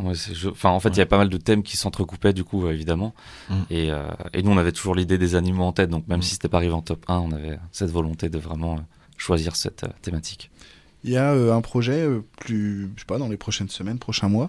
nous, 0.01 0.07
ouais, 0.07 0.15
je- 0.15 0.49
enfin, 0.49 0.71
en 0.71 0.81
fait, 0.81 0.89
il 0.91 0.97
y 0.97 1.01
avait 1.01 1.09
pas 1.09 1.19
mal 1.19 1.29
de 1.29 1.37
thèmes 1.37 1.63
qui 1.63 1.77
s'entrecoupaient, 1.77 2.33
du 2.33 2.45
coup, 2.45 2.67
évidemment. 2.69 3.15
Mm. 3.51 3.55
Et, 3.71 3.91
euh, 3.91 4.07
et 4.33 4.43
nous, 4.43 4.51
on 4.51 4.57
avait 4.57 4.73
toujours 4.73 4.95
l'idée 4.95 5.19
des 5.19 5.35
animaux 5.35 5.65
en 5.65 5.73
tête. 5.73 5.91
Donc, 5.91 6.09
même 6.09 6.21
Mm. 6.21 6.23
si 6.23 6.31
c'était 6.33 6.49
pas 6.49 6.57
arrivé 6.59 6.73
en 6.73 6.81
top 6.83 7.05
1, 7.09 7.19
on 7.19 7.33
avait 7.33 7.59
cette 7.71 7.91
volonté 7.91 8.31
de 8.31 8.39
vraiment 8.39 8.81
choisir 9.19 9.55
cette 9.57 9.85
euh, 9.85 9.89
thématique. 10.01 10.51
Il 11.05 11.11
y 11.11 11.17
a 11.19 11.33
euh, 11.33 11.53
un 11.55 11.61
projet 11.61 12.01
euh, 12.01 12.21
plus, 12.41 12.91
je 12.97 13.01
sais 13.01 13.07
pas, 13.07 13.19
dans 13.19 13.29
les 13.29 13.37
prochaines 13.37 13.69
semaines, 13.69 13.99
prochains 13.99 14.29
mois, 14.29 14.49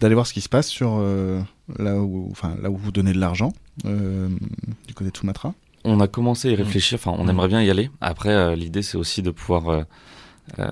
d'aller 0.00 0.14
voir 0.14 0.26
ce 0.26 0.32
qui 0.32 0.40
se 0.40 0.48
passe 0.48 0.68
sur 0.68 0.98
euh, 0.98 1.40
là 1.78 1.96
où, 1.96 2.28
enfin 2.30 2.56
là 2.62 2.70
où 2.70 2.76
vous 2.76 2.92
donnez 2.92 3.12
de 3.12 3.18
l'argent 3.18 3.52
euh, 3.84 4.28
du 4.86 4.94
côté 4.94 5.10
de 5.10 5.16
Sumatra. 5.16 5.54
On 5.84 6.00
a 6.00 6.08
commencé 6.08 6.48
à 6.48 6.52
y 6.52 6.54
réfléchir. 6.54 6.98
Enfin, 7.00 7.16
on 7.18 7.28
aimerait 7.28 7.48
bien 7.48 7.62
y 7.62 7.70
aller. 7.70 7.90
Après, 8.00 8.30
euh, 8.30 8.56
l'idée, 8.56 8.82
c'est 8.82 8.98
aussi 8.98 9.22
de 9.22 9.30
pouvoir. 9.30 9.84
Euh, 10.58 10.68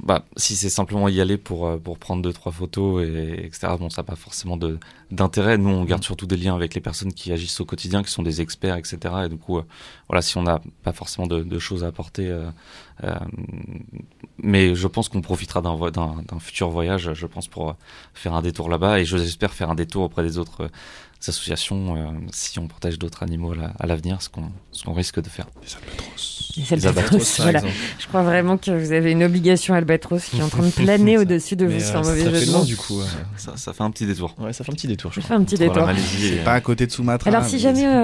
bah, 0.00 0.24
si 0.36 0.56
c'est 0.56 0.70
simplement 0.70 1.08
y 1.08 1.20
aller 1.20 1.36
pour, 1.36 1.66
euh, 1.66 1.76
pour 1.78 1.98
prendre 1.98 2.22
deux 2.22 2.32
trois 2.32 2.52
photos 2.52 3.04
et 3.06 3.46
etc. 3.46 3.68
Bon, 3.78 3.90
ça 3.90 4.02
n'a 4.02 4.06
pas 4.06 4.16
forcément 4.16 4.56
de 4.56 4.78
d'intérêt. 5.10 5.58
Nous, 5.58 5.70
on 5.70 5.84
garde 5.84 6.02
Mm. 6.02 6.04
surtout 6.04 6.26
des 6.26 6.36
liens 6.36 6.54
avec 6.54 6.74
les 6.74 6.80
personnes 6.80 7.12
qui 7.12 7.32
agissent 7.32 7.60
au 7.60 7.64
quotidien, 7.64 8.02
qui 8.02 8.10
sont 8.10 8.22
des 8.22 8.40
experts, 8.40 8.76
etc. 8.76 8.98
Et 9.26 9.28
du 9.28 9.36
coup, 9.36 9.58
euh, 9.58 9.62
voilà, 10.08 10.22
si 10.22 10.36
on 10.38 10.42
n'a 10.42 10.60
pas 10.82 10.92
forcément 10.92 11.26
de, 11.26 11.42
de 11.42 11.58
choses 11.58 11.84
à 11.84 11.88
apporter, 11.88 12.28
euh, 12.28 12.50
euh, 13.04 13.14
mais 14.38 14.74
je 14.74 14.86
pense 14.88 15.08
qu'on 15.08 15.22
profitera 15.22 15.60
d'un 15.62 16.38
futur 16.40 16.68
voyage, 16.70 17.12
je 17.14 17.26
pense, 17.26 17.48
pour 17.48 17.76
faire 18.14 18.34
un 18.34 18.42
détour 18.42 18.68
là-bas. 18.68 19.00
Et 19.00 19.04
j'espère 19.04 19.52
faire 19.52 19.70
un 19.70 19.74
détour 19.74 20.04
auprès 20.04 20.22
des 20.22 20.38
autres 20.38 20.68
associations 21.28 21.96
euh, 21.96 22.10
si 22.32 22.58
on 22.58 22.66
protège 22.68 22.98
d'autres 22.98 23.22
animaux 23.22 23.52
à 23.52 23.56
la- 23.56 23.72
à 23.78 23.86
l'avenir, 23.86 24.20
ce 24.22 24.28
qu'on 24.28 24.50
ce 24.72 24.84
qu'on 24.84 24.92
risque 24.92 25.20
de 25.20 25.28
faire. 25.28 25.46
Les 25.62 25.74
albatros. 25.76 26.52
Les 26.56 26.76
Les 26.76 26.86
albatros, 26.86 27.36
voilà. 27.40 27.58
exemple. 27.60 27.74
Je 27.98 28.06
crois 28.08 28.22
vraiment 28.22 28.56
que 28.58 28.70
vous 28.70 28.92
avez 28.92 29.10
une 29.12 29.24
obligation 29.24 29.74
albatros 29.74 30.24
qui 30.24 30.38
est 30.38 30.42
en 30.42 30.48
train 30.48 30.62
de 30.64 30.70
planer 30.70 31.18
au-dessus 31.18 31.56
de 31.56 31.66
vous 31.66 31.72
euh, 31.76 31.80
sans 31.80 32.02
mauvais 32.02 32.24
ça 32.24 32.30
jeu 32.30 32.60
de 32.60 32.64
du 32.64 32.76
coup. 32.76 33.00
euh, 33.00 33.04
Ça, 33.36 33.56
ça 33.56 33.72
fait 33.72 33.82
un 33.82 33.90
petit 33.90 34.06
détour. 34.06 34.34
Ouais, 34.38 34.52
ça 34.52 34.62
fait 34.64 34.70
un 34.72 34.74
petit 34.74 34.86
détour, 34.86 35.12
je 35.12 35.20
Ça 35.20 35.24
crois. 35.26 35.36
fait 35.36 35.42
un 35.42 35.44
petit 35.44 35.56
détour. 35.56 35.88
C'est 36.20 36.44
pas 36.44 36.52
à 36.54 36.60
côté 36.60 36.86
de 36.86 36.92
Sumatra. 36.92 37.28
Alors 37.30 37.44
si 37.44 37.54
mais 37.56 37.60
jamais 37.60 37.86
euh, 37.86 38.02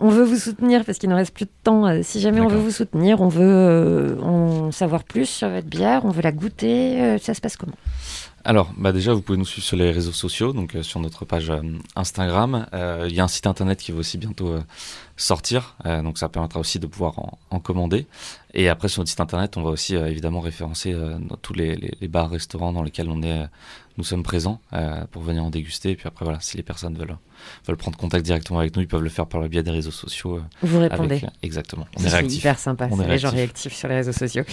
on, 0.00 0.08
veut 0.10 0.24
vous 0.24 0.36
soutenir, 0.38 0.84
parce 0.84 0.98
qu'il 0.98 1.08
ne 1.08 1.14
reste 1.14 1.32
plus 1.34 1.44
de 1.46 1.50
temps, 1.64 1.86
euh, 1.86 2.00
si 2.02 2.20
jamais 2.20 2.40
on 2.40 2.48
veut 2.48 2.58
vous 2.58 2.70
soutenir, 2.70 3.20
on 3.20 3.28
veut 3.28 3.42
euh, 3.44 4.20
en 4.22 4.72
savoir 4.72 5.04
plus 5.04 5.26
sur 5.26 5.48
votre 5.48 5.66
bière, 5.66 6.04
on 6.04 6.10
veut 6.10 6.22
la 6.22 6.32
goûter, 6.32 7.00
euh, 7.00 7.18
ça 7.18 7.32
se 7.34 7.40
passe 7.40 7.56
comment? 7.56 7.72
Alors, 8.48 8.70
bah 8.78 8.92
déjà, 8.92 9.12
vous 9.12 9.22
pouvez 9.22 9.38
nous 9.38 9.44
suivre 9.44 9.66
sur 9.66 9.76
les 9.76 9.90
réseaux 9.90 10.12
sociaux, 10.12 10.52
donc 10.52 10.76
euh, 10.76 10.84
sur 10.84 11.00
notre 11.00 11.24
page 11.24 11.50
euh, 11.50 11.62
Instagram. 11.96 12.68
Euh, 12.74 13.06
Il 13.10 13.14
y 13.16 13.18
a 13.18 13.24
un 13.24 13.28
site 13.28 13.48
internet 13.48 13.80
qui 13.80 13.90
va 13.90 13.98
aussi 13.98 14.18
bientôt 14.18 14.54
sortir, 15.16 15.74
donc 15.84 16.16
ça 16.18 16.28
permettra 16.28 16.60
aussi 16.60 16.78
de 16.78 16.86
pouvoir 16.86 17.18
en, 17.50 17.58
commander. 17.58 18.06
Et 18.54 18.68
après, 18.68 18.86
sur 18.88 19.00
notre 19.00 19.10
site 19.10 19.20
internet, 19.20 19.56
on 19.56 19.62
va 19.62 19.70
aussi 19.70 19.96
évidemment 19.96 20.38
référencer 20.40 20.94
tous 21.42 21.54
les, 21.54 21.74
les- 22.00 22.08
bars, 22.08 22.30
restaurants 22.30 22.72
dans 22.72 22.82
lesquels 22.84 23.08
on 23.08 23.22
est, 23.22 23.46
nous 23.98 24.04
sommes 24.04 24.22
présents 24.22 24.60
euh, 24.72 25.04
pour 25.10 25.22
venir 25.22 25.44
en 25.44 25.50
déguster. 25.50 25.90
Et 25.90 25.96
puis 25.96 26.06
après, 26.06 26.24
voilà, 26.24 26.40
si 26.40 26.56
les 26.56 26.62
personnes 26.62 26.96
veulent, 26.96 27.16
veulent 27.66 27.76
prendre 27.76 27.96
contact 27.96 28.24
directement 28.24 28.58
avec 28.60 28.74
nous, 28.76 28.82
ils 28.82 28.88
peuvent 28.88 29.02
le 29.02 29.08
faire 29.08 29.26
par 29.26 29.40
le 29.40 29.48
biais 29.48 29.62
des 29.62 29.70
réseaux 29.70 29.90
sociaux. 29.90 30.36
euh, 30.36 30.42
Vous 30.62 30.78
répondez. 30.78 31.16
avec- 31.16 31.30
exactement. 31.42 31.86
On 31.96 32.00
est 32.00 32.08
C'est 32.08 32.16
réactifs. 32.16 32.38
hyper 32.40 32.58
sympa, 32.58 32.88
On 32.90 32.96
c'est 32.96 33.04
est 33.04 33.08
les 33.08 33.18
gens 33.18 33.30
réactifs. 33.30 33.74
sur 33.74 33.88
les 33.88 33.96
réseaux 33.96 34.12
sociaux. 34.12 34.44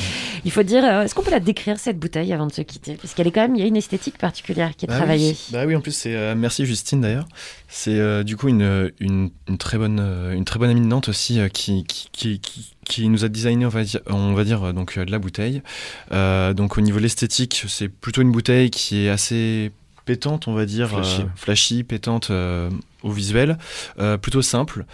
Il 0.45 0.51
faut 0.51 0.63
dire, 0.63 0.83
euh, 0.85 1.03
est-ce 1.03 1.13
qu'on 1.15 1.23
peut 1.23 1.31
la 1.31 1.39
décrire 1.39 1.79
cette 1.79 1.99
bouteille 1.99 2.31
avant 2.33 2.47
de 2.47 2.53
se 2.53 2.61
quitter? 2.61 2.95
Parce 2.95 3.13
qu'elle 3.13 3.27
est 3.27 3.31
quand 3.31 3.41
même, 3.41 3.55
il 3.55 3.61
y 3.61 3.63
a 3.63 3.67
une 3.67 3.77
esthétique 3.77 4.17
particulière 4.17 4.75
qui 4.75 4.85
est 4.85 4.87
Bah 4.89 4.97
travaillée. 4.97 5.31
Oui. 5.31 5.47
Bah 5.51 5.65
oui, 5.65 5.75
en 5.75 5.81
plus, 5.81 5.91
c'est 5.93 6.15
euh, 6.15 6.35
merci 6.35 6.65
Justine 6.65 7.01
d'ailleurs. 7.01 7.27
C'est 7.75 7.97
euh, 7.99 8.21
du 8.23 8.37
coup 8.37 8.49
une, 8.49 8.91
une, 8.99 9.31
une 9.49 9.57
très 9.57 9.79
bonne 9.79 9.99
euh, 9.99 10.33
une 10.33 10.45
très 10.45 10.59
bonne 10.59 10.69
amie 10.69 10.81
de 10.81 10.85
Nantes 10.85 11.09
aussi 11.09 11.39
euh, 11.39 11.47
qui, 11.49 11.83
qui, 11.85 12.07
qui, 12.11 12.39
qui, 12.39 12.71
qui 12.85 13.09
nous 13.09 13.25
a 13.25 13.29
designé 13.29 13.65
on 13.65 13.69
va 13.69 13.83
dire, 13.83 13.99
on 14.05 14.33
va 14.33 14.43
dire 14.43 14.73
donc 14.75 14.95
euh, 14.95 15.05
de 15.05 15.11
la 15.11 15.17
bouteille. 15.17 15.63
Euh, 16.11 16.53
donc 16.53 16.77
au 16.77 16.81
niveau 16.81 16.99
de 16.99 17.03
l'esthétique, 17.03 17.65
c'est 17.67 17.89
plutôt 17.89 18.21
une 18.21 18.31
bouteille 18.31 18.69
qui 18.69 19.05
est 19.05 19.09
assez 19.09 19.71
pétante, 20.05 20.47
on 20.47 20.53
va 20.53 20.65
dire, 20.65 20.89
Flashy. 20.89 21.21
euh, 21.21 21.25
flashy, 21.35 21.83
pétante 21.83 22.29
euh, 22.29 22.69
au 23.01 23.09
visuel, 23.09 23.57
euh, 23.99 24.17
plutôt 24.17 24.41
simple. 24.43 24.85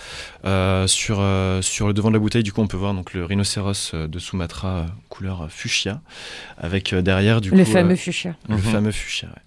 Euh, 0.46 0.88
sur 0.88 1.18
euh, 1.20 1.62
sur 1.62 1.88
le 1.88 1.94
devant 1.94 2.10
de 2.10 2.14
la 2.14 2.20
bouteille, 2.20 2.44
du 2.44 2.54
coup, 2.54 2.62
on 2.62 2.68
peut 2.68 2.78
voir 2.78 2.94
donc 2.94 3.14
le 3.14 3.26
rhinocéros 3.26 3.94
de 3.94 4.20
Sumatra 4.20 4.68
euh, 4.70 4.84
couleur 5.10 5.48
fuchsia, 5.52 6.00
avec 6.58 6.94
euh, 6.94 7.02
derrière 7.02 7.42
du 7.42 7.50
le 7.50 7.66
coup 7.66 7.72
fameux 7.72 7.94
euh, 7.94 7.98
fuchsia. 7.98 8.36
le 8.48 8.56
Mhm. 8.56 8.62
fameux 8.62 8.92
fuchsia, 8.92 9.28
ouais. 9.28 9.42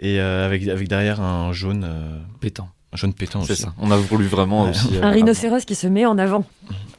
Et 0.00 0.20
euh, 0.20 0.46
avec, 0.46 0.66
avec 0.68 0.88
derrière 0.88 1.20
un 1.20 1.52
jaune, 1.52 1.84
euh, 1.88 2.18
Pétant. 2.40 2.68
un 2.92 2.96
jaune 2.96 3.12
pétant 3.14 3.42
C'est 3.42 3.54
ça. 3.56 3.74
On 3.78 3.90
a 3.90 3.96
voulu 3.96 4.26
vraiment 4.26 4.64
Ouais. 4.64 4.70
aussi. 4.70 4.96
euh, 4.96 5.02
Un 5.02 5.10
rhinocéros 5.18 5.64
qui 5.64 5.74
se 5.74 5.86
met 5.86 6.06
en 6.06 6.18
avant. 6.18 6.44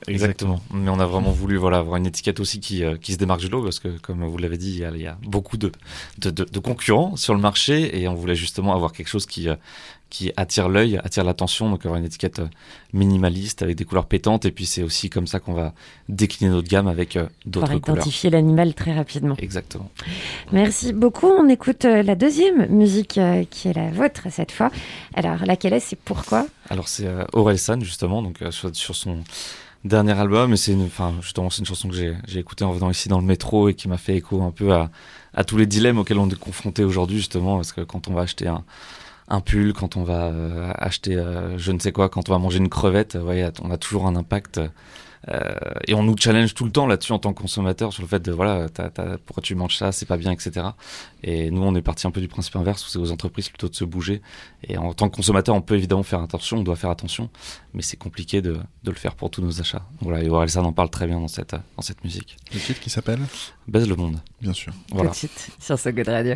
Exactement. 0.08 0.62
Mais 0.74 0.90
on 0.90 1.00
a 1.00 1.06
vraiment 1.06 1.32
voulu 1.32 1.58
voilà, 1.58 1.78
avoir 1.80 1.98
une 1.98 2.06
étiquette 2.08 2.40
aussi 2.40 2.60
qui, 2.60 2.84
euh, 2.84 2.98
qui 2.98 3.14
se 3.14 3.18
démarque 3.18 3.42
du 3.42 3.50
lot 3.50 3.64
parce 3.64 3.80
que, 3.80 3.90
comme 4.00 4.24
vous 4.26 4.38
l'avez 4.38 4.58
dit, 4.58 4.72
il 4.72 4.80
y 4.80 4.86
a, 4.86 4.92
il 4.92 5.02
y 5.02 5.08
a 5.08 5.18
beaucoup 5.24 5.58
de, 5.58 5.72
de, 6.20 6.30
de- 6.32 6.46
de 6.46 6.60
concurrents 6.60 7.16
sur 7.16 7.34
le 7.34 7.40
marché 7.42 8.00
et 8.00 8.08
on 8.08 8.16
voulait 8.16 8.36
justement 8.36 8.74
avoir 8.74 8.92
quelque 8.94 9.08
chose 9.10 9.26
qui, 9.26 9.50
euh, 9.50 9.56
qui 10.10 10.32
attire 10.38 10.70
l'œil, 10.70 10.98
attire 11.04 11.24
l'attention. 11.26 11.70
Donc 11.70 11.86
avoir 11.86 12.00
une 12.00 12.06
étiquette 12.06 12.40
euh, 12.40 12.48
minimaliste 12.94 13.62
avec 13.62 13.76
des 13.76 13.86
couleurs 13.86 14.06
pétantes 14.06 14.46
et 14.46 14.52
puis 14.52 14.66
c'est 14.66 14.82
aussi 14.84 15.10
comme 15.10 15.28
ça 15.28 15.40
qu'on 15.40 15.54
va 15.54 15.74
décliner 16.08 16.50
notre 16.50 16.68
gamme 16.70 16.88
avec 16.88 17.18
euh, 17.18 17.24
Pour 17.44 17.52
d'autres 17.52 17.80
couleurs. 17.80 17.98
identifier 17.98 18.30
l'animal 18.30 18.74
très 18.74 18.94
rapidement. 18.94 19.36
Exactement. 19.38 19.90
Merci 20.52 20.94
beaucoup. 20.94 21.28
On 21.28 21.50
écoute 21.50 21.86
euh, 21.86 22.04
la 22.04 22.16
deuxième 22.16 22.68
musique 22.70 23.20
qui 23.50 23.68
est 23.68 23.74
la 23.74 23.92
vôtre 23.92 24.28
cette 24.32 24.52
fois. 24.52 24.72
Alors, 25.14 25.46
laquelle 25.46 25.74
est-ce 25.74 25.90
et 25.94 25.98
pourquoi? 26.06 26.46
Alors 26.70 26.88
c'est 26.88 27.08
euh, 27.08 27.24
Aurel 27.34 27.58
San 27.58 27.84
justement, 27.84 28.22
donc 28.22 28.38
sur, 28.52 28.76
sur 28.76 28.96
son 28.96 29.24
dernier 29.84 30.12
album, 30.12 30.54
et 30.54 30.58
c'est 30.58 30.74
une, 30.74 30.84
enfin 30.86 31.16
justement 31.22 31.50
c'est 31.50 31.60
une 31.62 31.66
chanson 31.66 31.88
que 31.88 31.96
j'ai 31.96 32.14
j'ai 32.28 32.40
écoutée 32.40 32.64
en 32.64 32.72
venant 32.74 32.90
ici 32.92 33.10
dans 33.10 33.20
le 33.20 33.26
métro 33.26 33.70
et 33.70 33.74
qui 33.74 33.88
m'a 33.88 33.98
fait 33.98 34.16
écho 34.16 34.42
un 34.44 34.52
peu 34.52 34.72
à, 34.74 34.92
à 35.34 35.44
tous 35.44 35.58
les 35.58 35.66
dilemmes 35.66 35.98
auxquels 36.00 36.20
on 36.20 36.30
est 36.30 36.38
confronté 36.40 36.84
aujourd'hui 36.84 37.18
justement, 37.18 37.56
parce 37.56 37.72
que 37.72 37.82
quand 37.82 38.08
on 38.08 38.14
va 38.14 38.22
acheter 38.22 38.48
un 38.48 38.64
un 39.30 39.42
pull, 39.42 39.74
quand 39.74 39.96
on 39.98 40.04
va 40.04 40.26
euh, 40.28 40.72
acheter 40.76 41.16
euh, 41.16 41.58
je 41.58 41.72
ne 41.72 41.80
sais 41.80 41.92
quoi, 41.92 42.10
quand 42.10 42.30
on 42.30 42.32
va 42.32 42.40
manger 42.40 42.58
une 42.58 42.70
crevette, 42.70 43.16
euh, 43.16 43.20
voyez, 43.22 43.48
on 43.62 43.72
a 43.72 43.78
toujours 43.78 44.08
un 44.08 44.16
impact. 44.16 44.60
euh, 45.30 45.54
et 45.86 45.94
on 45.94 46.02
nous 46.02 46.16
challenge 46.18 46.54
tout 46.54 46.64
le 46.66 46.72
temps 46.72 46.88
là-dessus 46.88 47.12
en 47.12 47.20
tant 47.20 47.34
que 47.34 47.42
consommateur 47.42 47.92
sur 47.92 48.02
le 48.02 48.08
fait 48.08 48.22
de 48.22 48.32
voilà, 48.32 48.68
pourquoi 49.26 49.44
tu 49.44 49.54
manges 49.54 49.76
ça, 49.76 49.92
c'est 49.92 50.06
pas 50.06 50.16
bien, 50.18 50.32
etc. 50.32 50.68
Et 51.24 51.52
nous, 51.52 51.62
on 51.62 51.76
est 51.76 51.82
parti 51.82 52.08
un 52.08 52.12
peu 52.12 52.22
du 52.22 52.30
principe 52.30 52.56
inverse 52.56 52.86
où 52.88 52.90
c'est 52.90 52.98
aux 53.00 53.12
entreprises 53.12 53.50
plutôt 53.50 53.68
de 53.68 53.76
se 53.76 53.84
bouger. 53.84 54.22
Et 54.64 54.78
en 54.78 54.94
tant 54.94 55.10
que 55.10 55.16
consommateur, 55.18 55.54
on 55.56 55.62
peut 55.62 55.76
évidemment 55.76 56.04
faire 56.04 56.22
attention, 56.22 56.58
on 56.60 56.64
doit 56.64 56.78
faire 56.78 56.90
attention, 56.90 57.30
mais 57.74 57.82
c'est 57.82 57.98
compliqué 57.98 58.42
de, 58.42 58.54
de 58.84 58.92
le 58.92 58.96
faire 58.98 59.14
pour 59.16 59.30
tous 59.30 59.42
nos 59.42 59.60
achats. 59.60 59.86
Voilà, 60.00 60.24
et 60.24 60.30
Orelsan 60.30 60.64
en 60.64 60.74
parle 60.74 60.90
très 60.90 61.06
bien 61.06 61.20
dans 61.20 61.28
cette, 61.28 61.52
dans 61.76 61.82
cette 61.84 62.04
musique. 62.06 62.38
Le 62.54 62.60
titre 62.60 62.80
qui 62.80 62.90
s'appelle? 62.90 63.20
Baise 63.68 63.88
le 63.90 63.98
monde. 63.98 64.20
Bien 64.42 64.54
sûr. 64.54 64.72
Voilà. 64.92 65.14
Suite 65.14 65.50
sur 65.60 65.78
ce 65.78 65.90
Good 65.90 66.08
Radio. 66.08 66.36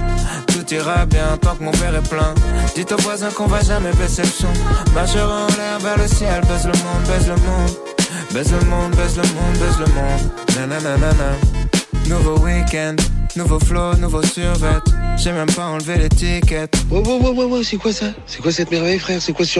Tout 0.51 0.73
ira 0.73 1.05
bien 1.05 1.37
tant 1.41 1.55
que 1.55 1.63
mon 1.63 1.71
verre 1.71 1.95
est 1.95 2.09
plein. 2.09 2.33
Dites 2.75 2.91
aux 2.91 3.01
voisins 3.01 3.31
qu'on 3.31 3.47
va 3.47 3.61
jamais 3.61 3.91
baisser 3.93 4.23
le 4.23 4.27
son. 4.27 4.53
Majeur 4.93 5.29
en 5.29 5.47
l'air 5.57 5.79
vers 5.79 5.97
le 5.97 6.07
ciel, 6.07 6.41
baise 6.41 6.65
le 6.65 6.77
monde, 6.83 7.03
baise 7.07 7.27
le 7.27 7.35
monde. 7.35 7.71
Baise 8.33 8.51
le 8.51 8.65
monde, 8.65 8.95
baise 8.95 9.17
le 9.17 9.23
monde, 9.23 9.57
baise 9.59 9.79
le 9.79 9.87
monde. 9.93 10.31
Nananana. 10.55 11.35
Nouveau 12.07 12.37
week-end, 12.39 12.95
nouveau 13.35 13.59
flow, 13.59 13.95
nouveau 13.95 14.23
survêt. 14.23 14.79
J'ai 15.17 15.31
même 15.31 15.51
pas 15.51 15.65
enlevé 15.65 15.97
l'étiquette. 15.97 16.75
Ouais, 16.89 16.99
ouais, 16.99 17.19
ouais, 17.19 17.29
ouais, 17.29 17.45
ouais, 17.45 17.63
c'est 17.63 17.77
quoi 17.77 17.93
ça? 17.93 18.07
C'est 18.25 18.41
quoi 18.41 18.51
cette 18.51 18.71
merveille, 18.71 18.99
frère? 18.99 19.21
C'est 19.21 19.33
quoi 19.33 19.45
ce 19.45 19.59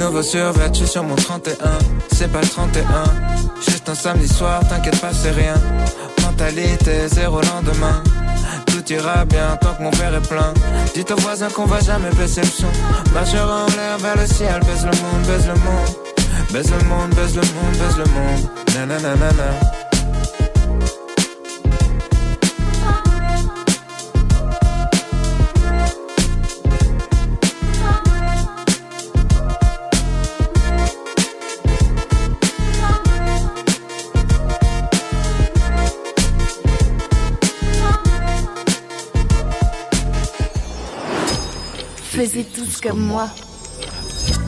Nouveau 0.00 0.22
survêt, 0.22 0.68
je 0.72 0.78
suis 0.78 0.88
sur 0.88 1.04
mon 1.04 1.14
31. 1.14 1.54
C'est 2.10 2.32
pas 2.32 2.40
le 2.40 2.48
31. 2.48 2.84
Juste 3.68 3.86
un 3.86 3.94
samedi 3.94 4.26
soir, 4.26 4.62
t'inquiète 4.66 4.98
pas, 4.98 5.12
c'est 5.12 5.30
rien. 5.30 5.52
Mentalité, 6.22 7.06
zéro 7.06 7.42
lendemain. 7.42 8.02
Tout 8.64 8.90
ira 8.90 9.26
bien 9.26 9.58
tant 9.60 9.74
que 9.74 9.82
mon 9.82 9.90
verre 9.90 10.14
est 10.14 10.26
plein. 10.26 10.54
Dites 10.94 11.10
aux 11.10 11.20
voisins 11.20 11.50
qu'on 11.50 11.66
va 11.66 11.80
jamais 11.80 12.08
baisser 12.12 12.40
le 12.40 12.46
son. 12.46 12.72
Majeur 13.12 13.46
en 13.46 13.66
l'air 13.76 13.98
vers 13.98 14.16
le 14.16 14.26
ciel, 14.26 14.58
baise 14.60 14.86
le 14.86 14.96
monde, 15.02 15.26
baise 15.26 15.46
le 15.46 15.54
monde. 15.60 15.94
Baise 16.50 16.70
le 16.70 16.88
monde, 16.88 17.10
baise 17.14 17.36
le 17.36 17.42
monde, 17.42 17.76
baise 17.76 17.98
le 17.98 18.04
monde. 18.04 18.48
Nananana. 18.74 19.89
Faisez 42.20 42.44
tous 42.44 42.82
comme 42.82 43.00
moi. 43.00 43.28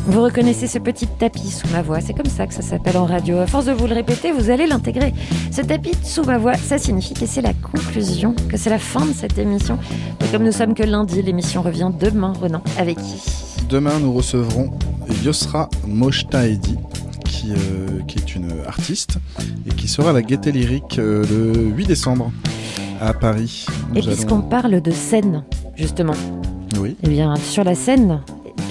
Vous 0.06 0.20
reconnaissez 0.22 0.66
ce 0.66 0.78
petit 0.78 1.06
tapis 1.06 1.50
sous 1.50 1.66
ma 1.68 1.80
voix, 1.80 2.02
c'est 2.02 2.12
comme 2.12 2.26
ça 2.26 2.46
que 2.46 2.52
ça 2.52 2.60
s'appelle 2.60 2.98
en 2.98 3.06
radio. 3.06 3.38
À 3.38 3.46
force 3.46 3.64
de 3.64 3.72
vous 3.72 3.86
le 3.86 3.94
répéter, 3.94 4.30
vous 4.30 4.50
allez 4.50 4.66
l'intégrer. 4.66 5.14
Ce 5.50 5.62
tapis 5.62 5.92
sous 6.02 6.22
ma 6.22 6.36
voix, 6.36 6.52
ça 6.52 6.76
signifie 6.76 7.14
que 7.14 7.24
c'est 7.24 7.40
la 7.40 7.54
conclusion, 7.54 8.34
que 8.50 8.58
c'est 8.58 8.68
la 8.68 8.78
fin 8.78 9.06
de 9.06 9.14
cette 9.14 9.38
émission. 9.38 9.78
Et 10.22 10.30
comme 10.30 10.44
nous 10.44 10.52
sommes 10.52 10.74
que 10.74 10.82
lundi, 10.82 11.22
l'émission 11.22 11.62
revient 11.62 11.90
demain, 11.98 12.34
Renan. 12.38 12.60
Avec 12.76 12.98
qui? 12.98 13.22
Demain, 13.70 13.98
nous 14.00 14.12
recevrons 14.12 14.70
Yosra 15.24 15.70
Mojtahedi, 15.86 16.76
qui, 17.24 17.52
euh, 17.52 18.00
qui 18.06 18.18
est 18.18 18.34
une 18.34 18.50
artiste 18.66 19.16
et 19.66 19.70
qui 19.74 19.88
sera 19.88 20.10
à 20.10 20.12
la 20.12 20.20
Gaieté 20.20 20.52
Lyrique 20.52 20.98
euh, 20.98 21.24
le 21.30 21.58
8 21.70 21.86
décembre 21.86 22.30
à 23.00 23.14
Paris. 23.14 23.64
Et 23.94 24.00
Nous 24.02 24.06
puisqu'on 24.08 24.40
allons- 24.40 24.42
parle 24.42 24.82
de 24.82 24.90
scène, 24.90 25.42
justement, 25.74 26.12
Oui. 26.82 26.96
eh 27.02 27.08
bien, 27.08 27.36
sur 27.36 27.62
la 27.62 27.74
scène, 27.76 28.20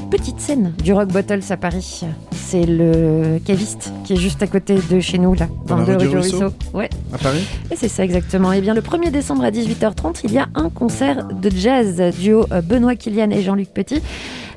petite 0.09 0.41
scène 0.41 0.73
du 0.83 0.91
Rock 0.91 1.09
Bottles 1.13 1.39
à 1.49 1.55
Paris, 1.55 2.03
c'est 2.33 2.65
le 2.65 3.39
caviste 3.45 3.93
qui 4.03 4.13
est 4.13 4.17
juste 4.17 4.43
à 4.43 4.47
côté 4.47 4.75
de 4.89 4.99
chez 4.99 5.17
nous, 5.17 5.33
là, 5.33 5.47
Dans 5.67 5.77
la 5.77 5.85
deux 5.85 5.93
rue 5.93 5.97
du 5.99 6.07
rue 6.09 6.17
Ruisseau 6.19 6.49
Ouais. 6.73 6.89
À 7.13 7.17
Paris 7.17 7.47
Et 7.71 7.77
c'est 7.77 7.87
ça 7.87 8.03
exactement. 8.03 8.51
Et 8.51 8.59
bien 8.59 8.73
le 8.73 8.81
1er 8.81 9.11
décembre 9.11 9.45
à 9.45 9.51
18h30, 9.51 10.19
il 10.25 10.33
y 10.33 10.37
a 10.37 10.47
un 10.55 10.69
concert 10.69 11.29
de 11.29 11.49
jazz 11.49 12.01
duo 12.19 12.45
euh, 12.51 12.61
Benoît 12.61 12.95
Kilian 12.95 13.29
et 13.31 13.41
Jean-Luc 13.41 13.69
Petit 13.69 14.01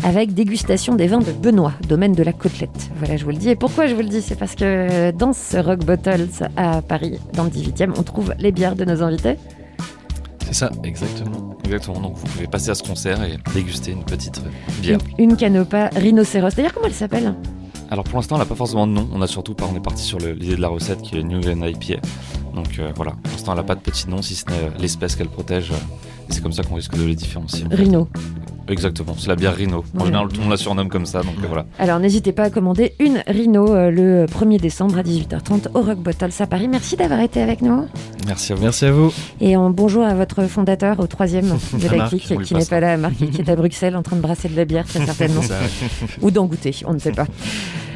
avec 0.02 0.34
dégustation 0.34 0.96
des 0.96 1.06
vins 1.06 1.20
de 1.20 1.30
Benoît, 1.30 1.72
domaine 1.88 2.12
de 2.12 2.22
la 2.24 2.32
côtelette. 2.32 2.90
Voilà, 2.98 3.16
je 3.16 3.24
vous 3.24 3.30
le 3.30 3.36
dis. 3.36 3.50
Et 3.50 3.56
pourquoi 3.56 3.86
je 3.86 3.94
vous 3.94 4.02
le 4.02 4.08
dis? 4.08 4.20
C'est 4.20 4.34
parce 4.34 4.56
que 4.56 5.12
dans 5.12 5.32
ce 5.32 5.56
Rock 5.58 5.84
Bottles 5.84 6.28
à 6.56 6.82
Paris, 6.82 7.20
dans 7.32 7.44
le 7.44 7.50
18e, 7.50 7.92
on 7.96 8.02
trouve 8.02 8.34
les 8.38 8.50
bières 8.50 8.74
de 8.74 8.84
nos 8.84 9.02
invités. 9.02 9.36
C'est 10.44 10.54
ça, 10.54 10.70
exactement. 10.82 11.53
Exactement. 11.64 12.00
Donc 12.00 12.16
vous 12.16 12.26
pouvez 12.26 12.46
passer 12.46 12.70
à 12.70 12.74
ce 12.74 12.82
concert 12.82 13.22
et 13.24 13.38
déguster 13.54 13.92
une 13.92 14.04
petite 14.04 14.38
euh, 14.38 14.80
bière. 14.82 14.98
Une, 15.18 15.30
une 15.30 15.36
canopa 15.36 15.88
rhinocéros. 15.96 16.54
D'ailleurs, 16.54 16.72
comment 16.74 16.86
elle 16.86 16.94
s'appelle 16.94 17.34
Alors 17.90 18.04
pour 18.04 18.16
l'instant, 18.18 18.36
on 18.36 18.38
n'a 18.38 18.44
pas 18.46 18.54
forcément 18.54 18.86
de 18.86 18.92
nom. 18.92 19.08
On 19.12 19.22
a 19.22 19.26
surtout 19.26 19.54
pas, 19.54 19.66
on 19.72 19.76
est 19.76 19.80
parti 19.82 20.02
sur 20.02 20.18
l'idée 20.18 20.56
de 20.56 20.60
la 20.60 20.68
recette 20.68 21.02
qui 21.02 21.16
est 21.18 21.22
New 21.22 21.38
England 21.38 21.66
IPA. 21.66 22.00
Donc 22.54 22.78
euh, 22.78 22.92
voilà, 22.94 23.12
pour 23.22 23.32
l'instant, 23.32 23.52
elle 23.52 23.58
n'a 23.58 23.64
pas 23.64 23.74
de 23.74 23.80
petit 23.80 24.08
nom 24.08 24.22
si 24.22 24.34
ce 24.34 24.46
n'est 24.46 24.52
euh, 24.52 24.70
l'espèce 24.78 25.16
qu'elle 25.16 25.28
protège. 25.28 25.70
Et 26.28 26.32
c'est 26.32 26.42
comme 26.42 26.52
ça 26.52 26.62
qu'on 26.62 26.76
risque 26.76 26.96
de 26.96 27.04
les 27.04 27.14
différencier. 27.14 27.64
Rhino. 27.70 28.08
Exactement, 28.68 29.14
c'est 29.18 29.28
la 29.28 29.36
bière 29.36 29.54
Rhino. 29.54 29.78
En 29.78 29.82
Voilà. 29.92 30.06
général, 30.06 30.28
tout 30.28 30.36
le 30.36 30.40
monde 30.42 30.50
la 30.50 30.56
surnomme 30.56 30.88
comme 30.88 31.04
ça. 31.06 31.22
Donc 31.22 31.34
euh, 31.42 31.46
voilà. 31.46 31.66
Alors 31.78 31.98
n'hésitez 31.98 32.32
pas 32.32 32.44
à 32.44 32.50
commander 32.50 32.94
une 32.98 33.22
Rhino 33.26 33.68
euh, 33.74 33.90
le 33.90 34.24
1er 34.26 34.58
décembre 34.58 34.98
à 34.98 35.02
18h30 35.02 35.68
au 35.74 35.82
Rock 35.82 35.98
Bottles 35.98 36.30
à 36.40 36.46
Paris. 36.46 36.68
Merci 36.68 36.96
d'avoir 36.96 37.20
été 37.20 37.42
avec 37.42 37.60
nous. 37.60 37.86
Merci 38.26 38.52
à 38.52 38.54
vous. 38.56 38.62
Merci 38.62 38.84
à 38.86 38.92
vous. 38.92 39.12
Et 39.40 39.56
en 39.56 39.68
bonjour 39.70 40.02
à 40.04 40.14
votre 40.14 40.44
fondateur, 40.44 40.98
au 41.00 41.06
troisième 41.06 41.46
de 41.72 41.88
la 41.96 42.08
clique, 42.08 42.42
qui 42.42 42.54
n'est 42.54 42.64
pas 42.64 42.80
là, 42.80 42.96
Marc, 42.96 43.14
qui 43.16 43.40
est 43.40 43.48
à 43.50 43.56
Bruxelles 43.56 43.96
en 43.96 44.02
train 44.02 44.16
de 44.16 44.22
brasser 44.22 44.48
de 44.48 44.56
la 44.56 44.64
bière, 44.64 44.86
très 44.86 45.00
certainement. 45.04 45.42
Ou 46.22 46.30
d'en 46.30 46.46
goûter, 46.46 46.74
on 46.86 46.94
ne 46.94 46.98
sait 46.98 47.12
pas. 47.12 47.26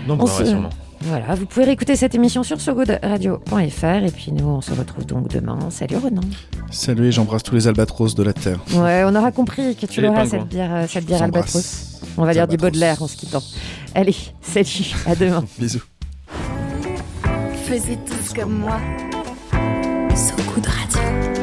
Non, 0.07 0.19
On 0.21 0.27
se- 0.27 0.45
sûrement. 0.45 0.71
Voilà, 1.03 1.35
vous 1.35 1.47
pouvez 1.47 1.65
réécouter 1.67 1.97
cette 1.97 2.15
émission 2.15 2.43
sur 2.43 2.61
sogoodradio.fr 2.61 3.85
et 4.05 4.11
puis 4.11 4.33
nous, 4.33 4.47
on 4.47 4.61
se 4.61 4.73
retrouve 4.73 5.07
donc 5.07 5.29
demain. 5.29 5.59
Salut 5.71 5.97
Renan. 5.97 6.23
Salut 6.71 7.07
et 7.07 7.13
j'embrasse 7.13 7.43
tous 7.43 7.55
les 7.55 7.69
albatros 7.69 8.15
de 8.15 8.23
la 8.23 8.33
Terre. 8.33 8.59
Ouais, 8.75 9.05
on 9.07 9.15
aura 9.15 9.31
compris 9.33 9.77
que 9.77 9.87
tu 9.87 10.01
l'auras, 10.01 10.27
cette 10.27 10.49
bière, 10.49 10.75
euh, 10.75 10.87
cette 10.89 11.07
bière 11.07 11.23
albatros. 11.23 12.01
On 12.17 12.25
va 12.25 12.33
dire 12.33 12.49
du. 12.49 12.57
Baudelaire 12.57 13.01
en 13.03 13.07
se 13.07 13.17
quittant. 13.17 13.43
Allez, 13.95 14.17
salut, 14.43 14.93
à 15.07 15.15
demain. 15.15 15.45
Bisous. 15.59 15.83
Faisez 17.65 17.99
tous 18.05 18.33
comme 18.35 18.59
moi. 18.59 18.79
So 20.17 20.35
Good 20.55 20.67
Radio. 20.67 21.38